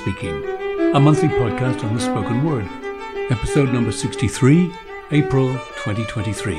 Speaking, 0.00 0.42
a 0.94 0.98
monthly 0.98 1.28
podcast 1.28 1.84
on 1.84 1.94
the 1.94 2.00
spoken 2.00 2.42
word. 2.42 2.66
Episode 3.30 3.70
number 3.70 3.92
63, 3.92 4.72
April 5.10 5.52
2023. 5.84 6.54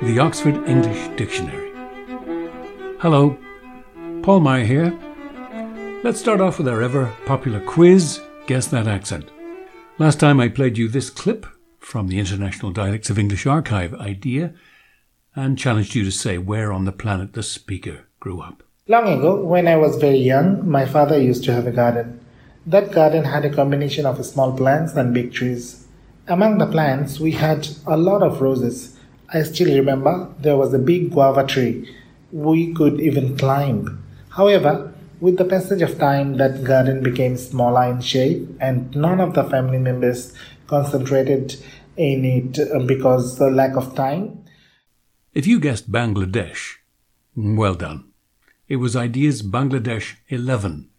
The 0.00 0.18
Oxford 0.18 0.66
English 0.66 1.14
Dictionary. 1.18 1.72
Hello, 3.00 3.36
Paul 4.22 4.40
Meier 4.40 4.64
here. 4.64 4.98
Let's 6.02 6.20
start 6.20 6.40
off 6.40 6.56
with 6.56 6.68
our 6.68 6.80
ever 6.80 7.14
popular 7.26 7.60
quiz 7.60 8.22
Guess 8.46 8.68
That 8.68 8.86
Accent. 8.86 9.30
Last 9.98 10.18
time 10.18 10.40
I 10.40 10.48
played 10.48 10.78
you 10.78 10.88
this 10.88 11.10
clip 11.10 11.44
from 11.78 12.08
the 12.08 12.18
International 12.18 12.72
Dialects 12.72 13.10
of 13.10 13.18
English 13.18 13.44
Archive 13.44 13.92
IDEA 13.92 14.54
and 15.36 15.58
challenged 15.58 15.94
you 15.94 16.02
to 16.02 16.10
say 16.10 16.38
where 16.38 16.72
on 16.72 16.86
the 16.86 16.92
planet 16.92 17.34
the 17.34 17.42
speaker 17.42 18.06
grew 18.20 18.40
up. 18.40 18.62
Long 18.86 19.06
ago, 19.06 19.44
when 19.44 19.68
I 19.68 19.76
was 19.76 19.96
very 19.96 20.16
young, 20.16 20.66
my 20.66 20.86
father 20.86 21.20
used 21.20 21.44
to 21.44 21.52
have 21.52 21.66
a 21.66 21.72
garden. 21.72 22.24
That 22.68 22.92
garden 22.92 23.24
had 23.24 23.46
a 23.46 23.54
combination 23.54 24.04
of 24.04 24.22
small 24.26 24.52
plants 24.54 24.92
and 24.92 25.14
big 25.14 25.32
trees. 25.32 25.86
Among 26.26 26.58
the 26.58 26.66
plants, 26.66 27.18
we 27.18 27.32
had 27.32 27.66
a 27.86 27.96
lot 27.96 28.22
of 28.22 28.42
roses. 28.42 28.94
I 29.32 29.42
still 29.44 29.74
remember 29.74 30.28
there 30.38 30.58
was 30.58 30.74
a 30.74 30.78
big 30.78 31.10
guava 31.10 31.46
tree. 31.46 31.90
We 32.30 32.74
could 32.74 33.00
even 33.00 33.38
climb. 33.38 34.04
However, 34.28 34.92
with 35.18 35.38
the 35.38 35.46
passage 35.46 35.80
of 35.80 35.98
time, 35.98 36.36
that 36.36 36.62
garden 36.62 37.02
became 37.02 37.38
smaller 37.38 37.84
in 37.84 38.02
shape, 38.02 38.46
and 38.60 38.94
none 38.94 39.18
of 39.18 39.32
the 39.32 39.44
family 39.44 39.78
members 39.78 40.34
concentrated 40.66 41.56
in 41.96 42.22
it 42.26 42.86
because 42.86 43.38
the 43.38 43.50
lack 43.50 43.76
of 43.76 43.94
time. 43.94 44.44
If 45.32 45.46
you 45.46 45.58
guessed 45.58 45.90
Bangladesh, 45.90 46.74
well 47.34 47.74
done. 47.74 48.12
It 48.68 48.76
was 48.76 48.94
IDEA's 48.94 49.40
Bangladesh 49.42 50.16
11, 50.28 50.90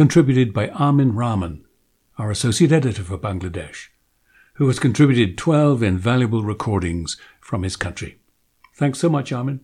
contributed 0.00 0.54
by 0.54 0.70
Amin 0.70 1.14
Rahman, 1.14 1.62
our 2.16 2.30
associate 2.30 2.72
editor 2.72 3.02
for 3.02 3.18
Bangladesh, 3.18 3.88
who 4.54 4.66
has 4.66 4.78
contributed 4.78 5.36
12 5.36 5.82
invaluable 5.82 6.42
recordings 6.42 7.18
from 7.38 7.64
his 7.64 7.76
country. 7.76 8.16
Thanks 8.74 8.98
so 8.98 9.10
much, 9.10 9.30
Amin. 9.30 9.60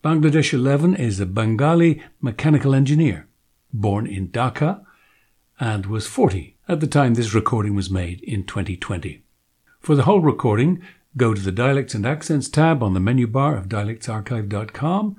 Bangladesh 0.00 0.52
11 0.52 0.94
is 0.94 1.18
a 1.18 1.26
Bengali 1.26 2.00
mechanical 2.20 2.72
engineer, 2.72 3.26
born 3.72 4.06
in 4.06 4.28
Dhaka, 4.28 4.84
and 5.58 5.86
was 5.86 6.06
40 6.06 6.56
at 6.68 6.78
the 6.78 6.86
time 6.86 7.14
this 7.14 7.34
recording 7.34 7.74
was 7.74 7.90
made 7.90 8.20
in 8.20 8.44
2020. 8.44 9.24
For 9.80 9.96
the 9.96 10.04
whole 10.04 10.20
recording, 10.20 10.80
go 11.16 11.34
to 11.34 11.42
the 11.42 11.50
Dialects 11.50 11.96
and 11.96 12.06
Accents 12.06 12.48
tab 12.48 12.80
on 12.80 12.94
the 12.94 13.00
menu 13.00 13.26
bar 13.26 13.56
of 13.56 13.68
dialectsarchive.com 13.68 15.16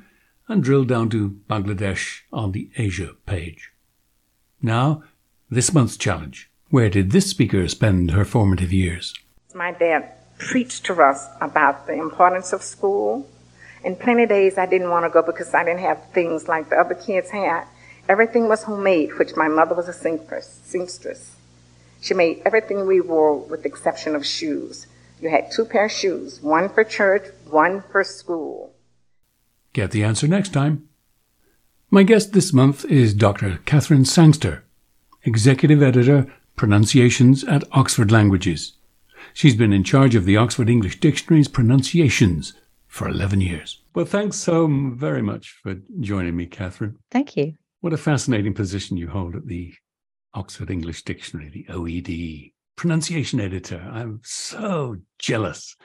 and 0.48 0.64
drill 0.64 0.86
down 0.86 1.10
to 1.10 1.42
Bangladesh 1.50 2.22
on 2.32 2.54
the 2.54 2.70
Asia 2.78 3.16
page. 3.26 3.73
Now, 4.66 5.04
this 5.50 5.74
month's 5.74 5.98
challenge. 5.98 6.50
Where 6.70 6.90
did 6.90 7.12
this 7.12 7.30
speaker 7.30 7.68
spend 7.68 8.12
her 8.12 8.24
formative 8.24 8.72
years? 8.72 9.14
My 9.54 9.74
dad 9.74 10.10
preached 10.38 10.86
to 10.86 11.02
us 11.04 11.28
about 11.42 11.86
the 11.86 11.94
importance 11.94 12.54
of 12.54 12.64
school. 12.64 13.30
And 13.84 14.00
plenty 14.00 14.24
of 14.24 14.30
days 14.30 14.58
I 14.58 14.66
didn't 14.66 14.90
want 14.90 15.06
to 15.06 15.10
go 15.10 15.22
because 15.22 15.54
I 15.54 15.66
didn't 15.66 15.82
have 15.82 16.10
things 16.14 16.48
like 16.48 16.70
the 16.70 16.78
other 16.78 16.96
kids 16.96 17.30
had. 17.30 17.66
Everything 18.08 18.48
was 18.48 18.64
homemade, 18.64 19.20
which 19.20 19.36
my 19.36 19.50
mother 19.50 19.76
was 19.76 19.90
a 19.90 19.94
seamstress. 19.94 21.36
She 22.02 22.14
made 22.14 22.42
everything 22.46 22.88
we 22.88 23.02
wore 23.02 23.36
with 23.38 23.64
the 23.64 23.70
exception 23.70 24.16
of 24.16 24.26
shoes. 24.26 24.88
You 25.22 25.30
had 25.30 25.52
two 25.52 25.66
pair 25.66 25.86
of 25.86 25.92
shoes, 25.92 26.42
one 26.42 26.70
for 26.70 26.86
church, 26.86 27.24
one 27.50 27.84
for 27.92 28.04
school. 28.06 28.74
Get 29.74 29.92
the 29.92 30.04
answer 30.04 30.28
next 30.28 30.54
time. 30.54 30.88
My 31.94 32.02
guest 32.02 32.34
this 32.34 32.52
month 32.52 32.86
is 32.86 33.14
Dr. 33.14 33.60
Catherine 33.66 34.04
Sangster, 34.04 34.64
Executive 35.26 35.84
Editor, 35.84 36.26
Pronunciations 36.56 37.44
at 37.44 37.64
Oxford 37.72 38.12
Languages. 38.12 38.74
She's 39.32 39.56
been 39.56 39.72
in 39.72 39.84
charge 39.84 40.16
of 40.16 40.26
the 40.26 40.36
Oxford 40.36 40.72
English 40.72 41.00
Dictionary's 41.00 41.48
pronunciations 41.48 42.54
for 42.88 43.08
11 43.08 43.42
years. 43.42 43.80
Well, 43.94 44.06
thanks 44.06 44.38
so 44.38 44.68
very 44.96 45.22
much 45.22 45.60
for 45.62 45.76
joining 46.00 46.36
me, 46.36 46.48
Catherine. 46.48 46.98
Thank 47.12 47.38
you. 47.38 47.54
What 47.82 47.94
a 47.94 47.98
fascinating 47.98 48.56
position 48.56 48.98
you 48.98 49.10
hold 49.10 49.36
at 49.36 49.46
the 49.46 49.76
Oxford 50.34 50.72
English 50.72 51.04
Dictionary, 51.04 51.50
the 51.50 51.72
OED, 51.72 52.54
pronunciation 52.76 53.40
editor. 53.40 53.88
I'm 53.94 54.20
so 54.24 54.98
jealous. 55.20 55.76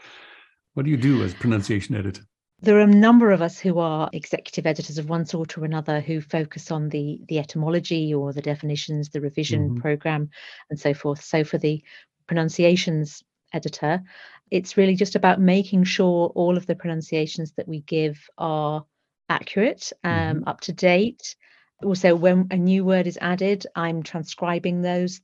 What 0.73 0.87
do 0.87 0.91
you 0.91 0.97
do 0.97 1.23
as 1.23 1.35
pronunciation 1.35 1.95
editor? 1.95 2.23
There 2.61 2.77
are 2.77 2.83
a 2.83 2.87
number 2.87 3.31
of 3.31 3.41
us 3.41 3.59
who 3.59 3.79
are 3.79 4.11
executive 4.13 4.67
editors 4.67 4.99
of 4.99 5.09
one 5.09 5.27
sort 5.27 5.57
or 5.57 5.65
another 5.65 6.01
who 6.01 6.21
focus 6.21 6.73
on 6.73 6.89
the 6.89 7.21
the 7.29 7.39
etymology 7.39 8.13
or 8.13 8.33
the 8.33 8.43
definitions, 8.43 9.11
the 9.11 9.21
revision 9.21 9.71
mm-hmm. 9.71 9.81
program, 9.81 10.31
and 10.69 10.79
so 10.79 10.93
forth. 10.93 11.23
So 11.23 11.45
for 11.45 11.59
the 11.59 11.83
pronunciations 12.27 13.23
editor, 13.53 14.03
it's 14.51 14.77
really 14.77 14.97
just 14.97 15.15
about 15.15 15.41
making 15.41 15.85
sure 15.85 16.33
all 16.35 16.57
of 16.57 16.67
the 16.67 16.75
pronunciations 16.75 17.53
that 17.53 17.69
we 17.69 17.81
give 17.83 18.29
are 18.39 18.85
accurate, 19.29 19.93
um, 20.03 20.13
mm-hmm. 20.13 20.49
up 20.49 20.61
to 20.63 20.73
date. 20.73 21.37
Also, 21.85 22.17
when 22.17 22.49
a 22.51 22.57
new 22.57 22.85
word 22.85 23.07
is 23.07 23.19
added, 23.21 23.67
I'm 23.77 24.03
transcribing 24.03 24.83
those 24.83 25.21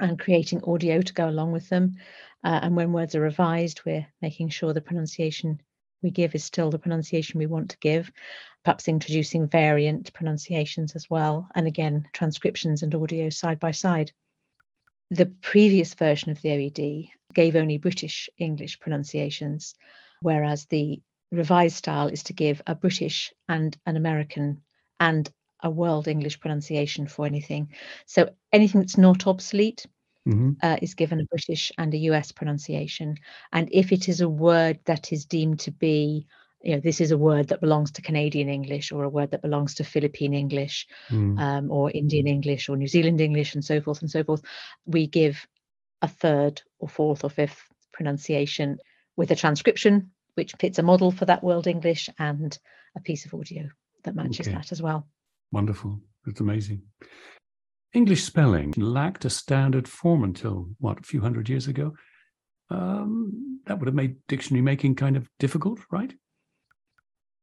and 0.00 0.18
creating 0.18 0.64
audio 0.64 1.00
to 1.00 1.14
go 1.14 1.28
along 1.28 1.52
with 1.52 1.68
them. 1.68 1.94
Uh, 2.42 2.58
and 2.62 2.74
when 2.74 2.92
words 2.92 3.14
are 3.14 3.20
revised, 3.20 3.82
we're 3.86 4.06
making 4.20 4.48
sure 4.48 4.72
the 4.72 4.80
pronunciation 4.80 5.60
we 6.02 6.10
give 6.10 6.34
is 6.34 6.44
still 6.44 6.70
the 6.70 6.78
pronunciation 6.78 7.38
we 7.38 7.46
want 7.46 7.70
to 7.70 7.78
give, 7.78 8.10
perhaps 8.64 8.88
introducing 8.88 9.48
variant 9.48 10.12
pronunciations 10.12 10.94
as 10.94 11.08
well, 11.08 11.48
and 11.54 11.66
again, 11.66 12.06
transcriptions 12.12 12.82
and 12.82 12.94
audio 12.94 13.30
side 13.30 13.58
by 13.58 13.70
side. 13.70 14.12
The 15.10 15.26
previous 15.26 15.94
version 15.94 16.30
of 16.30 16.40
the 16.40 16.50
OED 16.50 17.10
gave 17.34 17.56
only 17.56 17.78
British 17.78 18.28
English 18.38 18.80
pronunciations, 18.80 19.74
whereas 20.20 20.66
the 20.66 21.02
revised 21.30 21.76
style 21.76 22.08
is 22.08 22.22
to 22.24 22.32
give 22.32 22.62
a 22.66 22.74
British 22.74 23.32
and 23.48 23.76
an 23.86 23.96
American 23.96 24.62
and 25.00 25.30
a 25.62 25.70
world 25.70 26.08
English 26.08 26.40
pronunciation 26.40 27.06
for 27.06 27.26
anything. 27.26 27.72
So 28.06 28.34
anything 28.52 28.80
that's 28.80 28.98
not 28.98 29.26
obsolete 29.26 29.86
mm-hmm. 30.28 30.52
uh, 30.62 30.76
is 30.82 30.94
given 30.94 31.20
a 31.20 31.24
British 31.24 31.72
and 31.78 31.92
a 31.94 31.98
US 31.98 32.32
pronunciation. 32.32 33.16
And 33.52 33.68
if 33.72 33.92
it 33.92 34.08
is 34.08 34.20
a 34.20 34.28
word 34.28 34.78
that 34.84 35.12
is 35.12 35.24
deemed 35.24 35.60
to 35.60 35.70
be, 35.70 36.26
you 36.62 36.74
know, 36.74 36.80
this 36.80 37.00
is 37.00 37.10
a 37.10 37.18
word 37.18 37.48
that 37.48 37.60
belongs 37.60 37.90
to 37.92 38.02
Canadian 38.02 38.48
English 38.48 38.92
or 38.92 39.04
a 39.04 39.08
word 39.08 39.30
that 39.32 39.42
belongs 39.42 39.74
to 39.74 39.84
Philippine 39.84 40.34
English 40.34 40.86
mm. 41.10 41.38
um, 41.40 41.70
or 41.70 41.90
Indian 41.90 42.26
English 42.26 42.68
or 42.68 42.76
New 42.76 42.86
Zealand 42.86 43.20
English 43.20 43.54
and 43.54 43.64
so 43.64 43.80
forth 43.80 44.00
and 44.00 44.10
so 44.10 44.22
forth, 44.22 44.42
we 44.86 45.06
give 45.06 45.46
a 46.02 46.08
third 46.08 46.62
or 46.78 46.88
fourth 46.88 47.24
or 47.24 47.30
fifth 47.30 47.62
pronunciation 47.92 48.78
with 49.16 49.30
a 49.30 49.36
transcription 49.36 50.10
which 50.34 50.54
fits 50.58 50.78
a 50.78 50.82
model 50.82 51.10
for 51.10 51.26
that 51.26 51.44
world 51.44 51.66
English 51.66 52.08
and 52.18 52.58
a 52.96 53.00
piece 53.00 53.26
of 53.26 53.34
audio 53.34 53.68
that 54.04 54.14
matches 54.14 54.48
okay. 54.48 54.56
that 54.56 54.72
as 54.72 54.80
well. 54.80 55.06
Wonderful. 55.52 56.00
That's 56.24 56.40
amazing. 56.40 56.82
English 57.92 58.22
spelling 58.22 58.72
lacked 58.76 59.24
a 59.24 59.30
standard 59.30 59.86
form 59.86 60.24
until, 60.24 60.68
what, 60.78 60.98
a 60.98 61.02
few 61.02 61.20
hundred 61.20 61.48
years 61.48 61.68
ago? 61.68 61.94
Um, 62.70 63.60
that 63.66 63.78
would 63.78 63.86
have 63.86 63.94
made 63.94 64.16
dictionary 64.28 64.62
making 64.62 64.94
kind 64.94 65.16
of 65.16 65.28
difficult, 65.38 65.80
right? 65.90 66.12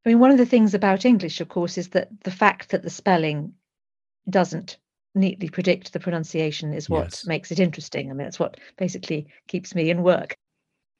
I 0.05 0.09
mean, 0.09 0.19
one 0.19 0.31
of 0.31 0.37
the 0.37 0.45
things 0.45 0.73
about 0.73 1.05
English, 1.05 1.39
of 1.39 1.49
course, 1.49 1.77
is 1.77 1.89
that 1.89 2.09
the 2.23 2.31
fact 2.31 2.69
that 2.69 2.81
the 2.81 2.89
spelling 2.89 3.53
doesn't 4.29 4.77
neatly 5.13 5.49
predict 5.49 5.93
the 5.93 5.99
pronunciation 5.99 6.73
is 6.73 6.89
what 6.89 7.05
yes. 7.05 7.27
makes 7.27 7.51
it 7.51 7.59
interesting. 7.59 8.09
I 8.09 8.13
mean, 8.13 8.27
it's 8.27 8.39
what 8.39 8.57
basically 8.77 9.27
keeps 9.47 9.75
me 9.75 9.89
in 9.89 10.01
work. 10.01 10.35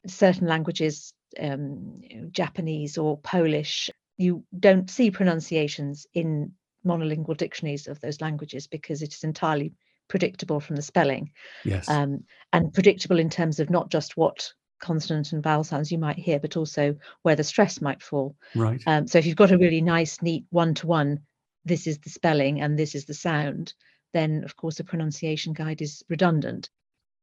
Certain 0.05 0.47
languages, 0.47 1.13
um, 1.39 2.01
Japanese 2.31 2.97
or 2.97 3.17
Polish, 3.19 3.89
you 4.17 4.43
don't 4.57 4.89
see 4.89 5.11
pronunciations 5.11 6.05
in 6.13 6.51
monolingual 6.85 7.37
dictionaries 7.37 7.87
of 7.87 7.99
those 7.99 8.21
languages 8.21 8.67
because 8.67 9.01
it 9.01 9.13
is 9.13 9.23
entirely 9.23 9.73
predictable 10.07 10.59
from 10.59 10.75
the 10.75 10.81
spelling. 10.81 11.31
Yes. 11.63 11.87
Um, 11.89 12.23
and 12.51 12.73
predictable 12.73 13.19
in 13.19 13.29
terms 13.29 13.59
of 13.59 13.69
not 13.69 13.89
just 13.89 14.17
what 14.17 14.53
consonant 14.79 15.33
and 15.33 15.43
vowel 15.43 15.63
sounds 15.63 15.91
you 15.91 15.97
might 15.97 16.17
hear, 16.17 16.39
but 16.39 16.57
also 16.57 16.95
where 17.21 17.35
the 17.35 17.43
stress 17.43 17.81
might 17.81 18.01
fall. 18.01 18.35
Right. 18.55 18.81
Um, 18.87 19.07
so 19.07 19.17
if 19.17 19.25
you've 19.25 19.35
got 19.35 19.51
a 19.51 19.57
really 19.57 19.81
nice, 19.81 20.21
neat 20.21 20.45
one 20.49 20.73
to 20.75 20.87
one, 20.87 21.19
this 21.65 21.85
is 21.85 21.99
the 21.99 22.09
spelling 22.09 22.61
and 22.61 22.79
this 22.79 22.95
is 22.95 23.05
the 23.05 23.13
sound, 23.13 23.73
then 24.13 24.43
of 24.43 24.55
course 24.55 24.79
a 24.79 24.83
pronunciation 24.83 25.53
guide 25.53 25.81
is 25.81 26.03
redundant 26.09 26.69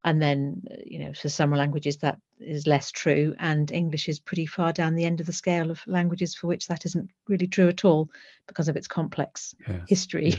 and 0.04 0.22
then 0.22 0.62
uh, 0.70 0.76
you 0.84 0.98
know 0.98 1.12
for 1.12 1.28
some 1.28 1.50
languages 1.50 1.98
that 1.98 2.18
is 2.40 2.66
less 2.66 2.90
true 2.90 3.34
and 3.38 3.70
english 3.70 4.08
is 4.08 4.20
pretty 4.20 4.46
far 4.46 4.72
down 4.72 4.94
the 4.94 5.04
end 5.04 5.20
of 5.20 5.26
the 5.26 5.32
scale 5.32 5.70
of 5.70 5.80
languages 5.86 6.34
for 6.34 6.46
which 6.46 6.66
that 6.66 6.84
isn't 6.86 7.10
really 7.28 7.46
true 7.46 7.68
at 7.68 7.84
all 7.84 8.08
because 8.46 8.68
of 8.68 8.76
its 8.76 8.86
complex 8.86 9.54
yes. 9.68 9.80
history 9.88 10.28
yeah. 10.30 10.36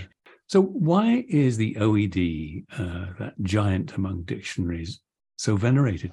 so 0.47 0.61
why 0.61 1.25
is 1.27 1.57
the 1.57 1.75
oed 1.75 2.63
uh, 2.73 3.13
that 3.19 3.33
giant 3.41 3.93
among 3.93 4.23
dictionaries 4.23 4.99
so 5.37 5.55
venerated 5.55 6.11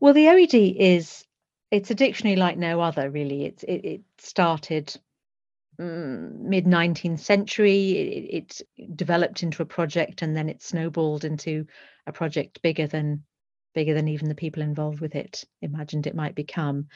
well 0.00 0.14
the 0.14 0.26
oed 0.26 0.76
is 0.78 1.24
it's 1.70 1.90
a 1.90 1.94
dictionary 1.94 2.36
like 2.36 2.56
no 2.56 2.80
other 2.80 3.10
really 3.10 3.44
it's 3.44 3.62
it, 3.64 3.84
it 3.84 4.00
started 4.18 4.96
Mm, 5.80 6.40
mid 6.40 6.64
19th 6.64 7.20
century. 7.20 7.90
It, 7.92 8.62
it, 8.78 8.96
developed 8.96 9.42
into 9.42 9.62
a 9.62 9.66
project 9.66 10.22
and 10.22 10.36
then 10.36 10.48
it 10.48 10.62
snowballed 10.62 11.24
into 11.24 11.66
a 12.06 12.12
project 12.12 12.62
bigger 12.62 12.86
than 12.86 13.24
bigger 13.74 13.92
than 13.92 14.08
even 14.08 14.28
the 14.28 14.34
people 14.34 14.62
involved 14.62 15.00
with 15.00 15.14
it 15.14 15.44
imagined 15.60 16.06
it 16.06 16.14
might 16.14 16.34
become. 16.34 16.88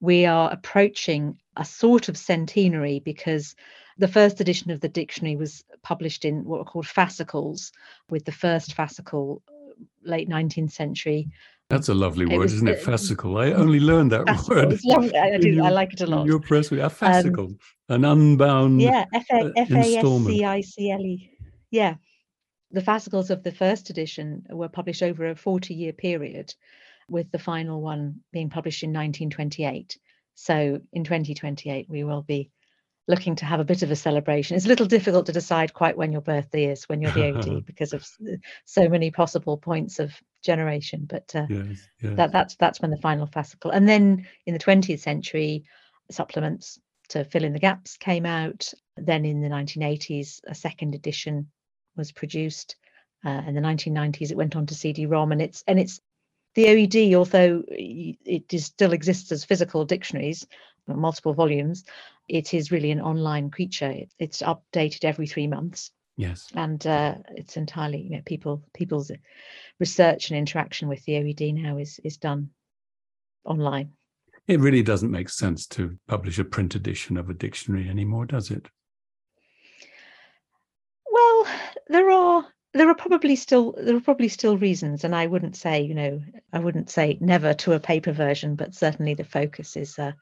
We 0.00 0.26
are 0.26 0.50
approaching 0.50 1.38
a 1.56 1.64
sort 1.64 2.08
of 2.08 2.16
centenary 2.16 2.98
because 2.98 3.54
the 3.98 4.08
first 4.08 4.40
edition 4.40 4.72
of 4.72 4.80
the 4.80 4.88
dictionary 4.88 5.36
was 5.36 5.64
published 5.82 6.24
in 6.24 6.44
what 6.44 6.58
were 6.58 6.64
called 6.64 6.88
fascicles, 6.88 7.70
with 8.10 8.24
the 8.24 8.32
first 8.32 8.76
fascicle 8.76 9.42
late 10.02 10.28
19th 10.28 10.72
century 10.72 11.28
that's 11.70 11.88
a 11.88 11.94
lovely 11.94 12.26
word, 12.26 12.46
is 12.46 12.54
isn't 12.54 12.68
it? 12.68 12.82
Fascicle. 12.82 13.42
I 13.42 13.52
only 13.52 13.80
learned 13.80 14.12
that 14.12 14.26
word. 14.48 14.74
I, 15.16 15.38
do. 15.38 15.48
Your, 15.50 15.64
I 15.64 15.70
like 15.70 15.92
it 15.94 16.02
a 16.02 16.06
lot. 16.06 16.26
Your 16.26 16.40
press, 16.40 16.70
a 16.70 16.76
fascicle, 16.76 17.48
um, 17.48 17.58
an 17.88 18.04
unbound. 18.04 18.82
Yeah, 18.82 19.06
F 19.14 19.26
A 19.32 19.52
F 19.56 19.70
A 19.70 19.96
S 19.96 20.26
C 20.26 20.44
I 20.44 20.60
C 20.60 20.90
L 20.90 21.00
E. 21.00 21.30
Yeah, 21.70 21.94
the 22.70 22.82
fascicles 22.82 23.30
of 23.30 23.42
the 23.42 23.52
first 23.52 23.90
edition 23.90 24.44
were 24.50 24.68
published 24.68 25.02
over 25.02 25.30
a 25.30 25.36
forty-year 25.36 25.94
period, 25.94 26.54
with 27.08 27.30
the 27.32 27.38
final 27.38 27.80
one 27.80 28.20
being 28.32 28.50
published 28.50 28.82
in 28.82 28.90
1928. 28.90 29.98
So 30.34 30.80
in 30.92 31.04
2028, 31.04 31.86
we 31.88 32.04
will 32.04 32.22
be 32.22 32.50
looking 33.06 33.36
to 33.36 33.44
have 33.44 33.60
a 33.60 33.64
bit 33.64 33.82
of 33.82 33.90
a 33.90 33.96
celebration. 33.96 34.56
It's 34.56 34.64
a 34.64 34.68
little 34.68 34.86
difficult 34.86 35.26
to 35.26 35.32
decide 35.32 35.74
quite 35.74 35.96
when 35.96 36.12
your 36.12 36.22
birthday 36.22 36.66
is 36.66 36.84
when 36.84 37.02
you're 37.02 37.12
the 37.12 37.20
OED 37.20 37.66
because 37.66 37.92
of 37.92 38.06
so 38.64 38.88
many 38.88 39.10
possible 39.10 39.56
points 39.56 39.98
of 39.98 40.12
generation. 40.42 41.06
But 41.08 41.30
uh, 41.34 41.46
yes, 41.48 41.86
yes. 42.00 42.16
that 42.16 42.32
that's 42.32 42.56
that's 42.56 42.80
when 42.80 42.90
the 42.90 42.96
final 42.98 43.26
fascicle. 43.26 43.70
And 43.72 43.88
then 43.88 44.26
in 44.46 44.54
the 44.54 44.60
20th 44.60 45.00
century, 45.00 45.64
supplements 46.10 46.78
to 47.08 47.24
fill 47.24 47.44
in 47.44 47.52
the 47.52 47.58
gaps 47.58 47.96
came 47.96 48.26
out. 48.26 48.72
Then 48.96 49.24
in 49.24 49.42
the 49.42 49.48
1980s, 49.48 50.40
a 50.46 50.54
second 50.54 50.94
edition 50.94 51.50
was 51.96 52.12
produced. 52.12 52.76
Uh, 53.24 53.42
in 53.46 53.54
the 53.54 53.60
1990s, 53.60 54.30
it 54.30 54.36
went 54.36 54.54
on 54.54 54.66
to 54.66 54.74
CD-ROM, 54.74 55.32
and 55.32 55.40
it's 55.40 55.64
and 55.66 55.80
it's 55.80 56.00
the 56.54 56.66
OED, 56.66 57.14
although 57.14 57.64
it 57.68 58.52
is, 58.52 58.66
still 58.66 58.92
exists 58.92 59.32
as 59.32 59.44
physical 59.44 59.84
dictionaries, 59.84 60.46
multiple 60.86 61.34
volumes, 61.34 61.84
it 62.28 62.54
is 62.54 62.70
really 62.70 62.90
an 62.90 63.00
online 63.00 63.50
creature. 63.50 63.94
it's 64.18 64.42
updated 64.42 65.04
every 65.04 65.26
three 65.26 65.46
months. 65.46 65.90
Yes, 66.16 66.48
and 66.54 66.86
uh, 66.86 67.16
it's 67.30 67.56
entirely 67.56 68.02
you 68.02 68.10
know 68.10 68.22
people 68.24 68.62
people's 68.72 69.10
research 69.80 70.30
and 70.30 70.38
interaction 70.38 70.88
with 70.88 71.04
the 71.04 71.14
OED 71.14 71.54
now 71.54 71.78
is 71.78 72.00
is 72.04 72.18
done 72.18 72.50
online. 73.44 73.92
It 74.46 74.60
really 74.60 74.82
doesn't 74.82 75.10
make 75.10 75.30
sense 75.30 75.66
to 75.68 75.98
publish 76.06 76.38
a 76.38 76.44
print 76.44 76.74
edition 76.74 77.16
of 77.16 77.30
a 77.30 77.34
dictionary 77.34 77.88
anymore, 77.88 78.26
does 78.26 78.50
it? 78.50 78.68
Well, 81.10 81.46
there 81.88 82.10
are 82.10 82.46
there 82.74 82.90
are 82.90 82.94
probably 82.94 83.36
still 83.36 83.74
there 83.78 83.96
are 83.96 84.00
probably 84.00 84.28
still 84.28 84.58
reasons, 84.58 85.04
and 85.04 85.14
I 85.14 85.26
wouldn't 85.26 85.56
say 85.56 85.80
you 85.80 85.94
know 85.94 86.20
I 86.52 86.58
wouldn't 86.58 86.90
say 86.90 87.16
never 87.20 87.54
to 87.54 87.72
a 87.72 87.80
paper 87.80 88.12
version, 88.12 88.56
but 88.56 88.74
certainly 88.74 89.14
the 89.14 89.24
focus 89.24 89.76
is 89.76 89.98
uh, 89.98 90.12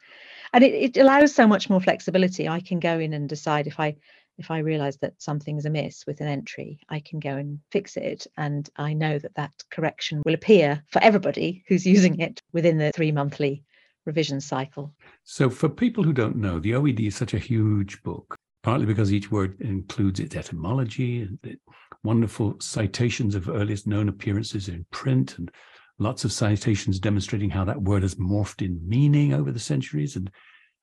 and 0.53 0.63
it, 0.63 0.97
it 0.97 1.01
allows 1.01 1.35
so 1.35 1.47
much 1.47 1.71
more 1.71 1.81
flexibility. 1.81 2.49
I 2.49 2.61
can 2.61 2.79
go 2.79 2.99
in 2.99 3.13
and 3.13 3.29
decide 3.29 3.67
if 3.67 3.81
i 3.81 3.97
if 4.39 4.51
i 4.51 4.59
realize 4.59 4.97
that 4.99 5.21
something's 5.21 5.67
amiss 5.67 6.07
with 6.07 6.21
an 6.23 6.27
entry 6.27 6.81
i 6.89 7.01
can 7.01 7.21
go 7.21 7.37
and 7.37 7.61
fix 7.71 7.99
it 7.99 8.27
and 8.39 8.71
i 8.77 8.95
know 8.95 9.19
that 9.19 9.35
that 9.35 9.53
correction 9.71 10.23
will 10.25 10.33
appear 10.35 10.83
for 10.91 11.03
everybody 11.03 11.63
who's 11.69 11.87
using 11.87 12.19
it 12.19 12.41
within 12.53 12.79
the 12.79 12.91
three 12.93 13.13
monthly 13.13 13.63
revision 14.05 14.41
cycle. 14.41 14.93
So 15.23 15.49
for 15.49 15.69
people 15.69 16.03
who 16.03 16.13
don't 16.13 16.37
know 16.37 16.59
the 16.59 16.73
oed 16.73 17.01
is 17.01 17.15
such 17.15 17.35
a 17.35 17.39
huge 17.39 18.03
book 18.03 18.37
partly 18.63 18.87
because 18.87 19.13
each 19.13 19.31
word 19.31 19.61
includes 19.61 20.21
its 20.21 20.37
etymology 20.37 21.23
and 21.23 21.57
wonderful 22.05 22.57
citations 22.61 23.35
of 23.35 23.49
earliest 23.49 23.87
known 23.87 24.09
appearances 24.09 24.69
in 24.69 24.87
print 24.91 25.39
and 25.39 25.51
lots 25.99 26.25
of 26.25 26.33
citations 26.33 26.99
demonstrating 26.99 27.51
how 27.51 27.65
that 27.65 27.81
word 27.81 28.03
has 28.03 28.17
morphed 28.17 28.65
in 28.65 28.81
meaning 28.87 29.33
over 29.33 29.53
the 29.53 29.59
centuries. 29.59 30.17
And, 30.17 30.31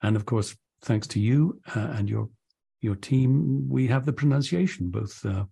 and 0.02 0.16
of 0.16 0.26
course, 0.26 0.56
thanks 0.82 1.08
to 1.08 1.20
you 1.20 1.60
uh, 1.76 1.92
and 1.94 2.10
your 2.10 2.30
your 2.82 2.96
team, 2.96 3.68
we 3.68 3.88
have 3.88 4.06
the 4.06 4.14
pronunciation 4.14 4.90
both 4.90 5.26
uh, 5.26 5.44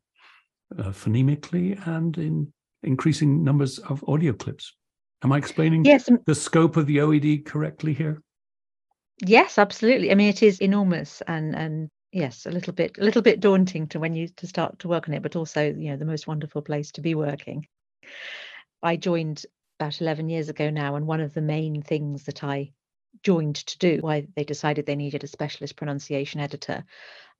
uh, 0.79 0.91
phonemically 0.91 1.77
and 1.85 2.17
in 2.17 2.53
increasing 2.83 3.43
numbers 3.43 3.79
of 3.79 4.01
audio 4.07 4.31
clips. 4.31 4.73
Am 5.23 5.33
I 5.33 5.37
explaining 5.37 5.83
yes. 5.83 6.09
the 6.25 6.35
scope 6.35 6.77
of 6.77 6.85
the 6.85 6.97
OED 6.97 7.45
correctly 7.45 7.93
here? 7.93 8.21
Yes, 9.25 9.57
absolutely. 9.57 10.11
I 10.11 10.15
mean, 10.15 10.29
it 10.29 10.41
is 10.41 10.59
enormous 10.59 11.21
and 11.27 11.55
and 11.55 11.89
yes, 12.11 12.45
a 12.45 12.51
little 12.51 12.73
bit 12.73 12.97
a 12.97 13.03
little 13.03 13.21
bit 13.21 13.39
daunting 13.39 13.87
to 13.87 13.99
when 13.99 14.15
you 14.15 14.27
to 14.29 14.47
start 14.47 14.79
to 14.79 14.87
work 14.87 15.07
on 15.07 15.13
it, 15.13 15.21
but 15.21 15.35
also 15.35 15.63
you 15.65 15.91
know 15.91 15.97
the 15.97 16.05
most 16.05 16.27
wonderful 16.27 16.61
place 16.61 16.91
to 16.93 17.01
be 17.01 17.15
working. 17.15 17.67
I 18.81 18.95
joined 18.95 19.45
about 19.79 20.01
11 20.01 20.29
years 20.29 20.49
ago 20.49 20.69
now, 20.69 20.95
and 20.95 21.05
one 21.05 21.21
of 21.21 21.33
the 21.33 21.41
main 21.41 21.81
things 21.81 22.23
that 22.25 22.43
I 22.43 22.71
joined 23.23 23.55
to 23.55 23.77
do, 23.77 23.97
why 24.01 24.27
they 24.35 24.43
decided 24.43 24.85
they 24.85 24.95
needed 24.95 25.23
a 25.23 25.27
specialist 25.27 25.75
pronunciation 25.75 26.39
editor, 26.39 26.83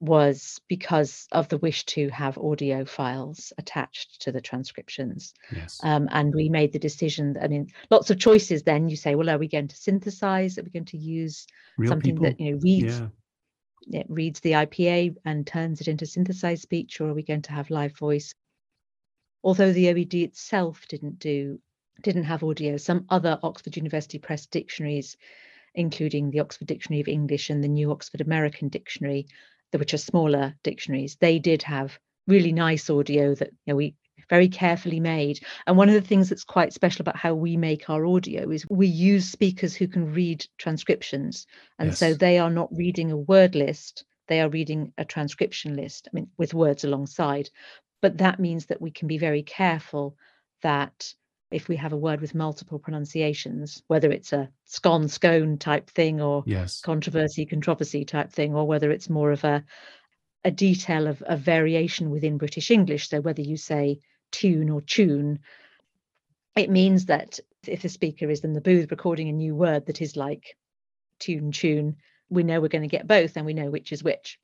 was 0.00 0.60
because 0.68 1.26
of 1.32 1.48
the 1.48 1.58
wish 1.58 1.84
to 1.84 2.08
have 2.08 2.38
audio 2.38 2.84
files 2.84 3.52
attached 3.58 4.20
to 4.22 4.32
the 4.32 4.40
transcriptions. 4.40 5.34
Yes. 5.54 5.80
Um, 5.82 6.08
and 6.12 6.32
we 6.34 6.48
made 6.48 6.72
the 6.72 6.78
decision, 6.78 7.36
I 7.40 7.48
mean, 7.48 7.68
lots 7.90 8.10
of 8.10 8.18
choices 8.18 8.62
then. 8.62 8.88
You 8.88 8.96
say, 8.96 9.14
well, 9.14 9.30
are 9.30 9.38
we 9.38 9.48
going 9.48 9.68
to 9.68 9.76
synthesize? 9.76 10.58
Are 10.58 10.62
we 10.62 10.70
going 10.70 10.84
to 10.86 10.98
use 10.98 11.46
Real 11.76 11.90
something 11.90 12.14
people? 12.14 12.26
that, 12.26 12.40
you 12.40 12.52
know, 12.52 12.60
reads? 12.62 13.00
Yeah. 13.00 13.08
It 13.86 14.06
reads 14.08 14.40
the 14.40 14.52
IPA 14.52 15.16
and 15.24 15.46
turns 15.46 15.80
it 15.80 15.88
into 15.88 16.06
synthesized 16.06 16.62
speech, 16.62 17.00
or 17.00 17.10
are 17.10 17.14
we 17.14 17.22
going 17.22 17.42
to 17.42 17.52
have 17.52 17.70
live 17.70 17.96
voice? 17.96 18.34
although 19.44 19.72
the 19.72 19.86
OED 19.86 20.24
itself 20.24 20.86
didn't 20.88 21.18
do 21.18 21.60
didn't 22.02 22.24
have 22.24 22.44
audio, 22.44 22.76
some 22.76 23.04
other 23.08 23.40
Oxford 23.42 23.76
University 23.76 24.18
Press 24.18 24.46
dictionaries, 24.46 25.16
including 25.74 26.30
the 26.30 26.38
Oxford 26.40 26.68
Dictionary 26.68 27.00
of 27.00 27.08
English 27.08 27.50
and 27.50 27.62
the 27.62 27.68
New 27.68 27.90
Oxford 27.90 28.20
American 28.20 28.68
Dictionary, 28.68 29.26
which 29.72 29.94
are 29.94 29.98
smaller 29.98 30.54
dictionaries, 30.62 31.16
they 31.16 31.38
did 31.40 31.62
have 31.62 31.98
really 32.28 32.52
nice 32.52 32.88
audio 32.88 33.34
that 33.34 33.50
you 33.64 33.72
know, 33.72 33.76
we 33.76 33.96
very 34.28 34.48
carefully 34.48 35.00
made. 35.00 35.40
And 35.66 35.76
one 35.76 35.88
of 35.88 35.94
the 35.94 36.06
things 36.06 36.28
that's 36.28 36.44
quite 36.44 36.72
special 36.72 37.02
about 37.02 37.16
how 37.16 37.34
we 37.34 37.56
make 37.56 37.88
our 37.88 38.06
audio 38.06 38.50
is 38.50 38.66
we 38.68 38.86
use 38.86 39.28
speakers 39.28 39.74
who 39.74 39.88
can 39.88 40.12
read 40.12 40.46
transcriptions. 40.58 41.46
And 41.78 41.90
yes. 41.90 41.98
so 41.98 42.14
they 42.14 42.38
are 42.38 42.50
not 42.50 42.68
reading 42.76 43.10
a 43.10 43.16
word 43.16 43.54
list, 43.54 44.04
they 44.28 44.40
are 44.40 44.48
reading 44.48 44.92
a 44.98 45.04
transcription 45.04 45.76
list, 45.76 46.08
I 46.08 46.14
mean, 46.14 46.28
with 46.36 46.54
words 46.54 46.84
alongside. 46.84 47.50
But 48.00 48.18
that 48.18 48.38
means 48.38 48.66
that 48.66 48.80
we 48.80 48.90
can 48.90 49.08
be 49.08 49.18
very 49.18 49.42
careful 49.42 50.16
that 50.62 51.14
if 51.50 51.68
we 51.68 51.76
have 51.76 51.92
a 51.92 51.96
word 51.96 52.20
with 52.20 52.34
multiple 52.34 52.78
pronunciations, 52.78 53.82
whether 53.86 54.10
it's 54.10 54.32
a 54.32 54.50
scone 54.66 55.08
scone 55.08 55.56
type 55.56 55.88
thing 55.90 56.20
or 56.20 56.44
yes. 56.46 56.80
controversy 56.82 57.46
controversy 57.46 58.04
type 58.04 58.32
thing, 58.32 58.54
or 58.54 58.66
whether 58.66 58.90
it's 58.90 59.08
more 59.08 59.32
of 59.32 59.44
a 59.44 59.64
a 60.44 60.50
detail 60.50 61.06
of 61.06 61.22
a 61.26 61.36
variation 61.36 62.10
within 62.10 62.38
British 62.38 62.70
English. 62.70 63.08
So 63.08 63.20
whether 63.20 63.42
you 63.42 63.56
say 63.56 64.00
tune 64.30 64.70
or 64.70 64.80
tune, 64.80 65.40
it 66.56 66.70
means 66.70 67.06
that 67.06 67.38
if 67.66 67.82
the 67.82 67.88
speaker 67.88 68.30
is 68.30 68.40
in 68.40 68.52
the 68.52 68.60
booth 68.60 68.90
recording 68.90 69.28
a 69.28 69.32
new 69.32 69.54
word 69.54 69.86
that 69.86 70.00
is 70.00 70.16
like 70.16 70.56
tune 71.18 71.52
tune, 71.52 71.96
we 72.30 72.42
know 72.42 72.60
we're 72.60 72.68
going 72.68 72.82
to 72.82 72.88
get 72.88 73.06
both 73.06 73.36
and 73.36 73.46
we 73.46 73.54
know 73.54 73.70
which 73.70 73.92
is 73.92 74.02
which 74.02 74.38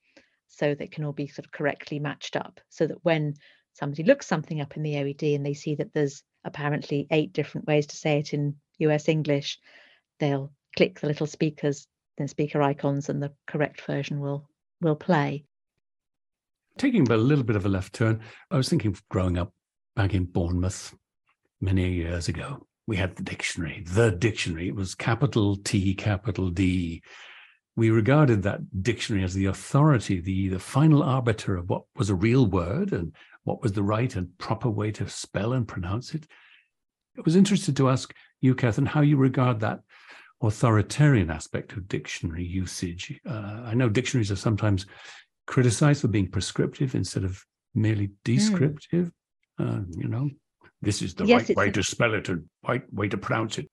so 0.49 0.75
they 0.75 0.87
can 0.87 1.05
all 1.05 1.13
be 1.13 1.27
sort 1.27 1.47
of 1.47 1.53
correctly 1.53 1.99
matched 1.99 2.37
up 2.37 2.61
so 2.69 2.87
that 2.87 3.05
when 3.05 3.35
somebody 3.73 4.05
looks 4.05 4.27
something 4.27 4.61
up 4.61 4.77
in 4.77 4.83
the 4.83 4.95
OED 4.95 5.35
and 5.35 5.45
they 5.45 5.55
see 5.55 5.75
that 5.75 5.93
there's 5.93 6.23
apparently 6.45 7.07
eight 7.11 7.33
different 7.33 7.67
ways 7.67 7.87
to 7.89 7.97
say 7.97 8.19
it 8.19 8.33
in 8.33 8.55
US 8.79 9.09
English, 9.09 9.59
they'll 10.21 10.53
click 10.77 11.01
the 11.01 11.07
little 11.07 11.27
speakers, 11.27 11.87
the 12.17 12.29
speaker 12.29 12.63
icons, 12.63 13.09
and 13.09 13.23
the 13.23 13.33
correct 13.47 13.81
version 13.83 14.21
will 14.21 14.49
will 14.81 14.97
play. 14.97 15.45
Taking 16.77 17.11
a 17.11 17.17
little 17.17 17.45
bit 17.45 17.57
of 17.57 17.65
a 17.65 17.69
left 17.69 17.95
turn, 17.95 18.21
I 18.51 18.57
was 18.57 18.69
thinking 18.69 18.97
growing 19.09 19.39
up 19.39 19.53
back 19.97 20.15
in 20.15 20.25
Bournemouth 20.25 20.95
many 21.61 21.93
years 21.93 22.29
ago. 22.29 22.67
We 22.87 22.97
had 22.97 23.17
the 23.17 23.23
dictionary, 23.23 23.85
the 23.87 24.11
dictionary. 24.11 24.69
It 24.69 24.75
was 24.75 24.95
capital 24.95 25.57
T, 25.57 25.95
capital 25.95 26.51
D, 26.51 27.03
we 27.77 27.91
regarded 27.91 28.43
that 28.43 28.83
dictionary 28.83 29.25
as 29.25 29.35
the 29.35 29.47
authority, 29.47 30.21
the, 30.21 30.49
the 30.49 30.59
final 30.59 31.03
arbiter 31.03 31.57
of 31.57 31.69
what 31.69 31.83
was 31.97 32.09
a 32.09 32.15
real 32.15 32.47
word 32.47 32.93
and 32.93 33.13
what 33.43 33.63
was 33.63 33.73
the 33.73 33.83
right 33.83 34.15
and 34.15 34.37
proper 34.39 34.71
way 34.71 34.93
to 34.93 35.09
spell 35.09 35.53
and 35.53 35.67
pronounce 35.67 36.15
it. 36.15 36.27
I 37.19 37.23
was 37.25 37.37
interested 37.37 37.77
to 37.77 37.91
ask 37.91 38.15
you, 38.41 38.55
Catherine, 38.55 38.87
how 38.87 39.01
you 39.01 39.17
regard 39.17 39.61
that 39.61 39.81
authoritarian 40.41 41.31
aspect 41.31 41.73
of 41.73 41.89
dictionary 41.89 42.45
usage. 42.45 43.21
Uh, 43.29 43.63
I 43.65 43.75
know 43.75 43.89
dictionaries 43.89 44.31
are 44.31 44.37
sometimes 44.37 44.87
criticized 45.47 46.03
for 46.03 46.09
being 46.09 46.31
prescriptive 46.31 46.95
instead 46.95 47.25
of 47.25 47.45
merely 47.75 48.07
hmm. 48.07 48.13
descriptive. 48.25 49.07
Mm. 49.07 49.13
Uh, 49.59 49.81
you 49.97 50.09
know, 50.09 50.29
this 50.83 51.03
is 51.03 51.15
the 51.15 51.25
yes, 51.25 51.49
right 51.49 51.57
way 51.57 51.71
to 51.71 51.83
spell 51.83 52.15
it 52.15 52.29
and 52.29 52.45
right 52.67 52.83
way 52.93 53.09
to 53.09 53.17
pronounce 53.17 53.59
it 53.59 53.69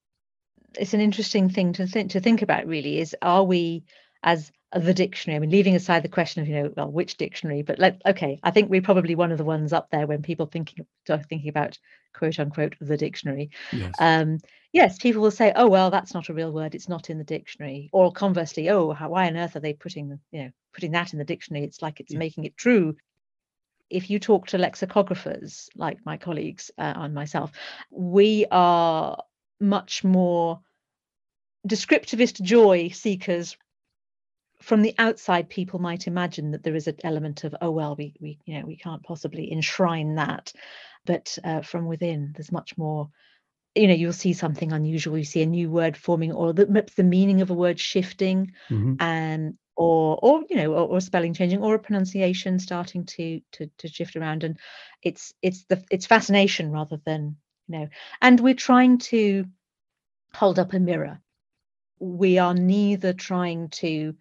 it's 0.79 0.93
an 0.93 1.01
interesting 1.01 1.50
thing 1.50 1.73
to 1.73 1.85
think 1.85 2.11
to 2.11 2.21
think 2.21 2.41
about 2.41 2.65
really 2.65 2.97
is 2.97 3.13
are 3.21 3.43
we 3.43 3.83
as 4.23 4.51
the 4.73 4.93
dictionary. 4.93 5.35
I 5.35 5.39
mean, 5.39 5.50
leaving 5.50 5.75
aside 5.75 6.03
the 6.03 6.09
question 6.09 6.41
of 6.41 6.47
you 6.47 6.55
know, 6.55 6.73
well, 6.75 6.91
which 6.91 7.17
dictionary, 7.17 7.61
but 7.61 7.77
like, 7.77 8.00
okay, 8.05 8.39
I 8.41 8.51
think 8.51 8.69
we're 8.69 8.81
probably 8.81 9.15
one 9.15 9.31
of 9.31 9.38
the 9.38 9.43
ones 9.43 9.73
up 9.73 9.89
there 9.91 10.07
when 10.07 10.21
people 10.21 10.45
thinking 10.45 10.85
thinking 11.05 11.50
about 11.50 11.77
quote 12.13 12.39
unquote 12.39 12.75
the 12.79 12.97
dictionary. 12.97 13.51
Yes. 13.73 13.93
Um, 14.00 14.39
yes, 14.71 14.97
people 14.97 15.21
will 15.21 15.31
say, 15.31 15.51
oh 15.55 15.67
well, 15.67 15.91
that's 15.91 16.13
not 16.13 16.29
a 16.29 16.33
real 16.33 16.51
word; 16.51 16.73
it's 16.73 16.88
not 16.88 17.09
in 17.09 17.17
the 17.17 17.23
dictionary. 17.25 17.89
Or 17.91 18.11
conversely, 18.11 18.69
oh, 18.69 18.91
how, 18.93 19.09
why 19.09 19.27
on 19.27 19.35
earth 19.35 19.55
are 19.55 19.61
they 19.61 19.73
putting 19.73 20.19
you 20.31 20.43
know 20.43 20.51
putting 20.73 20.91
that 20.91 21.11
in 21.11 21.19
the 21.19 21.25
dictionary? 21.25 21.65
It's 21.65 21.81
like 21.81 22.00
it's 22.00 22.13
yeah. 22.13 22.19
making 22.19 22.45
it 22.45 22.55
true. 22.55 22.95
If 23.91 24.10
you 24.10 24.19
talk 24.19 24.48
to 24.48 24.57
lexicographers 24.57 25.69
like 25.75 26.05
my 26.05 26.17
colleagues 26.17 26.71
uh, 26.77 26.93
and 26.95 27.13
myself, 27.13 27.51
we 27.91 28.45
are 28.51 29.21
much 29.60 30.03
more 30.03 30.62
descriptivist 31.67 32.41
joy 32.41 32.89
seekers. 32.89 33.57
From 34.62 34.81
the 34.81 34.95
outside 34.98 35.50
people 35.50 35.79
might 35.79 36.07
imagine 36.07 36.51
that 36.51 36.63
there 36.63 36.75
is 36.75 36.88
an 36.88 36.98
element 37.03 37.43
of 37.43 37.55
oh 37.62 37.71
well 37.71 37.95
we 37.95 38.13
we 38.19 38.39
you 38.45 38.60
know 38.60 38.65
we 38.65 38.77
can't 38.77 39.03
possibly 39.03 39.51
enshrine 39.51 40.15
that. 40.15 40.53
But 41.05 41.38
uh, 41.43 41.62
from 41.62 41.88
within 41.88 42.33
there's 42.36 42.51
much 42.51 42.77
more 42.77 43.10
you 43.75 43.88
know 43.88 43.93
you'll 43.93 44.13
see 44.13 44.33
something 44.33 44.71
unusual. 44.71 45.17
You 45.17 45.24
see 45.24 45.41
a 45.41 45.48
new 45.48 45.69
word 45.69 45.98
forming 45.98 46.31
or 46.31 46.53
the, 46.53 46.86
the 46.95 47.03
meaning 47.03 47.41
of 47.41 47.50
a 47.50 47.55
word 47.55 47.79
shifting. 47.79 48.53
Mm-hmm. 48.69 48.95
and 49.00 49.57
or 49.81 50.19
or 50.21 50.43
you 50.50 50.55
know 50.55 50.73
or, 50.73 50.88
or, 50.88 51.01
spelling 51.01 51.33
changing 51.33 51.61
or 51.61 51.75
a 51.75 51.79
pronunciation 51.79 52.59
starting 52.59 53.05
to 53.05 53.41
to 53.51 53.69
to 53.79 53.88
shift 53.88 54.15
around. 54.15 54.43
And 54.43 54.57
it's 55.01 55.33
it's 55.41 55.63
the 55.65 55.83
it's 55.89 56.05
fascination 56.05 56.71
rather 56.71 57.00
than 57.05 57.38
you 57.67 57.79
know 57.79 57.88
and 58.21 58.39
we're 58.39 58.53
trying 58.53 59.00
to 59.00 59.45
hold 60.33 60.59
up 60.59 60.73
a 60.73 60.79
mirror. 60.79 61.19
We 62.00 62.38
are 62.38 62.53
neither 62.53 63.13
trying 63.13 63.69
to 63.69 64.15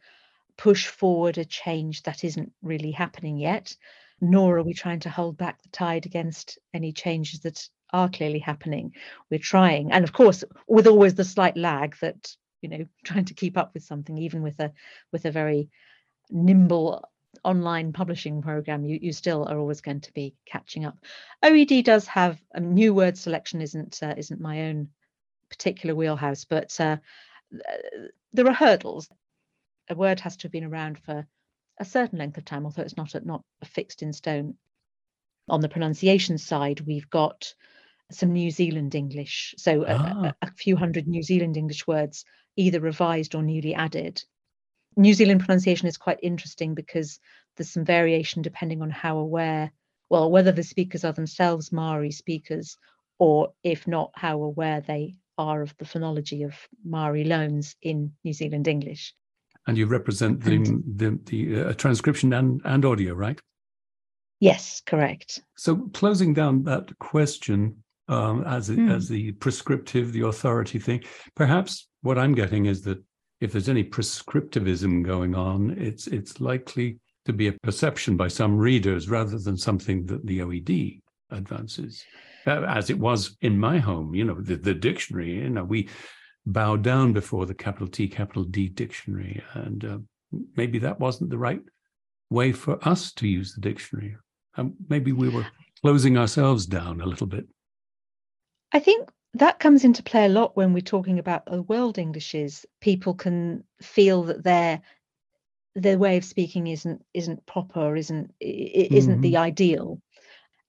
push 0.56 0.86
forward 0.86 1.38
a 1.38 1.44
change 1.44 2.02
that 2.02 2.24
isn't 2.24 2.52
really 2.62 2.90
happening 2.90 3.38
yet, 3.38 3.74
nor 4.20 4.58
are 4.58 4.62
we 4.62 4.74
trying 4.74 5.00
to 5.00 5.10
hold 5.10 5.36
back 5.36 5.62
the 5.62 5.70
tide 5.70 6.06
against 6.06 6.58
any 6.74 6.92
changes 6.92 7.40
that 7.40 7.68
are 7.92 8.08
clearly 8.08 8.38
happening. 8.38 8.92
We're 9.30 9.38
trying, 9.38 9.92
and 9.92 10.04
of 10.04 10.12
course, 10.12 10.44
with 10.68 10.86
always 10.86 11.14
the 11.14 11.24
slight 11.24 11.56
lag 11.56 11.96
that 12.00 12.36
you 12.60 12.68
know, 12.68 12.86
trying 13.04 13.26
to 13.26 13.34
keep 13.34 13.56
up 13.56 13.74
with 13.74 13.82
something, 13.84 14.18
even 14.18 14.42
with 14.42 14.58
a 14.60 14.72
with 15.12 15.24
a 15.24 15.30
very 15.30 15.68
nimble 16.30 17.04
online 17.44 17.92
publishing 17.92 18.42
program, 18.42 18.84
you, 18.84 18.98
you 19.00 19.12
still 19.12 19.46
are 19.48 19.58
always 19.58 19.80
going 19.80 20.00
to 20.00 20.12
be 20.12 20.34
catching 20.46 20.84
up. 20.84 20.98
OED 21.44 21.84
does 21.84 22.06
have 22.08 22.40
a 22.52 22.60
new 22.60 22.92
word 22.92 23.16
selection 23.16 23.60
isn't 23.60 24.00
uh, 24.02 24.14
isn't 24.16 24.40
my 24.40 24.62
own 24.62 24.88
particular 25.48 25.94
wheelhouse, 25.94 26.44
but 26.44 26.78
uh, 26.80 26.96
there 28.32 28.46
are 28.46 28.54
hurdles 28.54 29.08
a 29.90 29.94
word 29.94 30.20
has 30.20 30.36
to 30.36 30.44
have 30.44 30.52
been 30.52 30.64
around 30.64 30.98
for 30.98 31.26
a 31.78 31.84
certain 31.84 32.18
length 32.18 32.38
of 32.38 32.44
time, 32.44 32.64
although 32.64 32.82
it's 32.82 32.96
not 32.96 33.14
not 33.26 33.42
fixed 33.64 34.02
in 34.02 34.12
stone. 34.12 34.54
On 35.48 35.60
the 35.60 35.68
pronunciation 35.68 36.38
side, 36.38 36.80
we've 36.80 37.10
got 37.10 37.54
some 38.10 38.32
New 38.32 38.50
Zealand 38.50 38.94
English, 38.94 39.54
so 39.58 39.84
ah. 39.88 40.32
a, 40.42 40.46
a, 40.46 40.50
few 40.52 40.76
hundred 40.76 41.06
New 41.06 41.22
Zealand 41.22 41.56
English 41.56 41.86
words, 41.86 42.24
either 42.56 42.80
revised 42.80 43.34
or 43.34 43.42
newly 43.42 43.74
added. 43.74 44.22
New 44.96 45.14
Zealand 45.14 45.40
pronunciation 45.40 45.88
is 45.88 45.96
quite 45.96 46.18
interesting 46.22 46.74
because 46.74 47.18
there's 47.56 47.70
some 47.70 47.84
variation 47.84 48.42
depending 48.42 48.82
on 48.82 48.90
how 48.90 49.18
aware, 49.18 49.72
well, 50.08 50.30
whether 50.30 50.52
the 50.52 50.62
speakers 50.62 51.04
are 51.04 51.12
themselves 51.12 51.72
Maori 51.72 52.10
speakers, 52.10 52.76
or 53.18 53.52
if 53.62 53.86
not, 53.86 54.10
how 54.14 54.42
aware 54.42 54.80
they 54.80 55.14
are 55.38 55.62
of 55.62 55.76
the 55.78 55.84
phonology 55.84 56.44
of 56.44 56.54
Maori 56.84 57.24
loans 57.24 57.76
in 57.82 58.12
New 58.24 58.32
Zealand 58.32 58.68
English. 58.68 59.14
And 59.66 59.78
you 59.78 59.86
represent 59.86 60.42
the 60.42 60.58
the, 60.96 61.18
the 61.26 61.60
uh, 61.60 61.72
transcription 61.74 62.32
and, 62.32 62.60
and 62.64 62.84
audio, 62.84 63.14
right? 63.14 63.40
Yes, 64.40 64.80
correct. 64.86 65.42
So 65.56 65.76
closing 65.92 66.32
down 66.32 66.64
that 66.64 66.98
question 66.98 67.84
um, 68.10 68.44
as 68.44 68.68
mm. 68.68 68.94
as 68.94 69.08
the 69.08 69.32
prescriptive, 69.32 70.12
the 70.12 70.26
authority 70.26 70.78
thing, 70.78 71.02
perhaps 71.34 71.88
what 72.02 72.18
I'm 72.18 72.34
getting 72.34 72.66
is 72.66 72.82
that 72.82 73.02
if 73.40 73.52
there's 73.52 73.68
any 73.68 73.84
prescriptivism 73.84 75.04
going 75.04 75.34
on, 75.34 75.70
it's 75.78 76.06
it's 76.06 76.40
likely 76.40 76.98
to 77.24 77.32
be 77.32 77.48
a 77.48 77.52
perception 77.62 78.16
by 78.16 78.28
some 78.28 78.58
readers 78.58 79.08
rather 79.08 79.38
than 79.38 79.56
something 79.56 80.06
that 80.06 80.26
the 80.26 80.40
OED 80.40 81.00
advances, 81.30 82.04
as 82.46 82.90
it 82.90 82.98
was 82.98 83.36
in 83.40 83.58
my 83.58 83.78
home. 83.78 84.14
You 84.14 84.24
know, 84.24 84.40
the, 84.40 84.56
the 84.56 84.74
dictionary. 84.74 85.36
You 85.36 85.50
know, 85.50 85.64
we 85.64 85.88
bow 86.46 86.76
down 86.76 87.12
before 87.12 87.46
the 87.46 87.54
capital 87.54 87.88
T, 87.88 88.08
capital 88.08 88.44
D 88.44 88.68
dictionary. 88.68 89.42
And 89.54 89.84
uh, 89.84 89.98
maybe 90.56 90.78
that 90.80 91.00
wasn't 91.00 91.30
the 91.30 91.38
right 91.38 91.60
way 92.30 92.52
for 92.52 92.78
us 92.86 93.12
to 93.14 93.28
use 93.28 93.54
the 93.54 93.60
dictionary. 93.60 94.16
Um, 94.56 94.74
maybe 94.88 95.12
we 95.12 95.28
were 95.28 95.46
closing 95.82 96.16
ourselves 96.18 96.66
down 96.66 97.00
a 97.00 97.06
little 97.06 97.26
bit. 97.26 97.46
I 98.72 98.78
think 98.80 99.10
that 99.34 99.58
comes 99.58 99.84
into 99.84 100.02
play 100.02 100.26
a 100.26 100.28
lot 100.28 100.56
when 100.56 100.72
we're 100.72 100.80
talking 100.80 101.18
about 101.18 101.46
the 101.46 101.62
world 101.62 101.98
Englishes. 101.98 102.66
People 102.80 103.14
can 103.14 103.64
feel 103.80 104.24
that 104.24 104.44
their 104.44 104.82
their 105.76 105.98
way 105.98 106.16
of 106.16 106.24
speaking 106.24 106.66
isn't 106.66 107.04
isn't 107.14 107.46
proper, 107.46 107.96
isn't 107.96 108.34
isn't 108.40 109.12
mm-hmm. 109.14 109.20
the 109.20 109.36
ideal. 109.36 110.00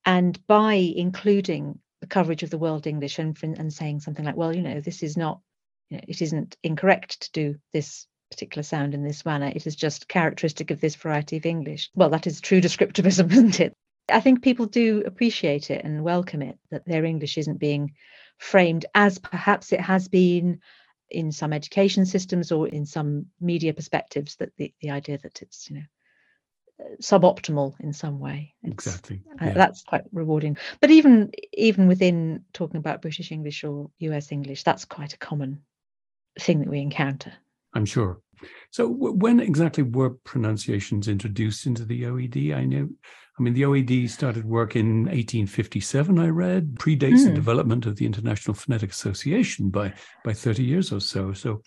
And 0.06 0.40
by 0.48 0.74
including 0.74 1.80
the 2.02 2.08
coverage 2.08 2.44
of 2.44 2.50
the 2.50 2.58
world 2.58 2.88
English 2.88 3.20
and 3.20 3.38
and 3.42 3.74
saying 3.74 4.00
something 4.00 4.26
like, 4.26 4.36
well, 4.36 4.56
you 4.56 4.62
know, 4.62 4.82
this 4.82 5.04
is 5.04 5.18
not 5.18 5.42
you 5.90 5.98
know, 5.98 6.04
it 6.08 6.22
isn't 6.22 6.58
incorrect 6.64 7.22
to 7.22 7.32
do 7.32 7.60
this 7.74 8.08
particular 8.32 8.64
sound 8.64 8.94
in 8.94 9.04
this 9.04 9.26
manner. 9.26 9.52
It 9.54 9.68
is 9.68 9.76
just 9.76 10.08
characteristic 10.08 10.72
of 10.72 10.80
this 10.80 10.96
variety 10.96 11.38
of 11.38 11.46
English. 11.46 11.90
Well, 11.94 12.10
that 12.12 12.28
is 12.28 12.42
true 12.42 12.62
descriptivism, 12.62 13.32
isn't 13.32 13.60
it? 13.60 13.74
I 14.12 14.20
think 14.20 14.42
people 14.42 14.66
do 14.66 15.04
appreciate 15.06 15.70
it 15.72 15.84
and 15.84 16.04
welcome 16.04 16.42
it 16.42 16.58
that 16.70 16.86
their 16.86 17.06
English 17.06 17.38
isn't 17.38 17.58
being 17.58 17.94
framed 18.38 18.86
as 18.96 19.20
perhaps 19.20 19.72
it 19.72 19.82
has 19.82 20.08
been 20.08 20.60
in 21.10 21.32
some 21.32 21.54
education 21.54 22.06
systems 22.06 22.52
or 22.52 22.68
in 22.68 22.86
some 22.86 23.28
media 23.40 23.74
perspectives 23.74 24.36
that 24.38 24.56
the, 24.58 24.74
the 24.82 24.92
idea 24.92 25.18
that 25.18 25.42
it's 25.42 25.70
you 25.70 25.78
know 25.78 25.84
suboptimal 27.02 27.76
in 27.80 27.94
some 27.94 28.20
way. 28.20 28.56
It's, 28.64 28.88
exactly. 28.88 29.22
uh, 29.40 29.52
that's 29.54 29.84
quite 29.84 30.04
rewarding. 30.12 30.58
But 30.80 30.92
even 30.92 31.32
even 31.54 31.88
within 31.88 32.46
talking 32.54 32.78
about 32.78 33.02
british 33.02 33.32
english 33.32 33.64
or 33.64 33.92
us 34.02 34.32
english 34.32 34.64
that's 34.64 34.86
quite 34.86 35.14
a 35.14 35.18
common 35.18 35.62
thing 36.40 36.60
that 36.60 36.70
we 36.70 36.80
encounter. 36.80 37.34
I'm 37.74 37.86
sure. 37.86 38.20
So, 38.72 38.90
w- 38.90 39.14
when 39.14 39.40
exactly 39.40 39.84
were 39.84 40.12
pronunciations 40.12 41.08
introduced 41.08 41.66
into 41.66 41.86
the 41.86 42.04
OED? 42.04 42.56
I 42.56 42.66
know, 42.66 42.90
I 43.40 43.44
mean, 43.44 43.54
the 43.54 43.64
OED 43.64 44.10
started 44.10 44.46
work 44.46 44.76
in 44.76 45.06
1857. 45.06 46.20
I 46.20 46.28
read 46.28 46.76
predates 46.76 47.20
mm. 47.20 47.24
the 47.24 47.30
hmm. 47.30 47.36
development 47.36 47.86
of 47.86 47.96
the 47.96 48.06
International 48.06 48.54
Phonetic 48.54 48.92
Association 48.92 49.70
by 49.70 49.94
by 50.24 50.34
30 50.34 50.64
years 50.64 50.92
or 50.92 51.00
so. 51.00 51.34
So, 51.34 51.62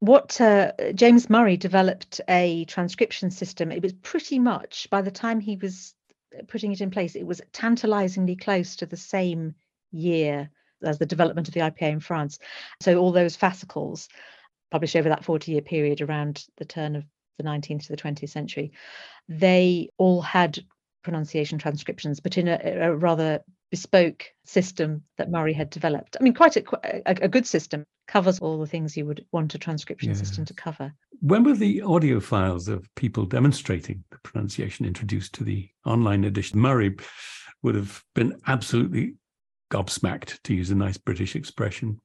what 0.00 0.40
uh, 0.40 0.72
James 0.94 1.30
Murray 1.30 1.56
developed 1.56 2.20
a 2.28 2.64
transcription 2.66 3.30
system. 3.30 3.72
It 3.72 3.82
was 3.82 3.92
pretty 3.92 4.38
much 4.38 4.88
by 4.90 5.02
the 5.02 5.10
time 5.10 5.40
he 5.40 5.56
was 5.56 5.94
putting 6.48 6.72
it 6.72 6.80
in 6.80 6.90
place, 6.90 7.14
it 7.14 7.26
was 7.26 7.40
tantalizingly 7.52 8.36
close 8.36 8.76
to 8.76 8.86
the 8.86 8.96
same 8.96 9.54
year 9.92 10.50
as 10.82 10.98
the 10.98 11.06
development 11.06 11.48
of 11.48 11.54
the 11.54 11.60
IPA 11.60 11.92
in 11.92 12.00
France. 12.00 12.38
So 12.80 12.98
all 12.98 13.12
those 13.12 13.36
fascicles 13.36 14.08
published 14.74 14.96
over 14.96 15.08
that 15.08 15.24
40 15.24 15.52
year 15.52 15.60
period 15.60 16.00
around 16.00 16.46
the 16.56 16.64
turn 16.64 16.96
of 16.96 17.04
the 17.38 17.44
19th 17.44 17.86
to 17.86 17.92
the 17.92 17.96
20th 17.96 18.30
century, 18.30 18.72
they 19.28 19.88
all 19.98 20.20
had 20.20 20.58
pronunciation 21.04 21.58
transcriptions, 21.58 22.18
but 22.18 22.36
in 22.36 22.48
a, 22.48 22.58
a 22.64 22.96
rather 22.96 23.38
bespoke 23.70 24.24
system 24.44 25.04
that 25.16 25.30
Murray 25.30 25.52
had 25.52 25.70
developed. 25.70 26.16
I 26.18 26.24
mean, 26.24 26.34
quite 26.34 26.56
a, 26.56 26.64
a, 27.06 27.14
a, 27.22 27.28
good 27.28 27.46
system, 27.46 27.84
covers 28.08 28.40
all 28.40 28.58
the 28.58 28.66
things 28.66 28.96
you 28.96 29.06
would 29.06 29.24
want 29.30 29.54
a 29.54 29.58
transcription 29.58 30.08
yes. 30.08 30.18
system 30.18 30.44
to 30.44 30.54
cover. 30.54 30.92
When 31.20 31.44
were 31.44 31.54
the 31.54 31.80
audio 31.82 32.18
files 32.18 32.66
of 32.66 32.92
people 32.96 33.26
demonstrating 33.26 34.02
the 34.10 34.18
pronunciation 34.24 34.86
introduced 34.86 35.34
to 35.34 35.44
the 35.44 35.68
online 35.86 36.24
edition? 36.24 36.58
Murray 36.58 36.96
would 37.62 37.76
have 37.76 38.02
been 38.16 38.40
absolutely 38.48 39.14
gobsmacked, 39.70 40.42
to 40.42 40.52
use 40.52 40.72
a 40.72 40.74
nice 40.74 40.98
British 40.98 41.36
expression. 41.36 42.00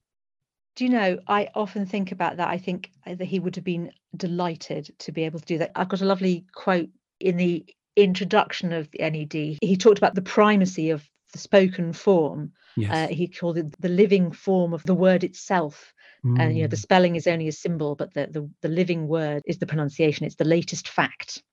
Do 0.79 0.85
you 0.85 0.91
know, 0.91 1.19
I 1.27 1.49
often 1.55 1.85
think 1.85 2.13
about 2.13 2.37
that. 2.37 2.47
I 2.47 2.57
think 2.57 2.91
that 3.05 3.25
he 3.25 3.41
would 3.41 3.57
have 3.57 3.65
been 3.65 3.91
delighted 4.15 4.89
to 4.99 5.11
be 5.11 5.25
able 5.25 5.41
to 5.41 5.45
do 5.45 5.57
that. 5.57 5.71
I've 5.75 5.89
got 5.89 5.99
a 5.99 6.05
lovely 6.05 6.45
quote 6.53 6.87
in 7.19 7.35
the 7.35 7.65
introduction 7.97 8.71
of 8.71 8.89
the 8.91 8.99
NED. 8.99 9.57
He 9.61 9.75
talked 9.77 9.97
about 9.97 10.15
the 10.15 10.21
primacy 10.21 10.91
of 10.91 11.03
the 11.33 11.37
spoken 11.37 11.91
form. 11.91 12.53
Yes. 12.77 12.91
Uh, 12.93 13.13
he 13.13 13.27
called 13.27 13.57
it 13.57 13.81
the 13.81 13.89
living 13.89 14.31
form 14.31 14.73
of 14.73 14.81
the 14.83 14.93
word 14.93 15.25
itself. 15.25 15.93
Mm. 16.25 16.39
And 16.39 16.55
you 16.55 16.61
know, 16.61 16.69
the 16.69 16.77
mm. 16.77 16.81
spelling 16.81 17.17
is 17.17 17.27
only 17.27 17.49
a 17.49 17.51
symbol, 17.51 17.95
but 17.95 18.13
the, 18.13 18.27
the, 18.31 18.49
the 18.61 18.69
living 18.69 19.09
word 19.09 19.43
is 19.45 19.57
the 19.57 19.67
pronunciation. 19.67 20.25
It's 20.25 20.35
the 20.35 20.45
latest 20.45 20.87
fact. 20.87 21.43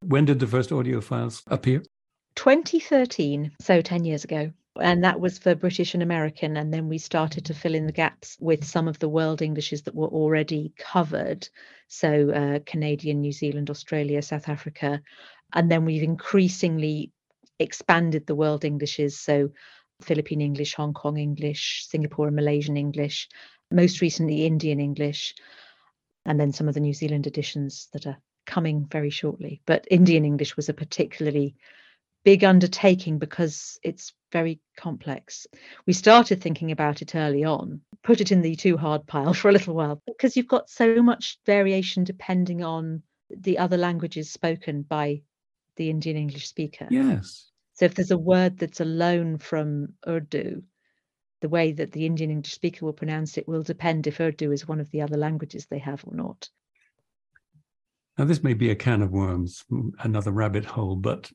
When 0.00 0.26
did 0.26 0.38
the 0.38 0.46
first 0.46 0.70
audio 0.70 1.00
files 1.00 1.42
appear? 1.46 1.82
2013, 2.34 3.52
so 3.58 3.80
10 3.80 4.04
years 4.04 4.24
ago. 4.24 4.52
And 4.80 5.04
that 5.04 5.20
was 5.20 5.38
for 5.38 5.54
British 5.54 5.94
and 5.94 6.02
American. 6.02 6.56
And 6.56 6.72
then 6.72 6.88
we 6.88 6.98
started 6.98 7.44
to 7.46 7.54
fill 7.54 7.74
in 7.74 7.86
the 7.86 7.92
gaps 7.92 8.36
with 8.40 8.64
some 8.64 8.88
of 8.88 8.98
the 8.98 9.08
world 9.08 9.42
Englishes 9.42 9.82
that 9.82 9.94
were 9.94 10.08
already 10.08 10.72
covered. 10.78 11.48
So 11.88 12.30
uh, 12.30 12.58
Canadian, 12.66 13.20
New 13.20 13.32
Zealand, 13.32 13.70
Australia, 13.70 14.22
South 14.22 14.48
Africa. 14.48 15.00
And 15.54 15.70
then 15.70 15.84
we've 15.84 16.02
increasingly 16.02 17.12
expanded 17.58 18.26
the 18.26 18.34
world 18.34 18.64
Englishes. 18.64 19.18
So 19.18 19.50
Philippine 20.02 20.40
English, 20.42 20.74
Hong 20.74 20.92
Kong 20.92 21.16
English, 21.16 21.86
Singapore 21.88 22.26
and 22.26 22.36
Malaysian 22.36 22.76
English, 22.76 23.28
most 23.70 24.00
recently 24.00 24.44
Indian 24.44 24.80
English, 24.80 25.34
and 26.24 26.38
then 26.38 26.52
some 26.52 26.68
of 26.68 26.74
the 26.74 26.80
New 26.80 26.92
Zealand 26.92 27.26
editions 27.26 27.88
that 27.92 28.06
are 28.06 28.18
coming 28.46 28.86
very 28.90 29.10
shortly. 29.10 29.62
But 29.66 29.86
Indian 29.90 30.24
English 30.24 30.56
was 30.56 30.68
a 30.68 30.74
particularly 30.74 31.56
big 32.26 32.42
undertaking 32.42 33.20
because 33.20 33.78
it's 33.84 34.12
very 34.32 34.58
complex. 34.76 35.46
We 35.86 35.92
started 35.92 36.42
thinking 36.42 36.72
about 36.72 37.00
it 37.00 37.14
early 37.14 37.44
on, 37.44 37.82
put 38.02 38.20
it 38.20 38.32
in 38.32 38.42
the 38.42 38.56
too 38.56 38.76
hard 38.76 39.06
pile 39.06 39.32
for 39.40 39.48
a 39.48 39.52
little 39.52 39.76
while 39.76 40.02
because 40.08 40.36
you've 40.36 40.48
got 40.48 40.68
so 40.68 41.00
much 41.04 41.38
variation 41.46 42.02
depending 42.02 42.64
on 42.64 43.04
the 43.30 43.58
other 43.58 43.76
languages 43.76 44.32
spoken 44.32 44.82
by 44.82 45.22
the 45.76 45.88
Indian 45.88 46.16
English 46.16 46.48
speaker. 46.48 46.88
Yes. 46.90 47.48
So 47.74 47.84
if 47.84 47.94
there's 47.94 48.10
a 48.10 48.18
word 48.18 48.58
that's 48.58 48.80
a 48.80 48.84
loan 48.84 49.38
from 49.38 49.90
Urdu, 50.08 50.64
the 51.42 51.48
way 51.48 51.70
that 51.74 51.92
the 51.92 52.06
Indian 52.06 52.32
English 52.32 52.54
speaker 52.54 52.84
will 52.84 52.92
pronounce 52.92 53.38
it 53.38 53.46
will 53.46 53.62
depend 53.62 54.08
if 54.08 54.18
Urdu 54.18 54.50
is 54.50 54.66
one 54.66 54.80
of 54.80 54.90
the 54.90 55.02
other 55.02 55.16
languages 55.16 55.66
they 55.66 55.78
have 55.78 56.02
or 56.04 56.16
not. 56.16 56.48
Now, 58.18 58.24
this 58.24 58.42
may 58.42 58.54
be 58.54 58.70
a 58.70 58.74
can 58.74 59.00
of 59.00 59.12
worms, 59.12 59.64
another 60.00 60.32
rabbit 60.32 60.64
hole, 60.64 60.96
but 60.96 61.30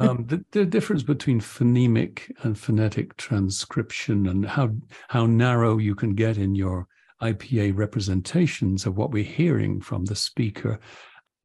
um, 0.00 0.24
the, 0.26 0.44
the, 0.52 0.64
difference 0.64 1.02
between 1.02 1.40
phonemic 1.40 2.30
and 2.42 2.58
phonetic 2.58 3.16
transcription 3.16 4.26
and 4.26 4.46
how 4.46 4.70
how 5.08 5.26
narrow 5.26 5.78
you 5.78 5.94
can 5.94 6.14
get 6.14 6.38
in 6.38 6.54
your 6.54 6.86
IPA 7.22 7.76
representations 7.76 8.86
of 8.86 8.96
what 8.96 9.10
we're 9.10 9.24
hearing 9.24 9.80
from 9.80 10.04
the 10.04 10.14
speaker. 10.14 10.78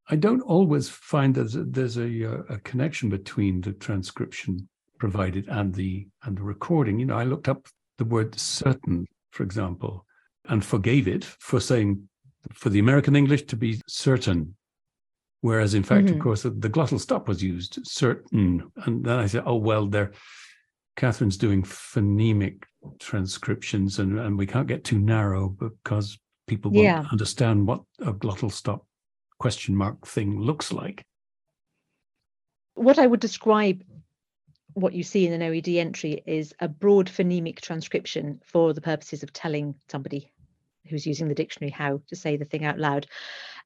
I 0.10 0.16
don't 0.16 0.42
always 0.42 0.90
find 0.90 1.34
that 1.36 1.72
there's 1.72 1.98
a, 1.98 2.44
a 2.50 2.60
connection 2.60 3.10
between 3.10 3.62
the 3.62 3.74
transcription 3.74 4.68
provided 5.00 5.48
and 5.50 5.74
the 5.74 6.08
and 6.24 6.38
the 6.38 6.44
recording. 6.44 7.00
You 7.00 7.06
know, 7.06 7.18
I 7.18 7.24
looked 7.24 7.48
up 7.48 7.68
the 7.98 8.06
word 8.06 8.38
certain, 8.40 9.08
for 9.32 9.44
example, 9.44 10.06
and 10.50 10.64
forgave 10.64 11.08
it 11.08 11.24
for 11.26 11.60
saying 11.60 12.08
for 12.54 12.70
the 12.70 12.80
American 12.80 13.16
English 13.16 13.44
to 13.44 13.56
be 13.56 13.82
certain. 13.88 14.56
Whereas 15.44 15.74
in 15.74 15.84
fact, 15.84 16.06
mm-hmm. 16.06 16.16
of 16.16 16.22
course, 16.22 16.44
the, 16.44 16.52
the, 16.52 16.70
glottal 16.70 17.02
stop 17.02 17.28
was 17.28 17.44
used, 17.44 17.86
certain. 17.86 18.72
And 18.86 19.04
then 19.04 19.20
I 19.20 19.26
said, 19.26 19.44
oh, 19.46 19.58
well, 19.58 19.88
there, 19.88 20.14
Catherine's 20.96 21.36
doing 21.36 21.64
phonemic 21.64 22.64
transcriptions 23.00 24.00
and, 24.00 24.18
and 24.18 24.38
we 24.38 24.48
can't 24.48 24.70
get 24.70 24.86
too 24.86 24.98
narrow 24.98 25.50
because 25.50 26.18
people 26.48 26.72
won't 26.72 26.86
yeah. 26.86 27.04
understand 27.12 27.68
what 27.68 27.82
a 28.00 28.14
glottal 28.14 28.54
stop 28.54 28.86
question 29.38 29.76
mark 29.76 30.08
thing 30.08 30.40
looks 30.40 30.72
like. 30.72 31.04
What 32.76 32.98
I 32.98 33.06
would 33.06 33.20
describe 33.20 33.84
what 34.76 34.94
you 34.94 35.04
see 35.04 35.28
in 35.28 35.34
an 35.34 35.42
OED 35.42 35.76
entry 35.78 36.24
is 36.26 36.56
a 36.62 36.70
broad 36.70 37.08
phonemic 37.08 37.60
transcription 37.60 38.40
for 38.46 38.74
the 38.74 38.80
purposes 38.80 39.24
of 39.24 39.34
telling 39.34 39.76
somebody 39.90 40.32
who's 40.90 41.06
using 41.06 41.28
the 41.28 41.36
dictionary 41.36 41.70
how 41.70 42.00
to 42.08 42.16
say 42.16 42.38
the 42.38 42.46
thing 42.46 42.64
out 42.64 42.80
loud. 42.80 43.08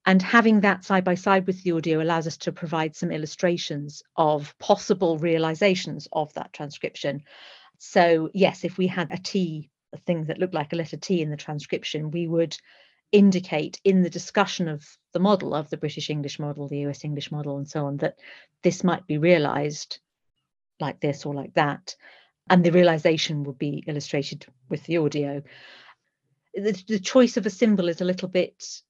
And 0.08 0.22
having 0.22 0.62
that 0.62 0.86
side 0.86 1.04
by 1.04 1.16
side 1.16 1.46
with 1.46 1.62
the 1.64 1.74
audio 1.74 2.02
allows 2.02 2.28
us 2.28 2.38
to 2.38 2.54
provide 2.54 2.96
some 2.96 3.12
illustrations 3.12 4.04
of 4.16 4.58
possible 4.58 5.18
realizations 5.18 6.08
of 6.14 6.34
that 6.36 6.54
transcription. 6.54 7.24
So, 7.78 8.30
yes, 8.34 8.64
if 8.64 8.78
we 8.78 8.88
had 8.88 9.12
a 9.12 9.18
T, 9.18 9.70
a 9.92 9.98
thing 9.98 10.24
that 10.26 10.38
looked 10.38 10.54
like 10.54 10.72
a 10.72 10.78
letter 10.78 10.96
T 10.96 11.22
in 11.22 11.30
the 11.30 11.36
transcription, 11.36 12.10
we 12.12 12.26
would 12.26 12.58
indicate 13.12 13.82
in 13.84 14.02
the 14.02 14.10
discussion 14.10 14.70
of 14.70 14.88
the 15.12 15.20
model 15.20 15.54
of 15.54 15.70
the 15.70 15.76
British 15.76 16.10
English 16.10 16.39
model, 16.39 16.70
the 16.70 16.86
US 16.86 17.04
English 17.04 17.30
model, 17.30 17.58
and 17.58 17.67
so 17.67 17.86
on, 17.86 17.98
that 17.98 18.17
this 18.63 18.86
might 18.86 19.06
be 19.08 19.17
realized 19.17 20.00
like 20.80 21.02
this 21.02 21.26
or 21.26 21.34
like 21.34 21.54
that. 21.56 21.98
And 22.50 22.63
the 22.63 22.72
realization 22.72 23.43
would 23.43 23.58
be 23.58 23.84
illustrated 23.86 24.46
with 24.70 24.86
the 24.86 25.00
audio. 25.00 25.43
The, 26.54 26.82
the 26.88 27.00
choice 27.00 27.36
of 27.36 27.46
a 27.46 27.50
symbol 27.50 27.89
is 27.89 28.00
a 28.00 28.06
little 28.06 28.30
bit, 28.30 28.82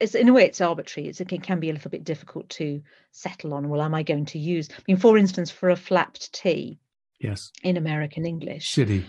it's, 0.00 0.14
in 0.14 0.28
a 0.28 0.32
way, 0.32 0.44
it's 0.44 0.60
arbitrary. 0.60 1.08
It's, 1.08 1.20
it 1.20 1.42
can 1.42 1.60
be 1.60 1.70
a 1.70 1.72
little 1.72 1.90
bit 1.90 2.04
difficult 2.04 2.48
to 2.50 2.82
settle 3.12 3.54
on. 3.54 3.68
Well, 3.68 3.82
am 3.82 3.94
I 3.94 4.02
going 4.02 4.26
to 4.26 4.38
use, 4.38 4.68
I 4.70 4.82
mean, 4.88 4.96
for 4.96 5.16
instance, 5.16 5.50
for 5.50 5.70
a 5.70 5.76
flapped 5.76 6.32
T 6.32 6.78
yes, 7.20 7.50
in 7.62 7.76
American 7.76 8.26
English. 8.26 8.74
Shitty. 8.74 9.04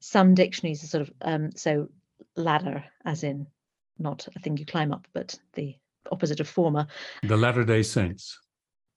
Some 0.00 0.34
dictionaries 0.34 0.82
are 0.82 0.86
sort 0.86 1.02
of, 1.02 1.12
um, 1.22 1.50
so 1.54 1.88
ladder, 2.36 2.84
as 3.04 3.22
in 3.22 3.46
not 3.98 4.26
a 4.34 4.40
thing 4.40 4.56
you 4.56 4.64
climb 4.64 4.92
up, 4.92 5.06
but 5.12 5.38
the 5.54 5.74
opposite 6.10 6.40
of 6.40 6.48
former. 6.48 6.86
The 7.22 7.36
Latter 7.36 7.64
day 7.64 7.82
Saints. 7.82 8.38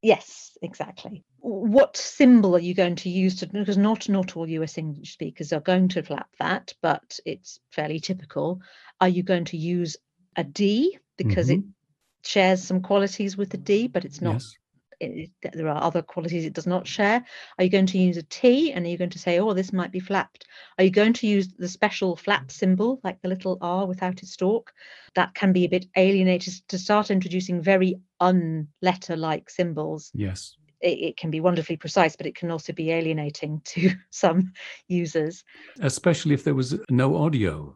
Yes, 0.01 0.57
exactly. 0.61 1.23
What 1.39 1.95
symbol 1.95 2.55
are 2.55 2.59
you 2.59 2.73
going 2.73 2.95
to 2.97 3.09
use 3.09 3.35
to 3.37 3.47
because 3.47 3.77
not 3.77 4.09
not 4.09 4.35
all 4.35 4.49
US 4.49 4.77
English 4.77 5.13
speakers 5.13 5.53
are 5.53 5.61
going 5.61 5.87
to 5.89 6.03
flap 6.03 6.27
that, 6.39 6.73
but 6.81 7.19
it's 7.25 7.59
fairly 7.71 8.01
typical. 8.01 8.59
Are 8.99 9.07
you 9.07 9.23
going 9.23 9.45
to 9.45 9.57
use 9.57 9.95
a 10.35 10.43
D 10.43 10.97
because 11.17 11.49
mm-hmm. 11.49 11.67
it 11.67 12.27
shares 12.27 12.63
some 12.63 12.81
qualities 12.81 13.37
with 13.37 13.49
the 13.49 13.57
D, 13.57 13.87
but 13.87 14.05
it's 14.05 14.21
not 14.21 14.35
yes 14.35 14.57
it, 15.03 15.31
there 15.53 15.67
are 15.67 15.83
other 15.83 16.01
qualities 16.01 16.45
it 16.45 16.53
does 16.53 16.67
not 16.67 16.87
share? 16.87 17.23
Are 17.57 17.63
you 17.63 17.69
going 17.69 17.85
to 17.87 17.97
use 17.97 18.17
a 18.17 18.23
T 18.23 18.71
and 18.71 18.85
are 18.85 18.89
you 18.89 18.97
going 18.97 19.09
to 19.11 19.19
say, 19.19 19.39
oh, 19.39 19.53
this 19.53 19.73
might 19.73 19.91
be 19.91 19.99
flapped? 19.99 20.45
Are 20.77 20.83
you 20.83 20.91
going 20.91 21.13
to 21.13 21.27
use 21.27 21.49
the 21.57 21.67
special 21.67 22.15
flap 22.15 22.51
symbol, 22.51 22.99
like 23.03 23.21
the 23.21 23.27
little 23.27 23.57
R 23.61 23.85
without 23.85 24.21
its 24.21 24.33
stalk? 24.33 24.73
That 25.15 25.33
can 25.35 25.53
be 25.53 25.65
a 25.65 25.69
bit 25.69 25.85
alienated 25.95 26.53
to 26.69 26.77
start 26.77 27.11
introducing 27.11 27.61
very 27.61 27.99
unletter 28.21 29.17
like 29.17 29.49
symbols. 29.49 30.11
Yes. 30.13 30.55
It, 30.81 30.99
it 30.99 31.17
can 31.17 31.31
be 31.31 31.39
wonderfully 31.39 31.77
precise, 31.77 32.15
but 32.15 32.27
it 32.27 32.35
can 32.35 32.51
also 32.51 32.73
be 32.73 32.91
alienating 32.91 33.61
to 33.65 33.91
some 34.09 34.53
users. 34.87 35.43
Especially 35.79 36.33
if 36.33 36.43
there 36.43 36.55
was 36.55 36.79
no 36.89 37.15
audio. 37.17 37.75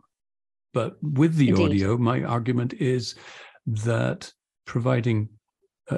But 0.73 0.97
with 1.01 1.35
the 1.35 1.49
Indeed. 1.49 1.65
audio, 1.65 1.97
my 1.97 2.23
argument 2.23 2.73
is 2.73 3.15
that 3.65 4.31
providing 4.65 5.29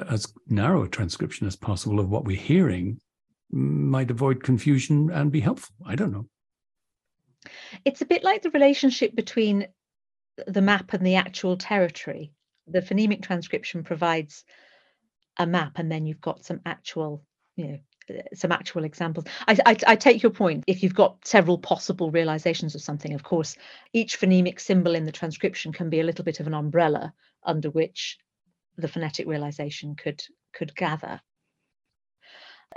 as 0.08 0.32
narrow 0.46 0.84
a 0.84 0.88
transcription 0.88 1.46
as 1.46 1.56
possible 1.56 2.00
of 2.00 2.08
what 2.08 2.24
we're 2.24 2.36
hearing 2.36 3.00
might 3.50 4.10
avoid 4.10 4.42
confusion 4.42 5.10
and 5.10 5.32
be 5.32 5.40
helpful. 5.40 5.74
I 5.84 5.96
don't 5.96 6.12
know. 6.12 6.26
It's 7.84 8.00
a 8.00 8.06
bit 8.06 8.22
like 8.22 8.42
the 8.42 8.50
relationship 8.50 9.14
between 9.14 9.66
the 10.46 10.62
map 10.62 10.92
and 10.92 11.04
the 11.04 11.16
actual 11.16 11.56
territory. 11.56 12.32
The 12.66 12.82
phonemic 12.82 13.22
transcription 13.22 13.82
provides 13.82 14.44
a 15.38 15.46
map, 15.46 15.72
and 15.76 15.90
then 15.90 16.06
you've 16.06 16.20
got 16.20 16.44
some 16.44 16.60
actual, 16.64 17.24
you 17.56 17.66
know, 17.66 17.78
some 18.34 18.52
actual 18.52 18.84
examples. 18.84 19.26
I, 19.46 19.56
I, 19.66 19.76
I, 19.86 19.96
take 19.96 20.22
your 20.22 20.32
point. 20.32 20.64
If 20.66 20.82
you've 20.82 20.94
got 20.94 21.26
several 21.26 21.58
possible 21.58 22.10
realizations 22.10 22.74
of 22.74 22.82
something, 22.82 23.14
of 23.14 23.22
course, 23.22 23.56
each 23.92 24.20
phonemic 24.20 24.60
symbol 24.60 24.94
in 24.94 25.04
the 25.04 25.12
transcription 25.12 25.72
can 25.72 25.90
be 25.90 26.00
a 26.00 26.04
little 26.04 26.24
bit 26.24 26.40
of 26.40 26.46
an 26.46 26.54
umbrella 26.54 27.12
under 27.44 27.70
which 27.70 28.18
the 28.76 28.88
phonetic 28.88 29.26
realization 29.26 29.94
could 29.94 30.22
could 30.52 30.74
gather. 30.74 31.20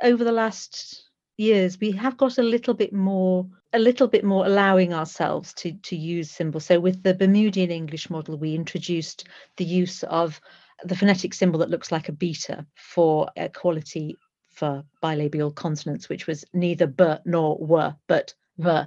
Over 0.02 0.24
the 0.24 0.32
last 0.32 1.10
years, 1.38 1.80
we 1.80 1.92
have 1.92 2.18
got 2.18 2.38
a 2.38 2.44
little 2.44 2.74
bit 2.74 2.94
more 2.94 3.48
a 3.74 3.80
little 3.80 4.08
bit 4.08 4.24
more 4.24 4.46
allowing 4.46 4.94
ourselves 4.94 5.54
to 5.56 5.74
to 5.74 5.96
use 5.96 6.32
symbols. 6.32 6.66
So 6.66 6.80
with 6.80 7.04
the 7.04 7.14
Bermudian 7.14 7.72
English 7.72 8.10
model, 8.10 8.38
we 8.38 8.56
introduced 8.56 9.28
the 9.58 9.66
use 9.66 10.04
of 10.04 10.40
the 10.84 10.96
phonetic 10.96 11.34
symbol 11.34 11.60
that 11.60 11.70
looks 11.70 11.92
like 11.92 12.10
a 12.10 12.14
beta 12.14 12.66
for 12.76 13.30
equality 13.36 14.18
for 14.54 14.84
bilabial 15.02 15.54
consonants, 15.54 16.10
which 16.10 16.28
was 16.28 16.46
neither 16.54 16.88
b 16.88 17.16
nor 17.26 17.58
w, 17.60 17.96
but 18.08 18.34
v, 18.58 18.84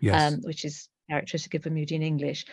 yes. 0.00 0.32
um, 0.32 0.40
which 0.42 0.64
is 0.64 0.88
characteristic 1.08 1.54
of 1.54 1.62
Bermudian 1.62 2.02
English. 2.02 2.46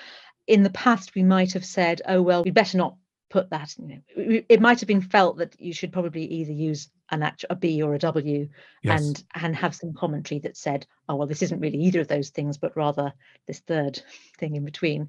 In 0.48 0.64
the 0.64 0.70
past, 0.70 1.16
we 1.16 1.24
might 1.24 1.54
have 1.54 1.66
said, 1.66 2.02
oh, 2.08 2.22
well, 2.22 2.44
we'd 2.44 2.54
better 2.54 2.78
not 2.78 2.96
put 3.34 3.50
that 3.50 3.74
you 3.80 3.88
know 3.88 4.44
it 4.48 4.62
might 4.62 4.80
have 4.80 4.88
been 4.88 5.02
felt 5.02 5.38
that 5.38 5.60
you 5.60 5.74
should 5.74 5.92
probably 5.92 6.24
either 6.24 6.52
use 6.52 6.92
an 7.10 7.24
actual 7.24 7.48
a 7.50 7.56
b 7.56 7.82
or 7.82 7.96
a 7.96 7.98
w 7.98 8.48
yes. 8.84 9.02
and 9.02 9.24
and 9.34 9.56
have 9.56 9.74
some 9.74 9.92
commentary 9.92 10.38
that 10.40 10.56
said 10.56 10.86
oh 11.10 11.16
well 11.16 11.26
this 11.26 11.42
isn't 11.42 11.60
really 11.60 11.80
either 11.80 12.02
of 12.02 12.08
those 12.08 12.30
things 12.30 12.60
but 12.60 12.78
rather 12.78 13.12
this 13.48 13.58
third 13.62 14.00
thing 14.38 14.56
in 14.56 14.64
between 14.64 15.08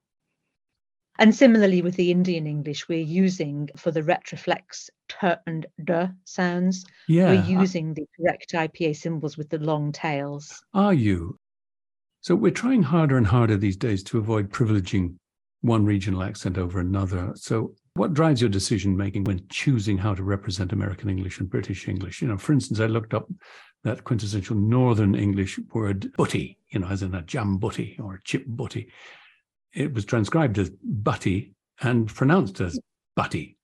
and 1.18 1.34
similarly 1.34 1.82
with 1.82 1.96
the 1.96 2.10
indian 2.10 2.46
english 2.46 2.88
we're 2.88 2.98
using 2.98 3.68
for 3.76 3.90
the 3.90 4.02
retroflex 4.02 4.88
t 5.08 5.28
and 5.46 5.66
d 5.84 6.06
sounds. 6.24 6.84
Yeah. 7.08 7.30
We're 7.30 7.60
using 7.60 7.94
the 7.94 8.06
correct 8.16 8.52
ipa 8.52 8.96
symbols 8.96 9.36
with 9.36 9.50
the 9.50 9.58
long 9.58 9.92
tails. 9.92 10.62
Are 10.72 10.94
you? 10.94 11.38
So 12.22 12.34
we're 12.34 12.50
trying 12.52 12.82
harder 12.82 13.18
and 13.18 13.26
harder 13.26 13.56
these 13.56 13.76
days 13.76 14.02
to 14.04 14.18
avoid 14.18 14.50
privileging 14.50 15.16
one 15.60 15.84
regional 15.84 16.22
accent 16.22 16.58
over 16.58 16.80
another. 16.80 17.32
So 17.36 17.74
What 17.96 18.12
drives 18.12 18.40
your 18.40 18.50
decision 18.50 18.96
making 18.96 19.22
when 19.22 19.46
choosing 19.48 19.98
how 19.98 20.14
to 20.14 20.24
represent 20.24 20.72
American 20.72 21.08
English 21.08 21.38
and 21.38 21.48
British 21.48 21.86
English? 21.86 22.20
You 22.20 22.28
know, 22.28 22.36
for 22.38 22.52
instance, 22.52 22.80
I 22.80 22.86
looked 22.86 23.14
up 23.14 23.28
that 23.84 24.02
quintessential 24.02 24.56
Northern 24.56 25.14
English 25.14 25.60
word 25.72 26.12
butty, 26.16 26.58
you 26.70 26.80
know, 26.80 26.88
as 26.88 27.02
in 27.04 27.14
a 27.14 27.22
jam 27.22 27.58
butty 27.58 27.96
or 28.02 28.14
a 28.14 28.22
chip 28.24 28.44
butty. 28.48 28.90
It 29.74 29.92
was 29.92 30.04
transcribed 30.04 30.58
as 30.58 30.70
butty 30.82 31.52
and 31.80 32.06
pronounced 32.08 32.60
as 32.60 32.78
butty. 33.16 33.56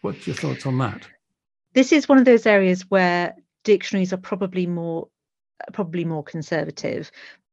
What's 0.00 0.26
your 0.26 0.36
thoughts 0.36 0.64
on 0.64 0.78
that? 0.78 1.06
This 1.74 1.92
is 1.92 2.08
one 2.08 2.18
of 2.18 2.24
those 2.24 2.46
areas 2.46 2.82
where 2.88 3.34
dictionaries 3.64 4.12
are 4.12 4.18
probably 4.18 4.66
more 4.66 5.08
probably 5.72 6.04
more 6.04 6.22
conservative. 6.22 7.10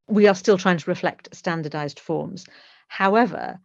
We 0.08 0.28
are 0.28 0.34
still 0.34 0.56
trying 0.56 0.78
to 0.78 0.90
reflect 0.90 1.34
standardized 1.34 2.00
forms. 2.00 2.46
However, 2.88 3.60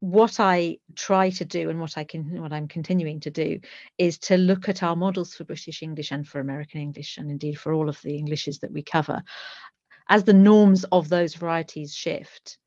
what 0.00 0.38
I 0.38 0.78
try 0.94 1.30
to 1.30 1.44
do 1.44 1.70
and 1.70 1.80
what 1.80 1.98
I 1.98 2.04
can 2.04 2.40
what 2.40 2.52
I'm 2.52 2.68
continuing 2.68 3.18
to 3.20 3.30
do 3.30 3.58
is 3.96 4.18
to 4.18 4.36
look 4.36 4.68
at 4.68 4.82
our 4.82 4.94
models 4.94 5.34
for 5.34 5.44
British 5.44 5.82
English 5.82 6.12
and 6.12 6.28
for 6.28 6.38
American 6.38 6.80
English 6.80 7.18
and 7.18 7.30
indeed 7.30 7.58
for 7.58 7.72
all 7.72 7.88
of 7.88 8.00
the 8.02 8.16
Englishes 8.16 8.60
that 8.60 8.70
we 8.70 8.82
cover 8.82 9.22
as 10.08 10.22
the 10.24 10.32
norms 10.32 10.84
of 10.92 11.08
those 11.08 11.34
varieties 11.34 11.94
shift 11.94 12.58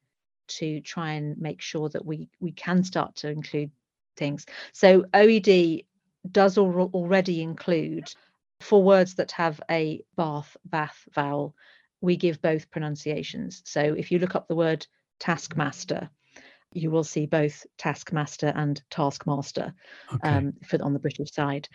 to 0.58 0.82
try 0.82 1.14
and 1.14 1.38
make 1.38 1.62
sure 1.62 1.90
that 1.90 2.06
we 2.06 2.30
we 2.40 2.52
can 2.52 2.84
start 2.84 3.16
to 3.18 3.30
include 3.30 3.72
things. 4.18 4.46
So 4.74 5.04
OED 5.14 5.86
does 6.30 6.58
al- 6.58 6.92
already 6.94 7.42
include 7.42 8.14
for 8.60 8.84
words 8.84 9.16
that 9.16 9.32
have 9.32 9.62
a 9.70 10.04
bath 10.16 10.56
bath 10.66 11.08
vowel 11.14 11.56
we 12.02 12.16
give 12.16 12.42
both 12.42 12.72
pronunciations. 12.72 13.62
So 13.66 13.82
if 13.82 14.12
you 14.12 14.20
look 14.20 14.36
up 14.36 14.48
the 14.48 14.56
word 14.56 14.86
taskmaster 15.20 16.10
you 16.74 16.90
will 16.92 17.04
see 17.04 17.26
both 17.26 17.66
taskmaster 17.78 18.52
and 18.56 18.82
taskmaster 18.90 19.74
okay. 20.14 20.30
um, 20.30 20.54
for 20.66 20.82
on 20.82 20.94
the 20.94 21.00
British 21.00 21.32
side. 21.32 21.68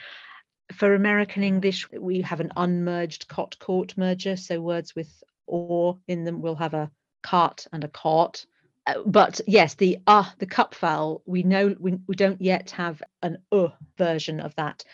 For 0.73 0.95
American 0.95 1.45
English, 1.45 1.89
we 1.93 2.23
have 2.23 2.41
an 2.41 2.53
unmerged 2.57 3.29
cot 3.29 3.57
caught 3.59 3.97
merger. 3.97 4.37
So 4.37 4.61
words 4.61 4.97
with 4.97 5.23
or 5.47 5.99
in 6.09 6.25
them 6.25 6.41
will 6.41 6.57
have 6.57 6.75
a 6.75 6.91
cart 7.23 7.67
and 7.73 7.85
a 7.85 7.89
cart. 7.89 8.47
Uh, 8.87 9.03
but 9.07 9.41
yes, 9.47 9.75
the 9.75 9.99
uh, 10.07 10.25
the 10.39 10.47
cup 10.47 10.75
vowel, 10.77 11.23
we 11.27 11.43
know 11.43 11.75
we, 11.79 11.99
we 12.07 12.15
don't 12.15 12.41
yet 12.41 12.71
have 12.73 13.03
an 13.23 13.39
uh 13.53 13.69
version 13.99 14.41
of 14.41 14.55
that 14.57 14.85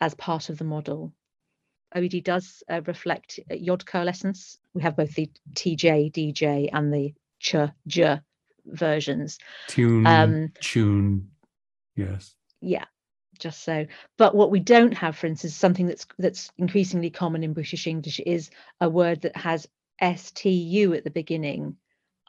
as 0.00 0.14
part 0.14 0.48
of 0.48 0.58
the 0.58 0.64
model. 0.64 1.12
OED 1.94 2.22
does 2.24 2.62
uh, 2.70 2.80
reflect 2.86 3.40
uh, 3.50 3.54
yod 3.54 3.84
coalescence. 3.86 4.58
We 4.74 4.82
have 4.82 4.96
both 4.96 5.14
the 5.14 5.30
TJ, 5.54 6.12
DJ, 6.12 6.70
and 6.72 6.92
the 6.92 7.14
ch, 7.40 7.56
j 7.86 8.20
versions. 8.66 9.38
Tune, 9.68 10.06
um, 10.06 10.52
tune, 10.60 11.30
yes. 11.96 12.34
Yeah, 12.60 12.84
just 13.38 13.64
so. 13.64 13.86
But 14.18 14.34
what 14.34 14.50
we 14.50 14.60
don't 14.60 14.92
have, 14.92 15.16
for 15.16 15.26
instance, 15.26 15.54
something 15.54 15.86
that's 15.86 16.06
that's 16.18 16.50
increasingly 16.58 17.10
common 17.10 17.42
in 17.42 17.52
British 17.52 17.86
English 17.86 18.20
is 18.20 18.50
a 18.80 18.88
word 18.88 19.22
that 19.22 19.36
has 19.36 19.66
stu 20.16 20.94
at 20.94 21.04
the 21.04 21.10
beginning. 21.10 21.76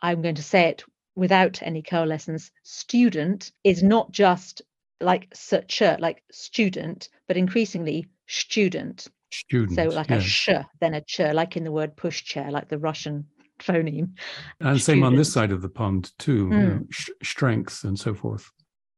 I'm 0.02 0.22
going 0.22 0.36
to 0.36 0.44
say 0.44 0.70
it 0.70 0.84
without 1.16 1.62
any 1.62 1.82
coalescence. 1.82 2.52
Student 2.64 3.52
is 3.64 3.84
not 3.84 4.12
just 4.12 4.62
like 5.00 5.28
such 5.34 5.82
like 5.82 6.24
student, 6.32 7.10
but 7.28 7.38
increasingly 7.38 8.08
student. 8.28 9.08
Student. 9.32 9.76
So 9.76 9.96
like 9.96 10.10
yes. 10.10 10.24
a 10.24 10.28
sh, 10.28 10.50
then 10.80 10.94
a 10.94 11.02
ch, 11.02 11.20
like 11.20 11.58
in 11.58 11.64
the 11.64 11.72
word 11.72 11.96
pushchair, 11.96 12.52
like 12.52 12.70
the 12.70 12.78
Russian 12.78 13.26
phoneme. 13.60 14.12
And 14.60 14.80
student. 14.80 14.82
same 14.82 15.04
on 15.04 15.16
this 15.16 15.32
side 15.32 15.52
of 15.52 15.62
the 15.62 15.70
pond 15.70 16.12
too, 16.20 16.48
mm. 16.48 16.52
you 16.52 16.68
know, 16.68 16.86
sh- 16.90 17.10
strength 17.24 17.84
and 17.84 18.00
so 18.00 18.14
forth. 18.14 18.52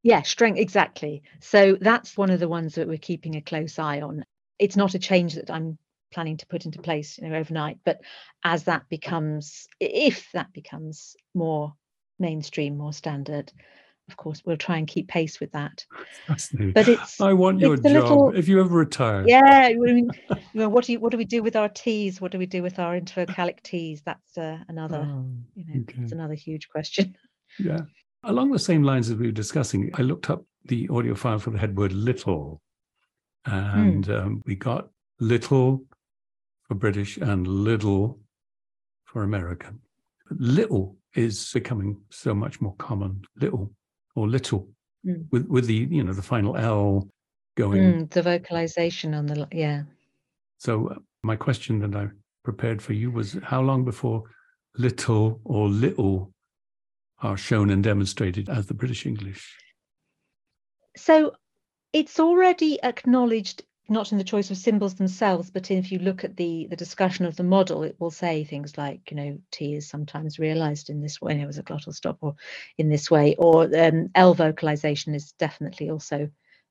Yeah, 0.04 0.22
strength 0.24 0.60
exactly. 0.60 1.24
So 1.40 1.78
that's 1.80 2.18
one 2.18 2.30
of 2.30 2.42
the 2.42 2.50
ones 2.50 2.76
that 2.76 2.88
we're 2.88 2.98
keeping 2.98 3.36
a 3.36 3.42
close 3.42 3.80
eye 3.80 4.02
on. 4.02 4.26
It's 4.60 4.76
not 4.76 4.96
a 4.96 5.00
change 5.00 5.36
that 5.36 5.50
I'm 5.50 5.78
planning 6.12 6.38
to 6.38 6.48
put 6.48 6.66
into 6.66 6.82
place, 6.82 7.18
you 7.18 7.28
know, 7.28 7.36
overnight, 7.36 7.80
but 7.86 8.02
as 8.44 8.66
that 8.66 8.88
becomes, 8.90 9.68
if 9.80 10.30
that 10.34 10.52
becomes 10.54 11.16
more 11.34 11.74
mainstream, 12.20 12.78
more 12.78 12.94
standard, 12.94 13.52
of 14.10 14.18
course, 14.18 14.42
we'll 14.46 14.58
try 14.58 14.78
and 14.78 14.88
keep 14.88 15.08
pace 15.08 15.40
with 15.40 15.52
that. 15.54 15.86
But 16.28 16.88
it's 16.88 17.22
I 17.22 17.34
want 17.34 17.60
your 17.60 17.78
job. 17.78 17.86
Little, 17.86 18.36
if 18.36 18.48
you 18.48 18.60
ever 18.60 18.76
retire. 18.76 19.24
Yeah, 19.26 19.42
I 19.46 19.76
mean, 19.76 20.10
you 20.30 20.36
know, 20.54 20.70
what 20.70 20.86
do 20.86 20.92
you, 20.92 21.00
what 21.00 21.12
do 21.12 21.18
we 21.18 21.26
do 21.26 21.42
with 21.42 21.56
our 21.56 21.70
T's? 21.70 22.20
What 22.20 22.32
do 22.32 22.38
we 22.38 22.46
do 22.46 22.62
with 22.62 22.80
our 22.80 23.00
intervocalic 23.00 23.62
T's? 23.64 24.02
That's 24.06 24.38
uh, 24.38 24.58
another, 24.68 25.08
oh, 25.10 25.26
you 25.56 25.66
know, 25.66 25.82
okay. 25.82 25.96
that's 25.98 26.12
another 26.12 26.34
huge 26.34 26.68
question. 26.70 27.16
Yeah. 27.58 27.82
Along 28.24 28.52
the 28.52 28.60
same 28.60 28.84
lines 28.84 29.10
as 29.10 29.18
we 29.18 29.28
were 29.28 29.32
discussing, 29.32 29.90
I 29.94 30.02
looked 30.02 30.30
up 30.30 30.46
the 30.66 30.88
audio 30.90 31.16
file 31.16 31.40
for 31.40 31.52
the 31.52 31.58
head 31.58 31.78
word 31.78 31.94
little, 31.94 32.62
and 33.46 34.06
mm. 34.06 34.22
um, 34.22 34.42
we 34.46 34.56
got 34.56 34.90
little 35.20 35.84
for 36.68 36.76
British 36.76 37.18
and 37.18 37.48
little 37.48 38.20
for 39.06 39.24
American. 39.24 39.80
Little 40.30 40.98
is 41.16 41.52
becoming 41.54 41.98
so 42.10 42.34
much 42.34 42.62
more 42.62 42.76
common. 42.78 43.22
Little 43.40 43.72
or 44.16 44.28
little 44.28 44.68
mm. 45.06 45.26
with 45.32 45.48
with 45.48 45.68
the 45.68 45.88
you 45.90 46.04
know 46.04 46.14
the 46.14 46.22
final 46.22 46.56
L 46.58 47.08
going. 47.56 47.82
Mm, 47.82 48.10
the 48.10 48.22
vocalization 48.22 49.14
on 49.14 49.26
the 49.26 49.48
yeah. 49.52 49.84
So 50.58 50.88
uh, 50.90 50.96
my 51.24 51.36
question 51.36 51.80
that 51.80 51.96
I 51.96 52.10
prepared 52.44 52.82
for 52.82 52.94
you 52.94 53.12
was 53.12 53.38
how 53.44 53.62
long 53.62 53.86
before 53.86 54.24
little 54.78 55.40
or 55.44 55.70
little 55.70 56.32
are 57.22 57.38
shown 57.38 57.70
and 57.70 57.84
demonstrated 57.84 58.50
as 58.50 58.68
the 58.68 58.74
British 58.74 59.06
English? 59.06 59.58
So 60.98 61.34
it's 61.94 62.20
already 62.20 62.82
acknowledged 62.84 63.64
not 63.90 64.12
in 64.12 64.18
the 64.18 64.24
choice 64.24 64.50
of 64.50 64.58
symbols 64.58 64.96
themselves, 64.96 65.52
but 65.52 65.70
if 65.70 65.92
you 65.92 66.00
look 66.00 66.24
at 66.24 66.38
the 66.38 66.68
the 66.70 66.76
discussion 66.76 67.26
of 67.26 67.36
the 67.36 67.44
model, 67.44 67.84
it 67.84 67.96
will 68.00 68.12
say 68.12 68.44
things 68.44 68.78
like, 68.78 69.12
you 69.12 69.18
know, 69.18 69.40
T 69.52 69.76
is 69.76 69.90
sometimes 69.90 70.40
realized 70.40 70.90
in 70.90 71.02
this 71.02 71.22
way, 71.22 71.40
it 71.42 71.46
was 71.48 71.58
a 71.58 71.64
glottal 71.64 71.94
stop, 71.94 72.18
or 72.22 72.36
in 72.78 72.90
this 72.90 73.12
way, 73.12 73.36
or 73.38 73.64
um, 73.78 74.10
L 74.16 74.34
vocalization 74.34 75.14
is 75.14 75.34
definitely 75.34 75.90
also 75.90 76.30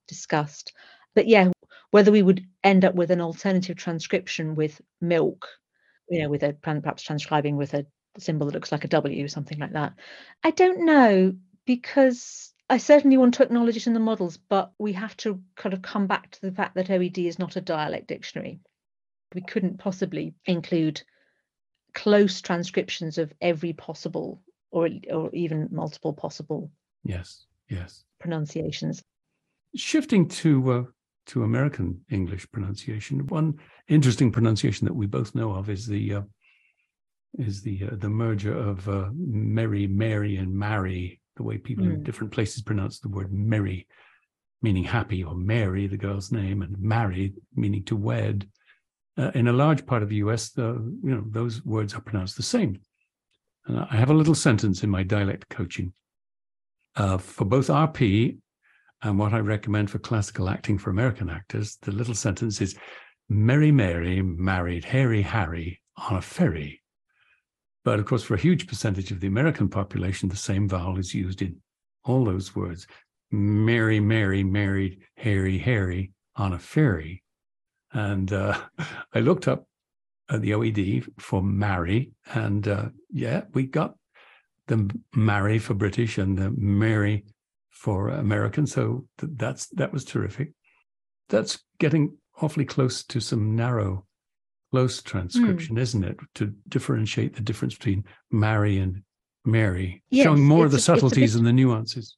discussed. 0.08 0.72
But 1.14 1.28
yeah, 1.28 1.50
whether 1.90 2.10
we 2.10 2.22
would 2.22 2.46
end 2.64 2.84
up 2.84 2.94
with 2.94 3.10
an 3.10 3.20
alternative 3.20 3.76
transcription 3.76 4.54
with 4.54 4.80
milk, 5.00 5.46
you 6.08 6.22
know, 6.22 6.30
with 6.30 6.42
a 6.42 6.54
perhaps 6.54 7.02
transcribing 7.02 7.56
with 7.56 7.74
a 7.74 7.86
symbol 8.18 8.46
that 8.46 8.54
looks 8.54 8.72
like 8.72 8.84
a 8.84 8.88
W, 8.88 9.28
something 9.28 9.58
like 9.58 9.72
that, 9.72 9.92
I 10.42 10.50
don't 10.50 10.84
know 10.86 11.34
because 11.66 12.51
I 12.72 12.78
certainly 12.78 13.18
want 13.18 13.34
to 13.34 13.42
acknowledge 13.42 13.76
it 13.76 13.86
in 13.86 13.92
the 13.92 14.00
models, 14.00 14.38
but 14.38 14.72
we 14.78 14.94
have 14.94 15.14
to 15.18 15.42
kind 15.56 15.74
of 15.74 15.82
come 15.82 16.06
back 16.06 16.30
to 16.30 16.40
the 16.40 16.52
fact 16.52 16.74
that 16.76 16.88
OED 16.88 17.18
is 17.18 17.38
not 17.38 17.56
a 17.56 17.60
dialect 17.60 18.06
dictionary. 18.06 18.60
We 19.34 19.42
couldn't 19.42 19.76
possibly 19.76 20.34
include 20.46 21.02
close 21.92 22.40
transcriptions 22.40 23.18
of 23.18 23.30
every 23.42 23.74
possible 23.74 24.40
or 24.70 24.88
or 25.12 25.28
even 25.34 25.68
multiple 25.70 26.14
possible 26.14 26.70
yes 27.04 27.44
yes. 27.68 28.04
pronunciations. 28.18 29.02
Shifting 29.76 30.26
to 30.28 30.72
uh, 30.72 30.84
to 31.26 31.44
american 31.44 32.00
english 32.08 32.50
pronunciation 32.52 33.26
one 33.26 33.58
interesting 33.86 34.32
pronunciation 34.32 34.86
that 34.86 34.94
we 34.94 35.06
both 35.06 35.34
know 35.34 35.52
of 35.52 35.68
is 35.68 35.86
the 35.86 36.14
uh, 36.14 36.22
is 37.38 37.60
the 37.60 37.84
uh, 37.84 37.96
the 37.96 38.08
merger 38.08 38.56
of 38.56 38.88
uh, 38.88 39.10
Mary, 39.14 39.86
Mary, 39.86 40.36
and 40.36 40.54
Marry 40.54 41.20
the 41.36 41.42
way 41.42 41.58
people 41.58 41.86
mm. 41.86 41.94
in 41.94 42.02
different 42.02 42.32
places 42.32 42.62
pronounce 42.62 42.98
the 42.98 43.08
word 43.08 43.32
merry, 43.32 43.86
meaning 44.60 44.84
happy, 44.84 45.24
or 45.24 45.34
Mary, 45.34 45.86
the 45.86 45.96
girl's 45.96 46.32
name, 46.32 46.62
and 46.62 46.78
married, 46.78 47.34
meaning 47.54 47.84
to 47.84 47.96
wed. 47.96 48.48
Uh, 49.18 49.30
in 49.34 49.48
a 49.48 49.52
large 49.52 49.84
part 49.86 50.02
of 50.02 50.08
the 50.08 50.16
US, 50.16 50.50
the, 50.50 50.72
you 51.02 51.14
know, 51.14 51.24
those 51.28 51.64
words 51.64 51.94
are 51.94 52.00
pronounced 52.00 52.36
the 52.36 52.42
same. 52.42 52.80
And 53.66 53.78
I 53.78 53.96
have 53.96 54.10
a 54.10 54.14
little 54.14 54.34
sentence 54.34 54.82
in 54.82 54.90
my 54.90 55.02
dialect 55.02 55.48
coaching 55.48 55.92
uh, 56.96 57.18
for 57.18 57.44
both 57.44 57.68
RP 57.68 58.38
and 59.02 59.18
what 59.18 59.32
I 59.32 59.38
recommend 59.38 59.90
for 59.90 59.98
classical 59.98 60.48
acting 60.48 60.78
for 60.78 60.90
American 60.90 61.28
actors. 61.28 61.76
The 61.82 61.92
little 61.92 62.14
sentence 62.14 62.60
is 62.60 62.76
Mary 63.28 63.72
Mary 63.72 64.22
married 64.22 64.84
Harry 64.84 65.22
Harry 65.22 65.80
on 65.96 66.16
a 66.16 66.22
ferry 66.22 66.81
but 67.84 67.98
of 67.98 68.06
course, 68.06 68.22
for 68.22 68.34
a 68.34 68.40
huge 68.40 68.66
percentage 68.66 69.10
of 69.10 69.20
the 69.20 69.26
American 69.26 69.68
population, 69.68 70.28
the 70.28 70.36
same 70.36 70.68
vowel 70.68 70.98
is 70.98 71.14
used 71.14 71.42
in 71.42 71.56
all 72.04 72.24
those 72.24 72.54
words. 72.54 72.86
Mary, 73.30 73.98
Mary 73.98 74.44
married 74.44 75.02
Harry, 75.16 75.58
Harry 75.58 76.12
on 76.36 76.52
a 76.52 76.58
ferry. 76.58 77.22
And 77.92 78.32
uh, 78.32 78.58
I 79.14 79.20
looked 79.20 79.48
up 79.48 79.66
uh, 80.28 80.38
the 80.38 80.50
OED 80.52 81.04
for 81.18 81.42
marry, 81.42 82.12
and 82.32 82.66
uh, 82.66 82.86
yeah, 83.10 83.42
we 83.52 83.66
got 83.66 83.96
the 84.68 84.90
marry 85.14 85.58
for 85.58 85.74
British 85.74 86.18
and 86.18 86.38
the 86.38 86.50
Mary 86.56 87.24
for 87.70 88.08
American. 88.08 88.66
So 88.66 89.06
th- 89.18 89.32
that's 89.36 89.66
that 89.68 89.92
was 89.92 90.04
terrific. 90.04 90.52
That's 91.28 91.58
getting 91.78 92.16
awfully 92.40 92.64
close 92.64 93.02
to 93.04 93.20
some 93.20 93.56
narrow 93.56 94.06
close 94.72 95.02
transcription, 95.02 95.76
mm. 95.76 95.80
isn't 95.80 96.04
it? 96.04 96.18
To 96.36 96.52
differentiate 96.68 97.36
the 97.36 97.42
difference 97.42 97.74
between 97.76 98.04
Mary 98.30 98.78
and 98.78 99.02
Mary, 99.44 100.02
yes, 100.10 100.24
showing 100.24 100.44
more 100.44 100.64
of 100.64 100.72
the 100.72 100.78
subtleties 100.78 101.34
bit, 101.34 101.38
and 101.38 101.46
the 101.46 101.52
nuances. 101.52 102.16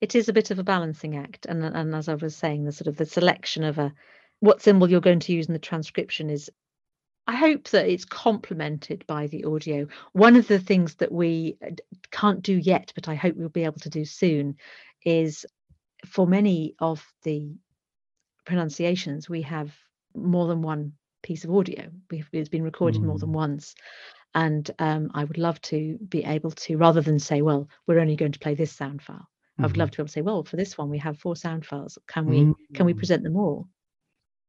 it 0.00 0.14
is 0.14 0.28
a 0.28 0.32
bit 0.32 0.50
of 0.50 0.58
a 0.58 0.64
balancing 0.64 1.16
act. 1.16 1.46
And, 1.46 1.62
and 1.64 1.94
as 1.94 2.08
I 2.08 2.14
was 2.14 2.34
saying, 2.34 2.64
the 2.64 2.72
sort 2.72 2.88
of 2.88 2.96
the 2.96 3.06
selection 3.06 3.64
of 3.64 3.78
a 3.78 3.92
what 4.40 4.62
symbol 4.62 4.88
you're 4.88 5.00
going 5.00 5.20
to 5.20 5.32
use 5.32 5.46
in 5.46 5.52
the 5.52 5.58
transcription 5.58 6.30
is 6.30 6.50
I 7.26 7.36
hope 7.36 7.68
that 7.70 7.86
it's 7.86 8.06
complemented 8.06 9.04
by 9.06 9.26
the 9.26 9.44
audio. 9.44 9.86
One 10.12 10.36
of 10.36 10.48
the 10.48 10.58
things 10.58 10.94
that 10.94 11.12
we 11.12 11.58
uh, 11.62 11.72
can't 12.10 12.40
do 12.40 12.54
yet, 12.54 12.92
but 12.94 13.06
I 13.06 13.16
hope 13.16 13.36
we'll 13.36 13.50
be 13.50 13.64
able 13.64 13.80
to 13.80 13.90
do 13.90 14.06
soon, 14.06 14.56
is 15.04 15.44
for 16.06 16.26
many 16.26 16.74
of 16.78 17.04
the 17.24 17.52
pronunciations, 18.46 19.28
we 19.28 19.42
have 19.42 19.76
more 20.14 20.46
than 20.46 20.62
one 20.62 20.92
piece 21.22 21.44
of 21.44 21.54
audio. 21.54 21.90
We've, 22.10 22.28
it's 22.32 22.48
been 22.48 22.62
recorded 22.62 23.02
mm. 23.02 23.06
more 23.06 23.18
than 23.18 23.30
mm. 23.30 23.34
once. 23.34 23.74
And 24.34 24.70
um, 24.78 25.10
I 25.14 25.24
would 25.24 25.38
love 25.38 25.60
to 25.62 25.98
be 26.08 26.24
able 26.24 26.50
to, 26.50 26.76
rather 26.76 27.00
than 27.00 27.18
say, 27.18 27.42
well, 27.42 27.68
we're 27.86 28.00
only 28.00 28.16
going 28.16 28.32
to 28.32 28.38
play 28.38 28.54
this 28.54 28.72
sound 28.72 29.02
file, 29.02 29.16
mm-hmm. 29.16 29.64
I 29.64 29.66
would 29.66 29.76
love 29.76 29.90
mm-hmm. 29.90 29.92
to 29.92 29.96
be 29.96 30.02
able 30.02 30.08
to 30.08 30.12
say, 30.12 30.20
well, 30.22 30.44
for 30.44 30.56
this 30.56 30.76
one, 30.76 30.90
we 30.90 30.98
have 30.98 31.18
four 31.18 31.34
sound 31.34 31.64
files. 31.66 31.98
Can 32.06 32.26
we 32.26 32.40
mm-hmm. 32.40 32.74
can 32.74 32.86
we 32.86 32.94
mm. 32.94 32.98
present 32.98 33.22
them 33.22 33.36
all? 33.36 33.68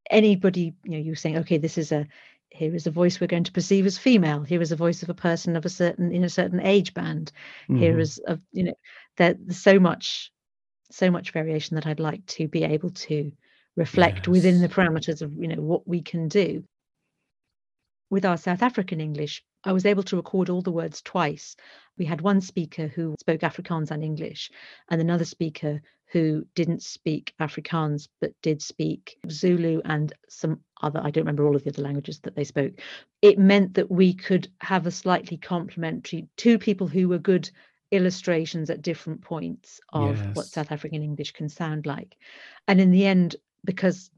Anybody, 0.10 0.73
you 0.84 0.91
know, 0.91 0.97
you 0.97 1.15
saying, 1.15 1.38
okay, 1.38 1.58
this 1.58 1.77
is 1.77 1.91
a 1.91 2.08
here 2.51 2.73
is 2.73 2.88
a 2.88 2.91
voice 2.91 3.19
we're 3.21 3.27
going 3.27 3.43
to 3.43 3.51
perceive 3.51 3.86
as 3.86 3.97
female. 3.97 4.43
Here 4.43 4.62
is 4.62 4.71
a 4.71 4.75
voice 4.75 5.03
of 5.03 5.10
a 5.10 5.13
person 5.13 5.55
of 5.55 5.65
a 5.65 5.69
certain 5.69 6.12
in 6.12 6.23
a 6.23 6.29
certain 6.29 6.60
age 6.60 6.93
band. 6.93 7.32
Mm-hmm. 7.63 7.77
Here 7.77 7.99
is 7.99 8.21
a 8.27 8.39
you 8.51 8.63
know, 8.63 8.73
there's 9.17 9.58
so 9.58 9.79
much, 9.79 10.32
so 10.91 11.12
much 11.12 11.32
variation 11.32 11.75
that 11.75 11.88
I'd 11.88 11.99
like 11.99 12.25
to 12.27 12.47
be 12.47 12.63
able 12.63 12.89
to 12.89 13.32
reflect 13.75 14.19
yes. 14.19 14.27
within 14.27 14.62
the 14.62 14.69
parameters 14.69 15.21
of 15.21 15.32
you 15.38 15.47
know 15.47 15.62
what 15.62 15.88
we 15.88 16.01
can 16.01 16.27
do 16.27 16.63
with 18.10 18.25
our 18.25 18.38
South 18.38 18.62
African 18.62 18.99
English, 18.99 19.43
I 19.63 19.71
was 19.71 19.86
able 19.86 20.03
to 20.03 20.15
record 20.15 20.49
all 20.49 20.62
the 20.62 20.71
words 20.71 21.01
twice. 21.01 21.55
We 21.97 22.05
had 22.05 22.21
one 22.21 22.41
speaker 22.41 22.88
who 22.88 23.15
spoke 23.19 23.41
Afrikaans 23.41 23.91
and 23.91 24.03
English, 24.03 24.49
and 24.89 24.99
another 24.99 25.25
speaker 25.25 25.82
who 26.12 26.43
didn't 26.55 26.82
speak 26.82 27.34
Afrikaans 27.39 28.08
but 28.19 28.32
did 28.41 28.63
speak 28.63 29.17
Zulu 29.29 29.79
and 29.86 30.12
some 30.27 30.62
other, 30.82 30.99
I 31.03 31.12
don't 31.12 31.23
remember 31.23 31.45
all 31.45 31.55
of 31.55 31.63
the 31.63 31.69
other 31.69 31.84
languages 31.84 32.19
that 32.21 32.36
they 32.36 32.45
spoke. 32.45 32.73
It 33.21 33.38
meant 33.38 33.75
that 33.75 33.91
we 33.91 34.15
could 34.15 34.47
have 34.62 34.88
a 34.88 34.91
slightly 34.91 35.38
complementary, 35.38 36.27
two 36.36 36.58
people 36.58 36.88
who 36.88 37.10
were 37.10 37.19
good 37.19 37.51
illustrations 37.91 38.71
at 38.71 38.82
different 38.82 39.21
points 39.21 39.79
of 39.93 40.17
yes. 40.17 40.36
what 40.36 40.45
South 40.45 40.71
African 40.71 41.03
English 41.03 41.34
can 41.34 41.49
sound 41.49 41.86
like. 41.86 42.17
And 42.67 42.82
in 42.82 42.89
the 42.89 43.05
end, 43.05 43.36
because 43.65 44.12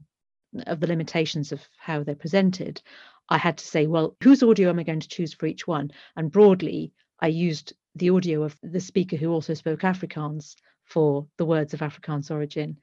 of 0.66 0.80
the 0.80 0.86
limitations 0.86 1.52
of 1.52 1.60
how 1.78 2.02
they're 2.02 2.14
presented, 2.14 2.82
I 3.28 3.38
had 3.38 3.58
to 3.58 3.64
say, 3.64 3.86
well, 3.86 4.16
whose 4.22 4.42
audio 4.42 4.68
am 4.68 4.78
I 4.78 4.82
going 4.82 5.00
to 5.00 5.08
choose 5.08 5.34
for 5.34 5.46
each 5.46 5.66
one? 5.66 5.90
And 6.16 6.30
broadly, 6.30 6.92
I 7.20 7.28
used 7.28 7.72
the 7.94 8.10
audio 8.10 8.42
of 8.42 8.56
the 8.62 8.80
speaker 8.80 9.16
who 9.16 9.32
also 9.32 9.54
spoke 9.54 9.80
Afrikaans 9.80 10.56
for 10.84 11.26
the 11.38 11.44
words 11.44 11.74
of 11.74 11.80
Afrikaans 11.80 12.30
origin 12.30 12.78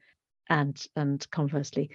and 0.48 0.84
and 0.96 1.28
conversely. 1.30 1.90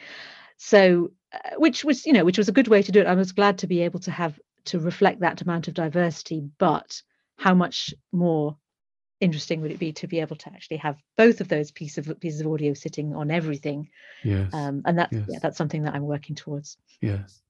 So 0.58 1.12
uh, 1.34 1.56
which 1.58 1.84
was, 1.84 2.06
you 2.06 2.14
know, 2.14 2.24
which 2.24 2.38
was 2.38 2.48
a 2.48 2.54
good 2.54 2.68
way 2.68 2.82
to 2.82 2.92
do 2.92 3.02
it. 3.02 3.08
I 3.08 3.16
was 3.16 3.32
glad 3.32 3.58
to 3.60 3.68
be 3.68 3.82
able 3.82 4.00
to 4.02 4.12
have 4.12 4.40
to 4.66 4.80
reflect 4.80 5.20
that 5.20 5.42
amount 5.42 5.68
of 5.68 5.74
diversity, 5.74 6.44
but 6.58 7.02
how 7.38 7.54
much 7.54 7.94
more 8.12 8.58
interesting 9.22 9.62
would 9.62 9.72
it 9.72 9.80
be 9.80 9.94
to 9.94 10.08
be 10.08 10.20
able 10.20 10.36
to 10.36 10.50
actually 10.50 10.78
have 10.78 10.98
both 11.18 11.42
of 11.42 11.48
those 11.48 11.72
pieces 11.72 12.08
of 12.08 12.20
pieces 12.20 12.42
of 12.42 12.48
audio 12.48 12.74
sitting 12.74 13.16
on 13.16 13.32
everything? 13.32 13.90
Yes. 14.24 14.54
Um, 14.54 14.82
and 14.86 14.98
that's 14.98 15.14
yes. 15.14 15.26
yeah, 15.30 15.40
that's 15.42 15.58
something 15.58 15.84
that 15.84 15.96
I'm 15.96 16.04
working 16.04 16.36
towards. 16.36 16.78
Yes. 17.02 17.42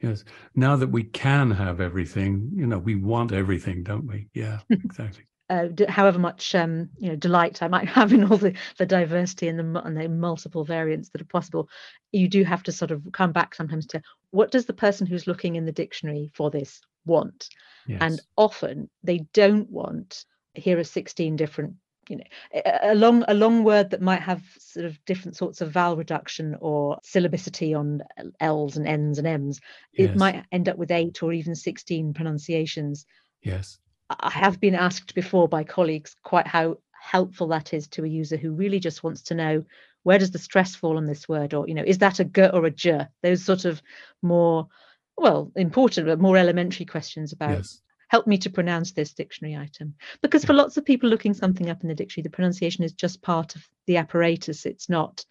Yes. 0.00 0.24
Now 0.54 0.76
that 0.76 0.88
we 0.88 1.04
can 1.04 1.50
have 1.50 1.80
everything, 1.80 2.50
you 2.54 2.66
know, 2.66 2.78
we 2.78 2.96
want 2.96 3.32
everything, 3.32 3.82
don't 3.82 4.06
we? 4.06 4.28
Yeah, 4.34 4.58
exactly. 4.70 5.24
Uh, 5.48 5.68
however 5.88 6.18
much 6.18 6.56
um, 6.56 6.90
you 6.98 7.08
know 7.08 7.14
delight 7.14 7.62
I 7.62 7.68
might 7.68 7.88
have 7.98 8.12
in 8.12 8.24
all 8.24 8.36
the, 8.36 8.54
the 8.78 8.86
diversity 8.86 9.46
and 9.48 9.58
the 9.58 9.82
and 9.82 9.96
the 9.96 10.08
multiple 10.08 10.64
variants 10.64 11.10
that 11.10 11.20
are 11.20 11.26
possible, 11.26 11.68
you 12.12 12.28
do 12.28 12.42
have 12.44 12.64
to 12.64 12.72
sort 12.72 12.90
of 12.90 13.02
come 13.12 13.32
back 13.32 13.54
sometimes 13.54 13.86
to 13.88 14.02
what 14.32 14.50
does 14.50 14.66
the 14.66 14.72
person 14.72 15.06
who's 15.06 15.28
looking 15.28 15.54
in 15.54 15.64
the 15.64 15.72
dictionary 15.72 16.30
for 16.34 16.50
this 16.50 16.80
want, 17.04 17.48
yes. 17.86 17.98
and 18.00 18.20
often 18.36 18.90
they 19.04 19.18
don't 19.32 19.70
want 19.70 20.24
here 20.56 20.78
are 20.78 20.84
16 20.84 21.36
different 21.36 21.74
you 22.08 22.16
know 22.16 22.62
a 22.82 22.94
long 22.94 23.24
a 23.28 23.34
long 23.34 23.64
word 23.64 23.90
that 23.90 24.00
might 24.00 24.22
have 24.22 24.42
sort 24.58 24.86
of 24.86 25.04
different 25.04 25.36
sorts 25.36 25.60
of 25.60 25.72
vowel 25.72 25.96
reduction 25.96 26.56
or 26.60 26.98
syllabicity 27.04 27.76
on 27.76 28.02
l's 28.40 28.76
and 28.76 28.86
n's 28.86 29.18
and 29.18 29.26
m's. 29.26 29.60
Yes. 29.92 30.10
it 30.10 30.16
might 30.16 30.44
end 30.52 30.68
up 30.68 30.76
with 30.76 30.90
eight 30.90 31.22
or 31.22 31.32
even 31.32 31.54
16 31.54 32.14
pronunciations. 32.14 33.06
Yes. 33.42 33.78
I 34.08 34.30
have 34.30 34.60
been 34.60 34.74
asked 34.74 35.14
before 35.14 35.48
by 35.48 35.64
colleagues 35.64 36.14
quite 36.22 36.46
how 36.46 36.78
helpful 36.92 37.48
that 37.48 37.74
is 37.74 37.88
to 37.88 38.04
a 38.04 38.08
user 38.08 38.36
who 38.36 38.52
really 38.52 38.78
just 38.78 39.02
wants 39.02 39.22
to 39.22 39.34
know 39.34 39.64
where 40.04 40.18
does 40.18 40.30
the 40.30 40.38
stress 40.38 40.76
fall 40.76 40.96
on 40.96 41.06
this 41.06 41.28
word? 41.28 41.54
Or 41.54 41.66
you 41.66 41.74
know 41.74 41.84
is 41.84 41.98
that 41.98 42.20
a 42.20 42.24
g 42.24 42.42
or 42.42 42.64
a 42.66 42.70
j? 42.70 43.06
Those 43.22 43.44
sort 43.44 43.64
of 43.64 43.82
more 44.22 44.68
well 45.16 45.50
important 45.56 46.06
but 46.06 46.20
more 46.20 46.36
elementary 46.36 46.84
questions 46.86 47.32
about 47.32 47.56
yes 47.56 47.80
help 48.08 48.26
me 48.26 48.38
to 48.38 48.50
pronounce 48.50 48.92
this 48.92 49.12
dictionary 49.12 49.56
item. 49.56 49.94
Because 50.22 50.44
for 50.44 50.52
lots 50.52 50.76
of 50.76 50.84
people 50.84 51.08
looking 51.08 51.34
something 51.34 51.68
up 51.68 51.82
in 51.82 51.88
the 51.88 51.94
dictionary, 51.94 52.24
the 52.24 52.36
pronunciation 52.36 52.84
is 52.84 52.92
just 52.92 53.22
part 53.22 53.56
of 53.56 53.68
the 53.86 53.96
apparatus. 53.96 54.66
It's 54.66 54.88
not, 54.88 55.24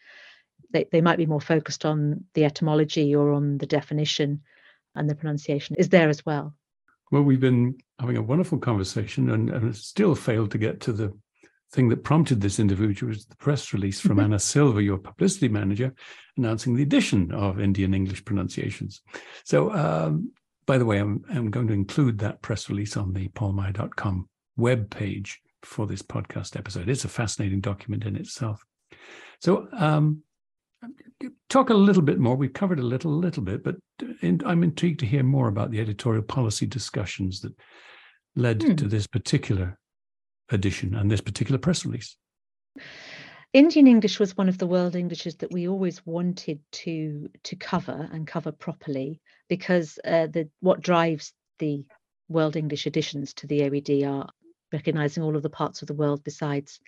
they, 0.72 0.86
they 0.92 1.02
might 1.02 1.18
be 1.18 1.26
more 1.26 1.42
focused 1.42 1.86
on 1.86 2.26
the 2.34 2.46
etymology 2.46 3.16
or 3.16 3.32
on 3.32 3.58
the 3.58 3.66
definition, 3.66 4.42
and 4.96 5.10
the 5.10 5.16
pronunciation 5.16 5.76
is 5.78 5.90
there 5.90 6.10
as 6.10 6.26
well. 6.26 6.54
Well, 7.12 7.24
we've 7.24 7.40
been 7.40 7.78
having 8.00 8.18
a 8.18 8.22
wonderful 8.22 8.58
conversation 8.58 9.30
and, 9.30 9.50
and 9.50 9.76
still 9.76 10.16
failed 10.16 10.52
to 10.52 10.58
get 10.58 10.82
to 10.82 10.92
the 10.92 11.14
thing 11.72 11.90
that 11.90 12.04
prompted 12.04 12.42
this 12.42 12.60
interview, 12.60 12.88
which 12.88 13.04
was 13.04 13.26
the 13.26 13.36
press 13.36 13.74
release 13.74 14.00
from 14.00 14.12
mm-hmm. 14.12 14.22
Anna 14.22 14.40
Silva, 14.40 14.82
your 14.82 14.98
publicity 14.98 15.48
manager, 15.48 15.94
announcing 16.38 16.76
the 16.76 16.84
addition 16.84 17.32
of 17.32 17.60
Indian 17.60 17.94
English 17.94 18.26
pronunciations. 18.26 19.02
So, 19.44 19.72
um, 19.72 20.32
by 20.65 20.78
the 20.78 20.86
way, 20.86 20.99
I'm, 20.99 21.23
I'm 21.30 21.51
going 21.51 21.67
to 21.67 21.73
include 21.73 22.19
that 22.19 22.41
press 22.41 22.69
release 22.69 22.97
on 22.97 23.13
the 23.13 23.28
paulmeier.com 23.30 24.28
web 24.58 24.89
page 24.89 25.39
for 25.63 25.86
this 25.88 26.01
podcast 26.01 26.56
episode. 26.56 26.89
It's 26.89 27.06
a 27.06 27.10
fascinating 27.10 27.62
document 27.62 28.06
in 28.06 28.15
itself. 28.15 28.63
So, 29.41 29.67
um, 29.73 30.23
talk 31.49 31.69
a 31.69 31.75
little 31.75 32.01
bit 32.01 32.19
more. 32.19 32.36
We've 32.36 32.54
covered 32.54 32.80
a 32.80 32.84
little, 32.84 33.13
a 33.13 33.15
little 33.15 33.43
bit, 33.43 33.63
but 33.63 33.75
in, 34.21 34.41
I'm 34.45 34.63
intrigued 34.63 34.99
to 35.01 35.06
hear 35.06 35.23
more 35.23 35.47
about 35.47 35.71
the 35.71 35.80
editorial 35.80 36.23
policy 36.23 36.65
discussions 36.65 37.41
that 37.41 37.54
led 38.36 38.62
hmm. 38.62 38.75
to 38.75 38.88
this 38.88 39.08
particular 39.08 39.78
edition 40.51 40.95
and 40.95 41.10
this 41.10 41.21
particular 41.21 41.58
press 41.58 41.86
release. 41.86 42.17
Indian 43.56 43.88
English 43.88 44.20
was 44.20 44.36
one 44.36 44.50
of 44.50 44.58
the 44.58 44.68
world 44.68 44.98
Englishes 44.98 45.38
that 45.38 45.54
we 45.54 45.65
always 45.65 46.06
wanted 46.06 46.60
to 46.74 47.30
to 47.44 47.56
cover 47.56 48.10
and 48.12 48.28
cover 48.28 48.52
properly 48.52 49.22
because 49.48 49.98
uh, 50.04 50.28
the 50.28 50.50
what 50.60 50.82
drives 50.82 51.32
the 51.60 51.86
world 52.28 52.58
English 52.58 52.86
editions 52.86 53.34
to 53.34 53.48
the 53.48 53.62
OED 53.62 54.06
are 54.06 54.30
recognizing 54.74 55.24
all 55.24 55.38
of 55.38 55.41
the 55.41 55.50
parts 55.50 55.82
of 55.82 55.88
the 55.88 55.94
world 55.94 56.22
besides 56.26 56.82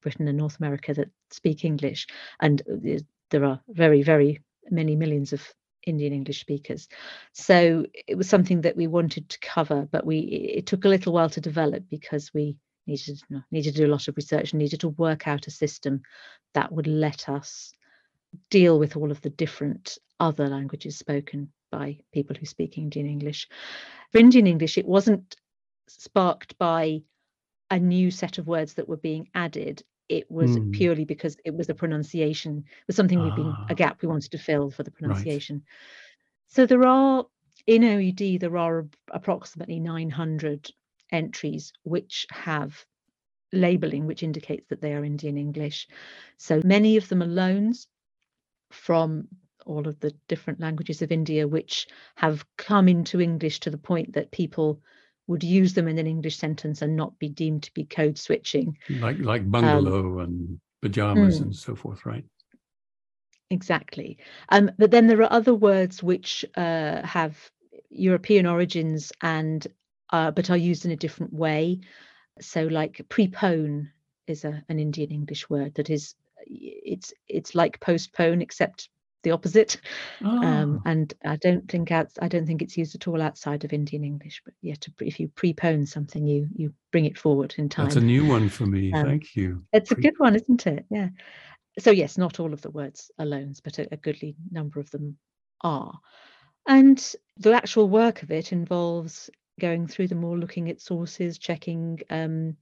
Britain 0.00 0.28
and 0.28 0.38
North 0.38 0.60
America 0.60 0.94
that 0.94 1.10
speak 1.32 1.64
English, 1.64 2.06
and 2.38 2.62
uh, 2.72 3.00
there 3.32 3.44
are 3.44 3.60
very 3.68 4.04
very 4.04 4.44
many 4.70 4.94
millions 4.94 5.32
of 5.32 5.42
Indian 5.88 6.12
English 6.12 6.40
speakers. 6.40 6.86
So 7.32 7.84
it 8.06 8.14
was 8.14 8.28
something 8.28 8.60
that 8.60 8.76
we 8.76 8.86
wanted 8.86 9.28
to 9.30 9.40
cover, 9.40 9.88
but 9.90 10.06
we 10.06 10.18
it 10.20 10.66
took 10.66 10.84
a 10.84 10.88
little 10.88 11.12
while 11.12 11.30
to 11.30 11.40
develop 11.40 11.82
because 11.90 12.32
we 12.32 12.58
needed 12.86 13.20
needed 13.50 13.74
to 13.74 13.80
do 13.80 13.86
a 13.86 13.92
lot 13.92 14.08
of 14.08 14.16
research 14.16 14.52
and 14.52 14.60
needed 14.60 14.80
to 14.80 14.88
work 14.88 15.26
out 15.26 15.46
a 15.46 15.50
system 15.50 16.02
that 16.54 16.72
would 16.72 16.86
let 16.86 17.28
us 17.28 17.72
deal 18.50 18.78
with 18.78 18.96
all 18.96 19.10
of 19.10 19.20
the 19.22 19.30
different 19.30 19.98
other 20.20 20.48
languages 20.48 20.98
spoken 20.98 21.50
by 21.70 21.98
people 22.12 22.36
who 22.38 22.46
speak 22.46 22.78
Indian 22.78 23.06
English. 23.06 23.48
For 24.12 24.18
Indian 24.18 24.46
English, 24.46 24.78
it 24.78 24.86
wasn't 24.86 25.36
sparked 25.88 26.56
by 26.58 27.02
a 27.70 27.78
new 27.78 28.10
set 28.10 28.38
of 28.38 28.46
words 28.46 28.74
that 28.74 28.88
were 28.88 28.96
being 28.96 29.28
added. 29.34 29.82
It 30.08 30.30
was 30.30 30.56
mm. 30.56 30.72
purely 30.72 31.04
because 31.04 31.36
it 31.44 31.54
was 31.54 31.68
a 31.68 31.74
pronunciation, 31.74 32.58
it 32.58 32.86
was 32.86 32.96
something 32.96 33.20
we've 33.20 33.34
been 33.34 33.46
a 33.46 33.66
ah. 33.70 33.74
gap 33.74 34.02
we 34.02 34.08
wanted 34.08 34.30
to 34.30 34.38
fill 34.38 34.70
for 34.70 34.84
the 34.84 34.90
pronunciation. 34.90 35.56
Right. 35.56 35.64
So 36.48 36.66
there 36.66 36.86
are 36.86 37.26
in 37.66 37.82
OED 37.82 38.38
there 38.40 38.56
are 38.56 38.86
approximately 39.10 39.80
900 39.80 40.70
entries 41.10 41.72
which 41.84 42.26
have 42.30 42.84
labeling 43.52 44.06
which 44.06 44.22
indicates 44.22 44.66
that 44.68 44.80
they 44.80 44.92
are 44.94 45.04
Indian 45.04 45.36
English. 45.36 45.88
So 46.36 46.60
many 46.64 46.96
of 46.96 47.08
them 47.08 47.22
are 47.22 47.26
loans 47.26 47.86
from 48.70 49.28
all 49.64 49.88
of 49.88 49.98
the 50.00 50.14
different 50.28 50.60
languages 50.60 51.02
of 51.02 51.12
India 51.12 51.46
which 51.48 51.88
have 52.16 52.44
come 52.56 52.88
into 52.88 53.20
English 53.20 53.60
to 53.60 53.70
the 53.70 53.78
point 53.78 54.12
that 54.14 54.30
people 54.30 54.80
would 55.26 55.42
use 55.42 55.74
them 55.74 55.88
in 55.88 55.98
an 55.98 56.06
English 56.06 56.36
sentence 56.36 56.82
and 56.82 56.96
not 56.96 57.18
be 57.18 57.28
deemed 57.28 57.64
to 57.64 57.74
be 57.74 57.84
code 57.84 58.18
switching. 58.18 58.78
Like 58.88 59.18
like 59.18 59.50
bungalow 59.50 60.20
um, 60.20 60.20
and 60.20 60.60
pajamas 60.82 61.38
mm, 61.38 61.42
and 61.42 61.56
so 61.56 61.74
forth, 61.74 62.06
right? 62.06 62.24
Exactly. 63.50 64.18
Um, 64.48 64.70
but 64.78 64.90
then 64.90 65.06
there 65.06 65.22
are 65.22 65.32
other 65.32 65.54
words 65.54 66.02
which 66.02 66.44
uh, 66.56 67.04
have 67.06 67.50
European 67.90 68.46
origins 68.46 69.12
and 69.20 69.66
uh, 70.10 70.30
but 70.30 70.50
are 70.50 70.56
used 70.56 70.84
in 70.84 70.90
a 70.90 70.96
different 70.96 71.32
way. 71.32 71.80
So, 72.40 72.64
like 72.64 73.04
prepone 73.08 73.88
is 74.26 74.44
a, 74.44 74.62
an 74.68 74.78
Indian 74.78 75.10
English 75.10 75.48
word 75.48 75.74
that 75.74 75.90
is 75.90 76.14
it's 76.46 77.12
it's 77.28 77.54
like 77.54 77.80
postpone 77.80 78.42
except 78.42 78.88
the 79.26 79.32
opposite. 79.32 79.80
Oh. 80.24 80.42
Um, 80.42 80.82
and 80.84 81.12
I 81.24 81.34
don't 81.36 81.68
think 81.68 81.90
out, 81.90 82.08
I 82.22 82.28
don't 82.28 82.46
think 82.46 82.62
it's 82.62 82.76
used 82.76 82.94
at 82.94 83.08
all 83.08 83.20
outside 83.20 83.64
of 83.64 83.72
Indian 83.72 84.04
English. 84.04 84.40
But 84.44 84.54
yeah, 84.62 84.76
to, 84.80 84.92
if 85.00 85.18
you 85.18 85.28
prepone 85.28 85.88
something, 85.88 86.26
you 86.26 86.48
you 86.54 86.72
bring 86.92 87.06
it 87.06 87.18
forward 87.18 87.54
in 87.58 87.68
time. 87.68 87.86
That's 87.86 87.96
a 87.96 88.00
new 88.00 88.24
one 88.24 88.48
for 88.48 88.66
me. 88.66 88.92
Um, 88.92 89.04
Thank 89.04 89.34
you. 89.34 89.64
It's 89.72 89.92
Pre- 89.92 90.00
a 90.00 90.02
good 90.02 90.18
one, 90.18 90.36
isn't 90.36 90.66
it? 90.68 90.86
Yeah. 90.90 91.08
So 91.78 91.90
yes, 91.90 92.16
not 92.16 92.38
all 92.38 92.52
of 92.52 92.62
the 92.62 92.70
words 92.70 93.10
are 93.18 93.26
loans, 93.26 93.60
but 93.60 93.78
a, 93.80 93.88
a 93.92 93.96
goodly 93.96 94.36
number 94.50 94.78
of 94.78 94.90
them 94.90 95.18
are. 95.60 95.98
And 96.68 97.14
the 97.36 97.52
actual 97.52 97.88
work 97.88 98.22
of 98.22 98.30
it 98.30 98.52
involves 98.52 99.28
going 99.60 99.86
through 99.86 100.08
them 100.08 100.24
all, 100.24 100.36
looking 100.38 100.68
at 100.70 100.80
sources, 100.80 101.38
checking, 101.38 102.00
um, 102.10 102.56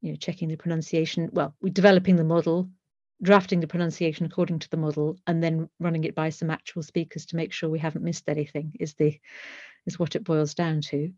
you 0.00 0.10
know, 0.10 0.16
checking 0.16 0.48
the 0.48 0.56
pronunciation. 0.56 1.28
Well, 1.32 1.54
we're 1.60 1.72
developing 1.72 2.16
the 2.16 2.24
model, 2.24 2.68
drafting 3.22 3.60
the 3.60 3.66
pronunciation 3.66 4.26
according 4.26 4.58
to 4.58 4.68
the 4.70 4.76
model 4.76 5.16
and 5.26 5.42
then 5.42 5.68
running 5.78 6.04
it 6.04 6.14
by 6.14 6.28
some 6.28 6.50
actual 6.50 6.82
speakers 6.82 7.24
to 7.26 7.36
make 7.36 7.52
sure 7.52 7.70
we 7.70 7.78
haven't 7.78 8.04
missed 8.04 8.28
anything 8.28 8.72
is 8.80 8.94
the 8.94 9.18
is 9.86 9.98
what 9.98 10.16
it 10.16 10.24
boils 10.24 10.54
down 10.54 10.80
to 10.80 11.12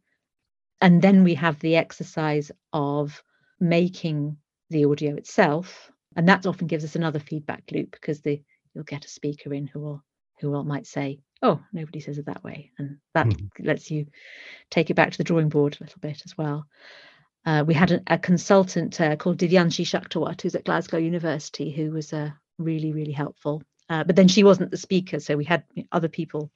and 0.81 1.01
then 1.01 1.25
we 1.25 1.35
have 1.35 1.59
the 1.61 1.77
exercise 1.77 2.53
of 2.73 3.23
making 3.59 4.37
the 4.71 4.85
audio 4.85 5.15
itself 5.15 5.91
and 6.17 6.29
that 6.29 6.47
often 6.47 6.67
gives 6.67 6.85
us 6.85 6.95
another 6.95 7.19
feedback 7.19 7.63
loop 7.73 7.91
because 7.91 8.21
the 8.21 8.43
you'll 8.75 8.85
get 8.85 9.05
a 9.05 9.09
speaker 9.09 9.55
in 9.55 9.67
who 9.67 9.81
will 9.81 10.03
who 10.41 10.51
will 10.51 10.65
might 10.65 10.87
say 10.87 11.21
oh 11.45 11.61
nobody 11.73 12.01
says 12.01 12.19
it 12.19 12.27
that 12.27 12.43
way 12.43 12.73
and 12.79 12.99
that 13.15 13.27
mm. 13.27 13.49
lets 13.61 13.91
you 13.91 14.07
take 14.71 14.91
it 14.91 14.95
back 14.95 15.13
to 15.13 15.19
the 15.19 15.25
drawing 15.25 15.49
board 15.49 15.77
a 15.79 15.85
little 15.85 16.01
bit 16.01 16.23
as 16.25 16.37
well 16.37 16.67
uh, 17.47 17.65
we 17.67 17.75
had 17.75 17.91
a, 17.91 18.01
a 18.07 18.19
consultant 18.19 19.01
uh, 19.01 19.17
called 19.17 19.39
Divyanshi 19.39 19.85
Shaktawat, 19.85 20.41
who's 20.41 20.55
at 20.55 20.65
Glasgow 20.65 20.97
University, 20.97 21.71
who 21.71 21.91
was 21.91 22.13
uh, 22.13 22.31
really, 22.59 22.93
really 22.93 23.13
helpful. 23.13 23.63
Uh, 23.91 24.05
but 24.05 24.17
then 24.17 24.29
she 24.29 24.45
wasn't 24.45 24.71
the 24.71 24.77
speaker, 24.77 25.21
so 25.21 25.37
we 25.37 25.45
had 25.45 25.63
other 25.93 26.09
people, 26.09 26.51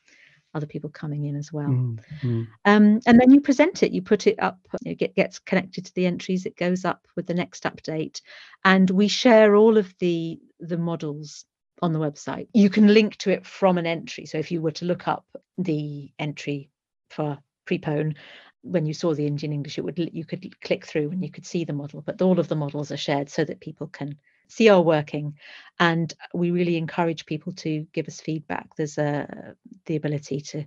other 0.54 0.66
people 0.66 0.88
coming 0.88 1.26
in 1.26 1.36
as 1.36 1.52
well. 1.52 1.68
Mm-hmm. 1.68 2.44
Um, 2.64 3.00
and 3.06 3.20
then 3.20 3.30
you 3.30 3.42
present 3.42 3.82
it, 3.82 3.92
you 3.92 4.00
put 4.00 4.26
it 4.26 4.36
up, 4.38 4.58
it 4.86 4.94
get, 4.94 5.14
gets 5.14 5.38
connected 5.38 5.84
to 5.84 5.94
the 5.94 6.06
entries, 6.06 6.46
it 6.46 6.56
goes 6.56 6.86
up 6.86 7.06
with 7.16 7.26
the 7.26 7.34
next 7.34 7.64
update, 7.64 8.22
and 8.64 8.88
we 8.88 9.08
share 9.08 9.56
all 9.56 9.76
of 9.76 9.92
the 9.98 10.40
the 10.60 10.78
models 10.78 11.44
on 11.82 11.92
the 11.92 11.98
website. 11.98 12.48
You 12.52 12.70
can 12.70 12.88
link 12.88 13.16
to 13.18 13.30
it 13.30 13.46
from 13.46 13.78
an 13.78 13.86
entry. 13.86 14.26
So 14.26 14.38
if 14.38 14.50
you 14.50 14.60
were 14.60 14.72
to 14.72 14.84
look 14.84 15.08
up 15.08 15.24
the 15.56 16.10
entry 16.18 16.70
for 17.08 17.38
prepone 17.66 18.16
when 18.62 18.86
you 18.86 18.94
saw 18.94 19.14
the 19.14 19.26
Indian 19.26 19.52
English, 19.52 19.78
it 19.78 19.82
would 19.82 19.98
you 20.12 20.24
could 20.24 20.60
click 20.60 20.86
through 20.86 21.10
and 21.10 21.22
you 21.22 21.30
could 21.30 21.46
see 21.46 21.64
the 21.64 21.72
model, 21.72 22.02
but 22.02 22.20
all 22.20 22.38
of 22.38 22.48
the 22.48 22.56
models 22.56 22.90
are 22.90 22.96
shared 22.96 23.30
so 23.30 23.44
that 23.44 23.60
people 23.60 23.86
can 23.86 24.18
see 24.48 24.68
our 24.68 24.80
working. 24.80 25.38
And 25.78 26.12
we 26.34 26.50
really 26.50 26.76
encourage 26.76 27.26
people 27.26 27.52
to 27.54 27.86
give 27.92 28.08
us 28.08 28.20
feedback. 28.20 28.74
There's 28.76 28.98
a 28.98 29.54
the 29.86 29.96
ability 29.96 30.40
to 30.40 30.64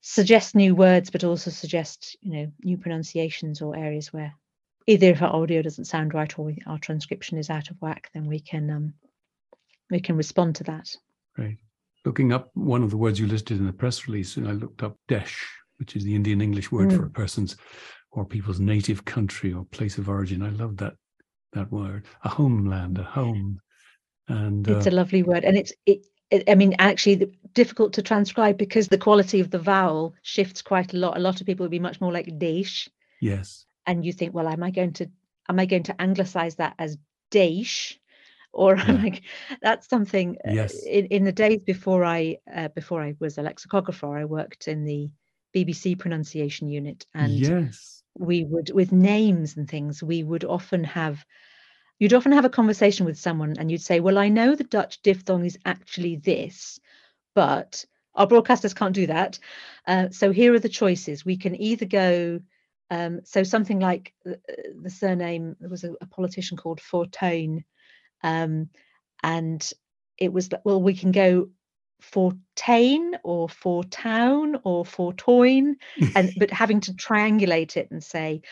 suggest 0.00 0.54
new 0.54 0.74
words, 0.74 1.10
but 1.10 1.24
also 1.24 1.50
suggest 1.50 2.16
you 2.22 2.32
know 2.32 2.52
new 2.62 2.78
pronunciations 2.78 3.60
or 3.60 3.76
areas 3.76 4.12
where 4.12 4.34
either 4.86 5.10
if 5.10 5.22
our 5.22 5.34
audio 5.34 5.62
doesn't 5.62 5.84
sound 5.84 6.14
right 6.14 6.38
or 6.38 6.52
our 6.66 6.78
transcription 6.78 7.38
is 7.38 7.50
out 7.50 7.70
of 7.70 7.80
whack, 7.80 8.10
then 8.14 8.26
we 8.26 8.40
can 8.40 8.70
um, 8.70 8.94
we 9.90 10.00
can 10.00 10.16
respond 10.16 10.56
to 10.56 10.64
that. 10.64 10.88
Right. 11.36 11.58
Looking 12.04 12.32
up 12.32 12.50
one 12.54 12.82
of 12.82 12.90
the 12.90 12.96
words 12.96 13.18
you 13.20 13.26
listed 13.26 13.58
in 13.58 13.66
the 13.66 13.72
press 13.72 14.06
release, 14.06 14.36
and 14.36 14.48
I 14.48 14.52
looked 14.52 14.82
up 14.82 14.96
desh, 15.08 15.46
which 15.78 15.96
is 15.96 16.04
the 16.04 16.14
Indian 16.14 16.40
English 16.40 16.72
word 16.72 16.90
mm. 16.90 16.96
for 16.96 17.06
a 17.06 17.10
person's 17.10 17.56
or 18.12 18.24
people's 18.24 18.58
native 18.58 19.04
country 19.04 19.52
or 19.52 19.64
place 19.66 19.98
of 19.98 20.08
origin. 20.08 20.42
I 20.42 20.50
love 20.50 20.76
that 20.78 20.94
that 21.52 21.70
word, 21.70 22.06
a 22.24 22.28
homeland, 22.28 22.98
a 22.98 23.02
home. 23.02 23.60
And 24.28 24.66
it's 24.68 24.86
uh, 24.86 24.90
a 24.90 24.92
lovely 24.92 25.22
word, 25.22 25.44
and 25.44 25.56
it's 25.56 25.72
it, 25.86 26.06
it. 26.30 26.48
I 26.48 26.54
mean, 26.54 26.74
actually, 26.78 27.36
difficult 27.52 27.92
to 27.94 28.02
transcribe 28.02 28.56
because 28.56 28.88
the 28.88 28.98
quality 28.98 29.40
of 29.40 29.50
the 29.50 29.58
vowel 29.58 30.14
shifts 30.22 30.62
quite 30.62 30.94
a 30.94 30.96
lot. 30.96 31.16
A 31.16 31.20
lot 31.20 31.40
of 31.40 31.46
people 31.46 31.64
would 31.64 31.70
be 31.70 31.80
much 31.80 32.00
more 32.00 32.12
like 32.12 32.38
Desh. 32.38 32.88
Yes. 33.20 33.66
And 33.86 34.04
you 34.04 34.12
think, 34.12 34.32
well, 34.32 34.48
am 34.48 34.62
I 34.62 34.70
going 34.70 34.92
to 34.94 35.10
am 35.48 35.58
I 35.58 35.66
going 35.66 35.82
to 35.84 36.00
anglicize 36.00 36.54
that 36.56 36.74
as 36.78 36.96
Desh? 37.30 37.99
Or 38.52 38.76
like 38.88 39.22
that's 39.62 39.88
something 39.88 40.36
uh, 40.46 40.52
yes. 40.52 40.82
in, 40.84 41.06
in 41.06 41.24
the 41.24 41.32
days 41.32 41.62
before 41.62 42.04
i 42.04 42.36
uh, 42.54 42.68
before 42.68 43.02
i 43.02 43.14
was 43.20 43.38
a 43.38 43.42
lexicographer 43.42 44.16
i 44.16 44.24
worked 44.24 44.68
in 44.68 44.84
the 44.84 45.10
BBC 45.54 45.98
pronunciation 45.98 46.68
unit. 46.68 47.06
And 47.14 47.32
yes. 47.32 48.02
we 48.16 48.44
would, 48.44 48.70
with 48.72 48.92
names 48.92 49.56
and 49.56 49.68
things, 49.68 50.02
we 50.02 50.22
would 50.22 50.44
often 50.44 50.84
have, 50.84 51.24
you'd 51.98 52.14
often 52.14 52.32
have 52.32 52.44
a 52.44 52.50
conversation 52.50 53.06
with 53.06 53.18
someone 53.18 53.56
and 53.58 53.70
you'd 53.70 53.82
say, 53.82 54.00
Well, 54.00 54.18
I 54.18 54.28
know 54.28 54.54
the 54.54 54.64
Dutch 54.64 55.02
diphthong 55.02 55.44
is 55.44 55.58
actually 55.64 56.16
this, 56.16 56.78
but 57.34 57.84
our 58.14 58.26
broadcasters 58.26 58.74
can't 58.74 58.94
do 58.94 59.06
that. 59.06 59.38
Uh, 59.86 60.08
so 60.10 60.32
here 60.32 60.54
are 60.54 60.60
the 60.60 60.68
choices. 60.68 61.24
We 61.24 61.36
can 61.36 61.60
either 61.60 61.86
go, 61.86 62.40
um, 62.90 63.20
so 63.24 63.42
something 63.42 63.80
like 63.80 64.12
the, 64.24 64.34
uh, 64.34 64.52
the, 64.82 64.90
surname, 64.90 65.56
there 65.60 65.70
was 65.70 65.84
a, 65.84 65.92
a 66.00 66.06
politician 66.06 66.56
called 66.56 66.80
Fortuyn, 66.80 67.64
um, 68.22 68.68
and 69.22 69.70
it 70.18 70.32
was, 70.32 70.48
well, 70.64 70.82
we 70.82 70.94
can 70.94 71.12
go 71.12 71.50
Fortain 72.00 73.16
or 73.22 73.48
for 73.48 73.84
Town 73.84 74.60
or 74.64 74.84
Fortoin, 74.84 75.74
and 76.14 76.32
but 76.36 76.50
having 76.50 76.80
to 76.80 76.92
triangulate 76.92 77.76
it 77.76 77.90
and 77.90 78.02
say, 78.02 78.42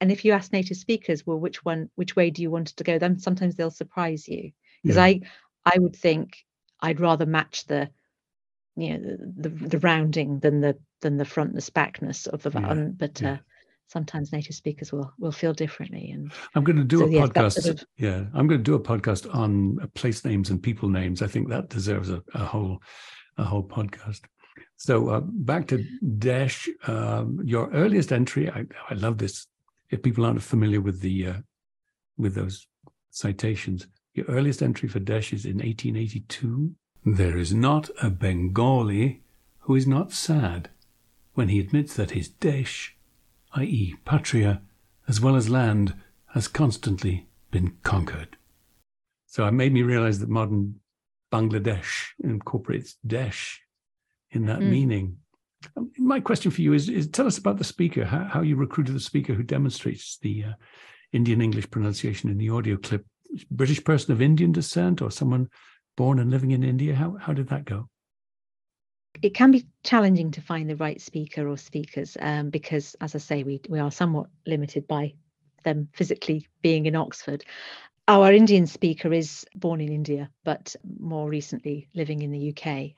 and 0.00 0.12
if 0.12 0.24
you 0.24 0.32
ask 0.32 0.52
native 0.52 0.76
speakers, 0.76 1.26
well, 1.26 1.38
which 1.38 1.64
one, 1.64 1.90
which 1.94 2.16
way 2.16 2.30
do 2.30 2.42
you 2.42 2.50
want 2.50 2.70
it 2.70 2.76
to 2.76 2.84
go? 2.84 2.98
Then 2.98 3.18
sometimes 3.18 3.54
they'll 3.54 3.70
surprise 3.70 4.28
you 4.28 4.52
because 4.82 4.96
yeah. 4.96 5.04
I, 5.04 5.20
I 5.64 5.78
would 5.78 5.96
think 5.96 6.36
I'd 6.80 7.00
rather 7.00 7.26
match 7.26 7.64
the, 7.66 7.88
you 8.76 8.98
know, 8.98 9.16
the, 9.36 9.48
the, 9.48 9.68
the 9.68 9.78
rounding 9.78 10.40
than 10.40 10.60
the 10.60 10.76
than 11.00 11.16
the 11.16 11.24
frontness 11.24 11.70
backness 11.70 12.26
of 12.26 12.42
the 12.42 12.50
yeah. 12.50 12.74
but 12.96 13.20
yeah. 13.20 13.32
uh, 13.32 13.36
sometimes 13.88 14.32
native 14.32 14.54
speakers 14.54 14.92
will 14.92 15.12
will 15.18 15.32
feel 15.32 15.52
differently 15.52 16.10
and 16.10 16.32
i'm 16.54 16.64
going 16.64 16.76
to 16.76 16.84
do 16.84 16.98
so, 16.98 17.06
a 17.06 17.10
yes, 17.10 17.28
podcast 17.28 17.52
sort 17.62 17.82
of... 17.82 17.86
yeah 17.96 18.24
i'm 18.34 18.46
going 18.46 18.58
to 18.60 18.70
do 18.70 18.74
a 18.74 18.80
podcast 18.80 19.32
on 19.34 19.78
uh, 19.80 19.86
place 19.94 20.24
names 20.24 20.50
and 20.50 20.62
people 20.62 20.88
names. 20.88 21.22
I 21.22 21.26
think 21.26 21.48
that 21.48 21.68
deserves 21.68 22.10
a, 22.10 22.22
a 22.34 22.44
whole 22.44 22.80
a 23.38 23.44
whole 23.44 23.62
podcast. 23.62 24.22
So 24.76 25.08
uh, 25.08 25.20
back 25.20 25.66
to 25.68 25.84
desh 26.18 26.68
um, 26.86 27.40
your 27.44 27.70
earliest 27.70 28.12
entry 28.12 28.50
I, 28.50 28.64
I 28.90 28.94
love 28.94 29.18
this. 29.18 29.46
If 29.90 30.02
people 30.02 30.24
aren't 30.24 30.42
familiar 30.42 30.80
with 30.80 31.00
the 31.00 31.26
uh, 31.26 31.34
with 32.16 32.34
those 32.34 32.66
citations 33.10 33.86
your 34.16 34.26
earliest 34.26 34.62
entry 34.62 34.88
for 34.88 34.98
desh 34.98 35.32
is 35.32 35.44
in 35.44 35.58
1882 35.58 36.74
there 37.04 37.36
is 37.36 37.54
not 37.54 37.90
a 38.02 38.10
bengali 38.10 39.22
who 39.60 39.74
is 39.74 39.86
not 39.86 40.12
sad 40.12 40.70
when 41.34 41.48
he 41.48 41.60
admits 41.60 41.94
that 41.94 42.12
his 42.12 42.28
desh 42.28 42.95
i.e., 43.56 43.94
patria, 44.04 44.62
as 45.08 45.20
well 45.20 45.36
as 45.36 45.48
land, 45.48 45.94
has 46.34 46.48
constantly 46.48 47.26
been 47.50 47.76
conquered. 47.82 48.36
So 49.26 49.46
it 49.46 49.52
made 49.52 49.72
me 49.72 49.82
realize 49.82 50.18
that 50.20 50.28
modern 50.28 50.80
Bangladesh 51.32 52.06
incorporates 52.22 52.96
Desh 53.06 53.60
in 54.30 54.46
that 54.46 54.60
mm. 54.60 54.70
meaning. 54.70 55.16
Um, 55.76 55.90
my 55.98 56.20
question 56.20 56.50
for 56.50 56.60
you 56.60 56.72
is, 56.72 56.88
is 56.88 57.08
tell 57.08 57.26
us 57.26 57.38
about 57.38 57.58
the 57.58 57.64
speaker, 57.64 58.04
how, 58.04 58.24
how 58.24 58.42
you 58.42 58.56
recruited 58.56 58.94
the 58.94 59.00
speaker 59.00 59.34
who 59.34 59.42
demonstrates 59.42 60.18
the 60.20 60.44
uh, 60.44 60.52
Indian 61.12 61.40
English 61.40 61.70
pronunciation 61.70 62.30
in 62.30 62.38
the 62.38 62.50
audio 62.50 62.76
clip. 62.76 63.04
British 63.50 63.82
person 63.82 64.12
of 64.12 64.22
Indian 64.22 64.52
descent 64.52 65.02
or 65.02 65.10
someone 65.10 65.48
born 65.96 66.18
and 66.18 66.30
living 66.30 66.52
in 66.52 66.62
India? 66.62 66.94
How, 66.94 67.16
how 67.20 67.32
did 67.32 67.48
that 67.48 67.64
go? 67.64 67.88
It 69.22 69.34
can 69.34 69.50
be 69.50 69.66
challenging 69.82 70.30
to 70.32 70.40
find 70.40 70.68
the 70.68 70.76
right 70.76 71.00
speaker 71.00 71.48
or 71.48 71.56
speakers 71.56 72.16
um, 72.20 72.50
because, 72.50 72.96
as 73.00 73.14
I 73.14 73.18
say, 73.18 73.42
we 73.42 73.60
we 73.68 73.78
are 73.78 73.90
somewhat 73.90 74.28
limited 74.46 74.86
by 74.86 75.14
them 75.64 75.88
physically 75.92 76.46
being 76.62 76.86
in 76.86 76.96
Oxford. 76.96 77.44
Our 78.08 78.32
Indian 78.32 78.66
speaker 78.66 79.12
is 79.12 79.44
born 79.54 79.80
in 79.80 79.92
India, 79.92 80.30
but 80.44 80.76
more 81.00 81.28
recently 81.28 81.88
living 81.94 82.22
in 82.22 82.30
the 82.30 82.54
UK. 82.56 82.92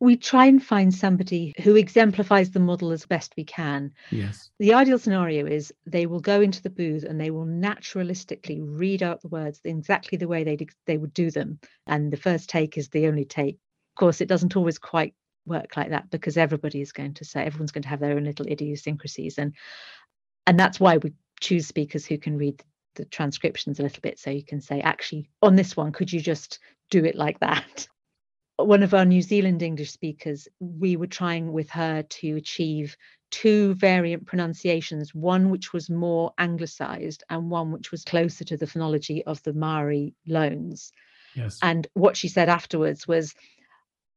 We 0.00 0.16
try 0.16 0.46
and 0.46 0.62
find 0.62 0.94
somebody 0.94 1.54
who 1.60 1.74
exemplifies 1.74 2.52
the 2.52 2.60
model 2.60 2.92
as 2.92 3.04
best 3.04 3.34
we 3.36 3.42
can. 3.42 3.92
Yes. 4.12 4.48
The 4.60 4.74
ideal 4.74 5.00
scenario 5.00 5.44
is 5.44 5.74
they 5.86 6.06
will 6.06 6.20
go 6.20 6.40
into 6.40 6.62
the 6.62 6.70
booth 6.70 7.02
and 7.02 7.20
they 7.20 7.32
will 7.32 7.46
naturalistically 7.46 8.60
read 8.62 9.02
out 9.02 9.22
the 9.22 9.28
words 9.28 9.60
exactly 9.64 10.16
the 10.16 10.28
way 10.28 10.44
they 10.44 10.56
they 10.86 10.98
would 10.98 11.14
do 11.14 11.32
them, 11.32 11.58
and 11.86 12.12
the 12.12 12.16
first 12.16 12.48
take 12.48 12.78
is 12.78 12.88
the 12.90 13.08
only 13.08 13.24
take. 13.24 13.56
Of 13.56 13.98
course, 13.98 14.20
it 14.20 14.28
doesn't 14.28 14.54
always 14.54 14.78
quite 14.78 15.14
work 15.48 15.76
like 15.76 15.90
that 15.90 16.10
because 16.10 16.36
everybody 16.36 16.80
is 16.80 16.92
going 16.92 17.14
to 17.14 17.24
say 17.24 17.42
everyone's 17.42 17.72
going 17.72 17.82
to 17.82 17.88
have 17.88 18.00
their 18.00 18.16
own 18.16 18.24
little 18.24 18.46
idiosyncrasies 18.46 19.38
and 19.38 19.54
and 20.46 20.58
that's 20.58 20.80
why 20.80 20.96
we 20.96 21.12
choose 21.40 21.66
speakers 21.66 22.06
who 22.06 22.18
can 22.18 22.38
read 22.38 22.62
the 22.94 23.04
transcriptions 23.04 23.78
a 23.78 23.82
little 23.82 24.00
bit 24.00 24.18
so 24.18 24.30
you 24.30 24.44
can 24.44 24.60
say 24.60 24.80
actually 24.80 25.28
on 25.42 25.56
this 25.56 25.76
one 25.76 25.92
could 25.92 26.12
you 26.12 26.20
just 26.20 26.58
do 26.90 27.04
it 27.04 27.14
like 27.14 27.38
that 27.40 27.88
one 28.58 28.82
of 28.82 28.92
our 28.92 29.04
New 29.04 29.22
Zealand 29.22 29.62
English 29.62 29.92
speakers, 29.92 30.48
we 30.58 30.96
were 30.96 31.06
trying 31.06 31.52
with 31.52 31.70
her 31.70 32.02
to 32.02 32.36
achieve 32.36 32.96
two 33.30 33.74
variant 33.74 34.26
pronunciations, 34.26 35.14
one 35.14 35.50
which 35.50 35.72
was 35.72 35.88
more 35.88 36.32
anglicized 36.38 37.22
and 37.30 37.50
one 37.50 37.70
which 37.70 37.92
was 37.92 38.04
closer 38.04 38.44
to 38.44 38.56
the 38.56 38.66
phonology 38.66 39.22
of 39.26 39.40
the 39.44 39.52
Maori 39.52 40.14
loans. 40.26 40.92
Yes. 41.36 41.58
And 41.62 41.86
what 41.94 42.16
she 42.16 42.26
said 42.26 42.48
afterwards 42.48 43.06
was, 43.06 43.34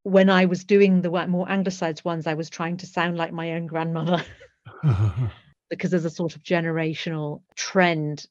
when 0.04 0.30
I 0.30 0.46
was 0.46 0.64
doing 0.64 1.02
the 1.02 1.10
more 1.28 1.50
anglicized 1.50 2.04
ones, 2.04 2.28
I 2.28 2.34
was 2.34 2.50
trying 2.50 2.78
to 2.78 2.86
sound 2.86 3.18
like 3.18 3.32
my 3.32 3.54
own 3.54 3.68
grandmother. 3.68 4.24
because 5.70 5.92
there's 5.92 6.06
a 6.06 6.10
sort 6.10 6.36
of 6.36 6.44
generational 6.44 7.42
trend. 7.56 8.28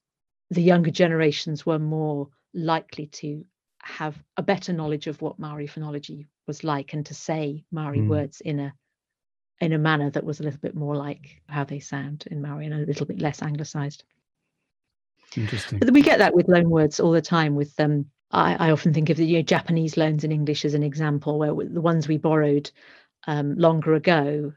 The 0.51 0.63
younger 0.63 0.91
generations 0.91 1.65
were 1.65 1.79
more 1.79 2.29
likely 2.55 3.07
to 3.07 3.45
have 3.83 4.23
a 4.37 4.43
better 4.43 4.73
knowledge 4.73 5.07
of 5.07 5.21
what 5.23 5.39
Maori 5.39 5.67
phonology 5.67 6.27
was 6.47 6.65
like 6.65 6.93
and 6.93 7.07
to 7.07 7.15
say 7.15 7.65
Maori 7.73 8.01
mm. 8.01 8.09
words 8.09 8.41
in 8.43 8.61
a 8.61 8.75
in 9.61 9.73
a 9.73 9.79
manner 9.79 10.11
that 10.11 10.25
was 10.25 10.41
a 10.41 10.43
little 10.43 10.61
bit 10.61 10.75
more 10.75 10.97
like 10.97 11.43
how 11.49 11.65
they 11.65 11.81
sound 11.81 12.25
in 12.31 12.41
Maori 12.41 12.67
and 12.67 12.75
a 12.75 12.87
little 12.87 13.07
bit 13.07 13.21
less 13.21 13.43
anglicized. 13.43 14.05
Interesting. 15.37 15.79
But 15.79 15.93
we 15.93 16.03
get 16.03 16.19
that 16.19 16.35
with 16.35 16.49
loan 16.49 16.69
words 16.71 16.99
all 16.99 17.13
the 17.13 17.21
time. 17.21 17.55
With 17.55 17.79
um, 17.79 18.07
I, 18.31 18.69
I 18.69 18.71
often 18.71 18.95
think 18.95 19.11
of 19.11 19.17
the 19.17 19.27
you 19.27 19.39
know, 19.39 19.43
Japanese 19.43 19.97
loans 19.97 20.25
in 20.25 20.33
English 20.33 20.65
as 20.65 20.75
an 20.75 20.83
example, 20.83 21.39
where 21.39 21.55
the 21.55 21.81
ones 21.81 22.07
we 22.07 22.17
borrowed 22.17 22.71
um, 23.27 23.57
longer 23.57 23.95
ago, 23.95 24.53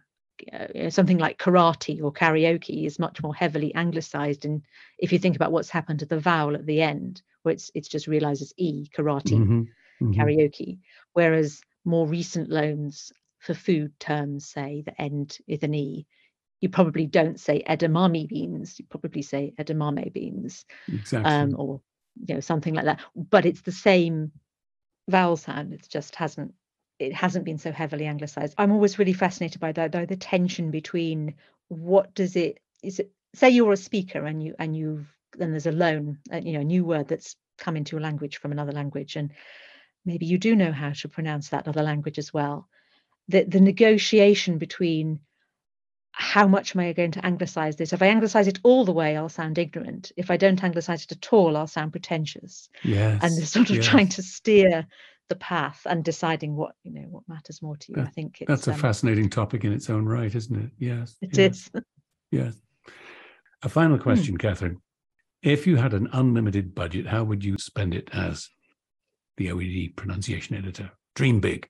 uh, 0.51 0.89
something 0.89 1.17
like 1.17 1.39
karate 1.39 2.01
or 2.01 2.11
karaoke 2.11 2.85
is 2.85 2.99
much 2.99 3.21
more 3.21 3.35
heavily 3.35 3.73
anglicized. 3.75 4.45
And 4.45 4.61
if 4.99 5.11
you 5.11 5.19
think 5.19 5.35
about 5.35 5.51
what's 5.51 5.69
happened 5.69 5.99
to 5.99 6.05
the 6.05 6.19
vowel 6.19 6.55
at 6.55 6.65
the 6.65 6.81
end, 6.81 7.21
where 7.43 7.53
it's 7.53 7.71
it's 7.73 7.87
just 7.87 8.07
realized 8.07 8.41
as 8.41 8.53
e 8.57 8.87
karate, 8.95 9.33
mm-hmm. 9.33 9.61
Mm-hmm. 9.61 10.11
karaoke, 10.13 10.79
whereas 11.13 11.61
more 11.85 12.07
recent 12.07 12.49
loans 12.49 13.11
for 13.39 13.53
food 13.53 13.99
terms 13.99 14.47
say 14.47 14.83
the 14.85 14.99
end 15.01 15.37
is 15.47 15.63
an 15.63 15.73
E, 15.73 16.05
you 16.61 16.69
probably 16.69 17.05
don't 17.05 17.39
say 17.39 17.61
edamame 17.67 18.25
beans. 18.27 18.79
You 18.79 18.85
probably 18.89 19.21
say 19.21 19.53
edamame 19.59 20.13
beans, 20.13 20.63
exactly. 20.87 21.29
um, 21.29 21.55
or 21.57 21.81
you 22.27 22.35
know 22.35 22.41
something 22.41 22.73
like 22.73 22.85
that. 22.85 23.01
But 23.15 23.45
it's 23.45 23.61
the 23.61 23.71
same 23.71 24.31
vowel 25.09 25.37
sound. 25.37 25.73
It 25.73 25.87
just 25.89 26.15
hasn't 26.15 26.53
it 26.99 27.13
hasn't 27.13 27.45
been 27.45 27.57
so 27.57 27.71
heavily 27.71 28.05
anglicized. 28.05 28.53
I'm 28.57 28.71
always 28.71 28.99
really 28.99 29.13
fascinated 29.13 29.59
by 29.59 29.71
that 29.73 29.91
though 29.91 30.05
the 30.05 30.15
tension 30.15 30.71
between 30.71 31.35
what 31.67 32.13
does 32.13 32.35
it 32.35 32.59
is 32.81 32.99
it 32.99 33.11
say 33.35 33.49
you're 33.49 33.73
a 33.73 33.77
speaker 33.77 34.25
and 34.25 34.43
you 34.43 34.55
and 34.59 34.75
you've 34.75 35.07
then 35.37 35.51
there's 35.51 35.65
a 35.65 35.71
loan 35.71 36.19
uh, 36.31 36.37
you 36.37 36.53
know 36.53 36.59
a 36.59 36.65
new 36.65 36.85
word 36.85 37.07
that's 37.07 37.35
come 37.57 37.75
into 37.75 37.97
a 37.97 38.01
language 38.01 38.37
from 38.37 38.51
another 38.51 38.71
language 38.71 39.15
and 39.15 39.31
maybe 40.05 40.25
you 40.25 40.37
do 40.37 40.55
know 40.55 40.71
how 40.71 40.91
to 40.91 41.07
pronounce 41.07 41.49
that 41.49 41.67
other 41.67 41.83
language 41.83 42.19
as 42.19 42.33
well 42.33 42.67
the, 43.27 43.43
the 43.43 43.61
negotiation 43.61 44.57
between 44.57 45.19
how 46.13 46.47
much 46.47 46.75
am 46.75 46.81
I 46.81 46.93
going 46.93 47.11
to 47.11 47.25
anglicize 47.25 47.75
this? 47.75 47.91
If 47.91 48.01
I 48.01 48.07
anglicize 48.07 48.47
it 48.47 48.59
all 48.63 48.85
the 48.85 48.93
way, 48.93 49.17
I'll 49.17 49.29
sound 49.29 49.57
ignorant. 49.57 50.11
If 50.15 50.29
I 50.29 50.37
don't 50.37 50.63
anglicize 50.63 51.03
it 51.03 51.11
at 51.11 51.33
all, 51.33 51.57
I'll 51.57 51.67
sound 51.67 51.91
pretentious. 51.91 52.69
Yes. 52.83 53.19
And 53.23 53.35
they're 53.35 53.45
sort 53.45 53.71
of 53.71 53.77
yes. 53.77 53.87
trying 53.87 54.09
to 54.09 54.21
steer 54.21 54.87
the 55.29 55.35
path 55.35 55.81
and 55.85 56.03
deciding 56.03 56.55
what 56.55 56.75
you 56.83 56.93
know 56.93 57.07
what 57.09 57.23
matters 57.27 57.61
more 57.61 57.77
to 57.77 57.91
you. 57.91 57.95
That, 57.95 58.07
I 58.07 58.09
think 58.11 58.43
that's 58.47 58.67
a 58.67 58.73
um, 58.73 58.79
fascinating 58.79 59.29
topic 59.29 59.63
in 59.63 59.73
its 59.73 59.89
own 59.89 60.05
right, 60.05 60.33
isn't 60.33 60.55
it? 60.55 60.71
Yes. 60.77 61.15
it 61.21 61.35
yes. 61.35 61.71
is. 61.73 61.81
yes. 62.31 62.55
A 63.63 63.69
final 63.69 63.97
hmm. 63.97 64.03
question. 64.03 64.37
Catherine. 64.37 64.81
If 65.41 65.67
you 65.67 65.75
had 65.75 65.93
an 65.93 66.07
unlimited 66.13 66.73
budget, 66.73 67.07
how 67.07 67.23
would 67.23 67.43
you 67.43 67.57
spend 67.57 67.93
it 67.93 68.09
as 68.13 68.49
the 69.37 69.47
OED 69.47 69.95
pronunciation 69.97 70.55
editor? 70.55 70.91
Dream 71.15 71.41
big. 71.41 71.67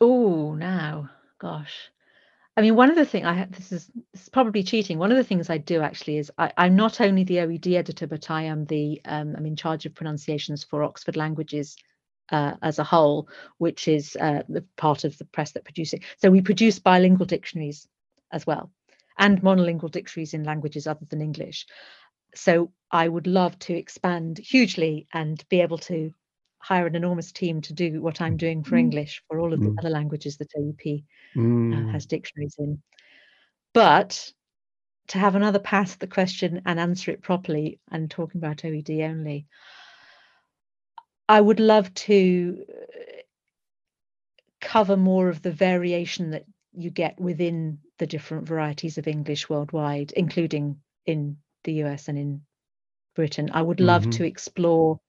Oh, 0.00 0.54
now, 0.54 1.10
gosh. 1.38 1.90
I 2.56 2.62
mean, 2.62 2.76
one 2.76 2.88
of 2.88 2.96
the 2.96 3.04
things 3.04 3.26
I 3.26 3.32
have, 3.32 3.52
this 3.52 3.72
is, 3.72 3.90
this 4.12 4.22
is 4.22 4.28
probably 4.28 4.62
cheating. 4.62 4.98
One 4.98 5.10
of 5.10 5.16
the 5.16 5.24
things 5.24 5.50
I 5.50 5.58
do 5.58 5.80
actually 5.80 6.18
is 6.18 6.30
I, 6.38 6.52
am 6.56 6.76
not 6.76 7.00
only 7.00 7.24
the 7.24 7.38
OED 7.38 7.74
editor, 7.74 8.06
but 8.06 8.30
I 8.30 8.42
am 8.42 8.64
the 8.66 9.00
um, 9.04 9.34
I'm 9.36 9.46
in 9.46 9.56
charge 9.56 9.86
of 9.86 9.94
pronunciations 9.94 10.62
for 10.62 10.84
Oxford 10.84 11.16
Languages 11.16 11.76
uh, 12.30 12.54
as 12.62 12.78
a 12.78 12.84
whole, 12.84 13.28
which 13.58 13.88
is 13.88 14.16
uh, 14.20 14.42
the 14.48 14.64
part 14.76 15.04
of 15.04 15.18
the 15.18 15.24
press 15.24 15.52
that 15.52 15.64
produces 15.64 15.94
it. 15.94 16.02
So 16.18 16.30
we 16.30 16.42
produce 16.42 16.78
bilingual 16.78 17.26
dictionaries 17.26 17.88
as 18.30 18.46
well, 18.46 18.70
and 19.18 19.42
monolingual 19.42 19.90
dictionaries 19.90 20.34
in 20.34 20.44
languages 20.44 20.86
other 20.86 21.06
than 21.08 21.22
English. 21.22 21.66
So 22.36 22.72
I 22.90 23.08
would 23.08 23.26
love 23.26 23.58
to 23.60 23.74
expand 23.74 24.38
hugely 24.38 25.08
and 25.12 25.42
be 25.48 25.60
able 25.60 25.78
to 25.78 26.12
hire 26.64 26.86
an 26.86 26.96
enormous 26.96 27.30
team 27.30 27.60
to 27.60 27.74
do 27.74 28.00
what 28.00 28.22
I'm 28.22 28.38
doing 28.38 28.64
for 28.64 28.76
mm. 28.76 28.80
English 28.80 29.22
for 29.28 29.38
all 29.38 29.52
of 29.52 29.60
the 29.60 29.68
mm. 29.68 29.78
other 29.78 29.90
languages 29.90 30.38
that 30.38 30.50
OUP 30.56 31.02
uh, 31.36 31.38
mm. 31.38 31.92
has 31.92 32.06
dictionaries 32.06 32.56
in. 32.58 32.82
But 33.74 34.32
to 35.08 35.18
have 35.18 35.36
another 35.36 35.58
pass 35.58 35.92
at 35.92 36.00
the 36.00 36.06
question 36.06 36.62
and 36.64 36.80
answer 36.80 37.10
it 37.10 37.20
properly 37.20 37.80
and 37.90 38.10
talking 38.10 38.38
about 38.38 38.64
OED 38.64 39.02
only, 39.02 39.46
I 41.28 41.38
would 41.38 41.60
love 41.60 41.92
to 41.94 42.64
uh, 42.66 43.20
cover 44.62 44.96
more 44.96 45.28
of 45.28 45.42
the 45.42 45.52
variation 45.52 46.30
that 46.30 46.46
you 46.72 46.88
get 46.88 47.20
within 47.20 47.78
the 47.98 48.06
different 48.06 48.48
varieties 48.48 48.96
of 48.96 49.06
English 49.06 49.50
worldwide, 49.50 50.12
including 50.12 50.78
in 51.04 51.36
the 51.64 51.74
US 51.84 52.08
and 52.08 52.16
in 52.16 52.40
Britain. 53.14 53.50
I 53.52 53.60
would 53.60 53.80
love 53.80 54.02
mm-hmm. 54.02 54.10
to 54.12 54.24
explore 54.24 55.00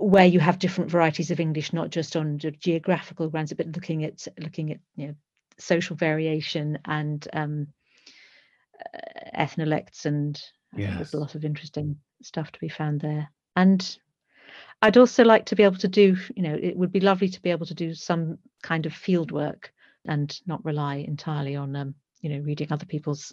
where 0.00 0.26
you 0.26 0.40
have 0.40 0.58
different 0.58 0.90
varieties 0.90 1.30
of 1.30 1.40
English, 1.40 1.72
not 1.72 1.90
just 1.90 2.16
on 2.16 2.38
geographical 2.38 3.28
grounds, 3.28 3.52
but 3.52 3.66
looking 3.66 4.04
at 4.04 4.26
looking 4.38 4.72
at 4.72 4.78
you 4.96 5.08
know 5.08 5.14
social 5.58 5.94
variation 5.94 6.78
and 6.86 7.28
um, 7.32 7.66
uh, 8.94 9.38
ethnolects, 9.38 10.06
and 10.06 10.42
yes. 10.74 10.94
there's 10.96 11.14
a 11.14 11.18
lot 11.18 11.34
of 11.34 11.44
interesting 11.44 11.96
stuff 12.22 12.50
to 12.52 12.60
be 12.60 12.68
found 12.68 13.00
there. 13.00 13.30
And 13.56 13.98
I'd 14.82 14.96
also 14.96 15.24
like 15.24 15.46
to 15.46 15.56
be 15.56 15.62
able 15.62 15.78
to 15.78 15.88
do, 15.88 16.16
you 16.34 16.42
know, 16.42 16.54
it 16.60 16.76
would 16.76 16.92
be 16.92 17.00
lovely 17.00 17.28
to 17.28 17.42
be 17.42 17.50
able 17.50 17.66
to 17.66 17.74
do 17.74 17.94
some 17.94 18.38
kind 18.62 18.86
of 18.86 18.94
field 18.94 19.30
work 19.30 19.72
and 20.06 20.40
not 20.46 20.64
rely 20.64 20.96
entirely 20.96 21.56
on, 21.56 21.76
um, 21.76 21.94
you 22.22 22.30
know, 22.30 22.40
reading 22.40 22.68
other 22.70 22.86
people's 22.86 23.32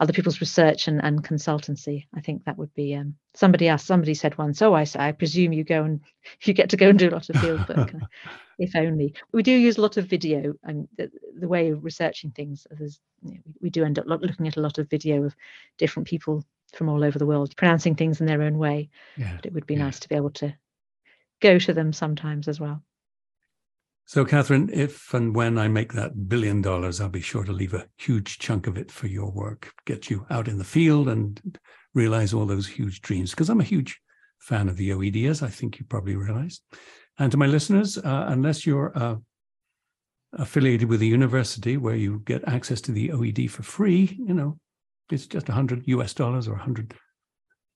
other 0.00 0.14
people's 0.14 0.40
research 0.40 0.88
and, 0.88 1.02
and 1.04 1.22
consultancy. 1.22 2.06
I 2.14 2.22
think 2.22 2.44
that 2.44 2.56
would 2.56 2.74
be 2.74 2.94
um, 2.94 3.16
somebody 3.34 3.68
asked, 3.68 3.86
somebody 3.86 4.14
said 4.14 4.38
once, 4.38 4.62
oh, 4.62 4.74
I, 4.74 4.86
I 4.96 5.12
presume 5.12 5.52
you 5.52 5.62
go 5.62 5.84
and 5.84 6.00
you 6.42 6.54
get 6.54 6.70
to 6.70 6.78
go 6.78 6.88
and 6.88 6.98
do 6.98 7.10
a 7.10 7.12
lot 7.12 7.28
of 7.28 7.36
field 7.36 7.68
work. 7.68 7.92
if 8.58 8.74
only. 8.74 9.14
We 9.32 9.42
do 9.42 9.52
use 9.52 9.76
a 9.76 9.82
lot 9.82 9.98
of 9.98 10.06
video 10.06 10.54
and 10.64 10.88
the, 10.96 11.10
the 11.38 11.48
way 11.48 11.70
of 11.70 11.84
researching 11.84 12.30
things. 12.30 12.66
You 12.78 13.34
know, 13.34 13.40
we 13.60 13.68
do 13.70 13.84
end 13.84 13.98
up 13.98 14.06
looking 14.06 14.48
at 14.48 14.56
a 14.56 14.62
lot 14.62 14.78
of 14.78 14.88
video 14.88 15.24
of 15.24 15.36
different 15.76 16.08
people 16.08 16.44
from 16.74 16.88
all 16.88 17.04
over 17.04 17.18
the 17.18 17.26
world 17.26 17.54
pronouncing 17.56 17.94
things 17.94 18.20
in 18.20 18.26
their 18.26 18.42
own 18.42 18.56
way. 18.58 18.88
Yeah. 19.16 19.36
But 19.36 19.46
it 19.46 19.52
would 19.52 19.66
be 19.66 19.74
yeah. 19.74 19.84
nice 19.84 20.00
to 20.00 20.08
be 20.08 20.14
able 20.14 20.30
to 20.30 20.54
go 21.40 21.58
to 21.58 21.74
them 21.74 21.92
sometimes 21.92 22.48
as 22.48 22.58
well. 22.58 22.82
So, 24.10 24.24
Catherine, 24.24 24.70
if 24.72 25.14
and 25.14 25.36
when 25.36 25.56
I 25.56 25.68
make 25.68 25.92
that 25.92 26.28
billion 26.28 26.62
dollars, 26.62 27.00
I'll 27.00 27.08
be 27.08 27.20
sure 27.20 27.44
to 27.44 27.52
leave 27.52 27.74
a 27.74 27.86
huge 27.96 28.40
chunk 28.40 28.66
of 28.66 28.76
it 28.76 28.90
for 28.90 29.06
your 29.06 29.30
work, 29.30 29.72
get 29.86 30.10
you 30.10 30.26
out 30.30 30.48
in 30.48 30.58
the 30.58 30.64
field 30.64 31.08
and 31.08 31.40
realize 31.94 32.34
all 32.34 32.44
those 32.44 32.66
huge 32.66 33.02
dreams. 33.02 33.30
Because 33.30 33.48
I'm 33.48 33.60
a 33.60 33.72
huge 33.72 34.00
fan 34.40 34.68
of 34.68 34.76
the 34.76 34.90
OED, 34.90 35.28
as 35.30 35.44
I 35.44 35.48
think 35.48 35.78
you 35.78 35.84
probably 35.84 36.16
realize. 36.16 36.60
And 37.20 37.30
to 37.30 37.38
my 37.38 37.46
listeners, 37.46 37.98
uh, 37.98 38.24
unless 38.26 38.66
you're 38.66 38.90
uh, 38.98 39.14
affiliated 40.32 40.88
with 40.88 41.02
a 41.02 41.06
university 41.06 41.76
where 41.76 41.94
you 41.94 42.18
get 42.24 42.42
access 42.48 42.80
to 42.80 42.90
the 42.90 43.10
OED 43.10 43.48
for 43.48 43.62
free, 43.62 44.18
you 44.26 44.34
know, 44.34 44.58
it's 45.12 45.28
just 45.28 45.46
100 45.46 45.86
US 45.86 46.14
dollars 46.14 46.48
or 46.48 46.54
100 46.54 46.94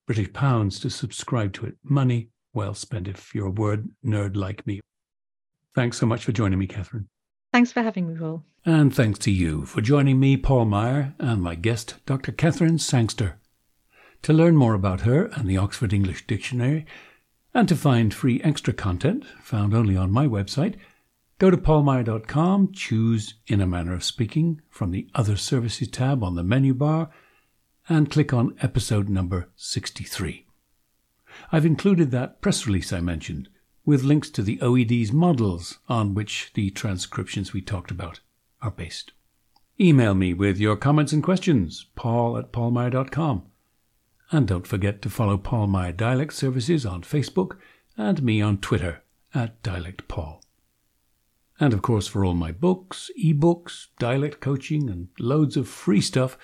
British 0.09 0.32
pounds 0.32 0.80
to 0.80 0.91
subscribe 0.91 1.53
to 1.53 1.66
it. 1.66 1.76
Money 1.85 2.30
well 2.53 2.74
spent 2.74 3.07
if 3.07 3.32
you're 3.37 3.47
a 3.47 3.51
word 3.51 3.89
nerd 4.05 4.35
like 4.35 4.66
me. 4.66 4.80
Thanks 5.75 5.99
so 5.99 6.07
much 6.07 6.25
for 6.25 6.33
joining 6.33 6.59
me, 6.59 6.66
Catherine. 6.66 7.09
Thanks 7.53 7.72
for 7.72 7.83
having 7.83 8.09
me, 8.09 8.18
Paul. 8.18 8.45
And 8.64 8.95
thanks 8.95 9.18
to 9.20 9.31
you 9.31 9.64
for 9.64 9.81
joining 9.81 10.18
me, 10.18 10.37
Paul 10.37 10.64
Meier, 10.64 11.14
and 11.18 11.43
my 11.43 11.55
guest, 11.55 11.97
Dr. 12.07 12.33
Catherine 12.33 12.79
Sangster. 12.79 13.39
To 14.22 14.33
learn 14.33 14.57
more 14.57 14.75
about 14.75 15.03
her 15.03 15.27
and 15.27 15.49
the 15.49 15.59
Oxford 15.59 15.93
English 15.93 16.27
Dictionary, 16.27 16.87
and 17.53 17.68
to 17.68 17.77
find 17.77 18.14
free 18.14 18.41
extra 18.43 18.72
content 18.72 19.25
found 19.43 19.75
only 19.75 19.97
on 19.97 20.11
my 20.11 20.27
website, 20.27 20.77
go 21.39 21.51
to 21.51 21.57
paulmeier.com, 21.57 22.72
choose 22.72 23.35
In 23.47 23.61
a 23.61 23.66
Manner 23.66 23.95
of 23.95 24.03
Speaking 24.03 24.62
from 24.70 24.93
the 24.93 25.09
Other 25.14 25.37
Services 25.37 25.89
tab 25.89 26.25
on 26.25 26.37
the 26.37 26.43
menu 26.43 26.75
bar, 26.75 27.11
and 27.89 28.11
click 28.11 28.33
on 28.33 28.57
episode 28.62 29.09
number 29.09 29.51
63. 29.57 30.47
I've 31.53 31.66
included 31.66 32.11
that 32.11 32.41
press 32.41 32.66
release 32.66 32.93
I 32.93 33.01
mentioned 33.01 33.49
with 33.85 34.03
links 34.03 34.30
to 34.30 34.43
the 34.43 34.59
OED's 34.59 35.12
models 35.12 35.78
on 35.89 36.14
which 36.14 36.51
the 36.55 36.70
transcriptions 36.70 37.53
we 37.53 37.61
talked 37.61 37.91
about 37.91 38.20
are 38.62 38.70
based. 38.70 39.12
Email 39.80 40.14
me 40.14 40.32
with 40.32 40.59
your 40.59 40.76
comments 40.76 41.12
and 41.12 41.22
questions, 41.22 41.87
paul 41.97 42.39
at 42.39 42.53
paulmeier.com. 42.53 43.45
And 44.30 44.49
don't 44.49 44.66
forget 44.66 45.03
to 45.03 45.11
follow 45.11 45.37
Paul 45.37 45.66
Meier 45.66 45.93
Dialect 45.93 46.32
Services 46.32 46.87
on 46.87 47.03
Facebook 47.03 47.57
and 47.97 48.22
me 48.22 48.41
on 48.41 48.59
Twitter 48.59 49.03
at 49.35 49.62
DialectPaul. 49.62 50.41
And 51.61 51.72
of 51.72 51.82
course, 51.82 52.09
for 52.09 52.24
all 52.24 52.35
my 52.35 52.51
books, 52.51 53.11
ebooks, 53.22 53.89
dialect 53.99 54.41
coaching, 54.41 54.89
and 54.91 55.09
loads 55.18 55.57
of 55.57 55.68
free 55.68 56.01
stuff, 56.01 56.37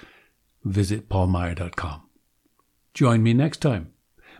visit 0.65 1.09
paulmeier.com. 1.09 2.03
Join 2.95 3.23
me 3.23 3.33
next 3.33 3.59
time. 3.59 3.93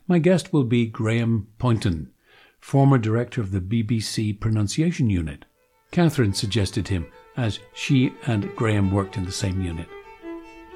My 0.07 0.19
guest 0.19 0.53
will 0.53 0.65
be 0.65 0.87
Graham 0.87 1.49
Poynton, 1.59 2.13
former 2.61 2.99
director 2.99 3.41
of 3.41 3.51
the 3.51 3.61
BBC 3.61 4.39
Pronunciation 4.39 5.11
Unit. 5.11 5.45
Catherine 5.91 6.33
suggested 6.33 6.89
him 6.89 7.07
as 7.37 7.59
she 7.75 8.13
and 8.27 8.55
Graham 8.55 8.93
worked 8.93 9.17
in 9.17 9.25
the 9.25 9.33
same 9.33 9.61
unit. 9.63 9.89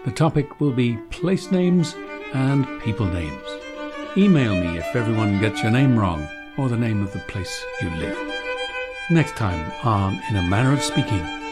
The 0.04 0.10
topic 0.10 0.60
will 0.60 0.72
be 0.72 0.96
place 1.10 1.50
names 1.50 1.94
and 2.32 2.66
people 2.82 3.06
names. 3.06 3.42
Email 4.16 4.54
me 4.54 4.78
if 4.78 4.96
everyone 4.96 5.40
gets 5.40 5.62
your 5.62 5.70
name 5.70 5.98
wrong 5.98 6.26
or 6.56 6.68
the 6.68 6.76
name 6.76 7.02
of 7.02 7.12
the 7.12 7.20
place 7.20 7.64
you 7.80 7.90
live. 7.90 8.18
Next 9.10 9.36
time 9.36 9.72
on 9.82 10.20
In 10.30 10.36
a 10.36 10.42
Manner 10.42 10.72
of 10.72 10.82
Speaking. 10.82 11.43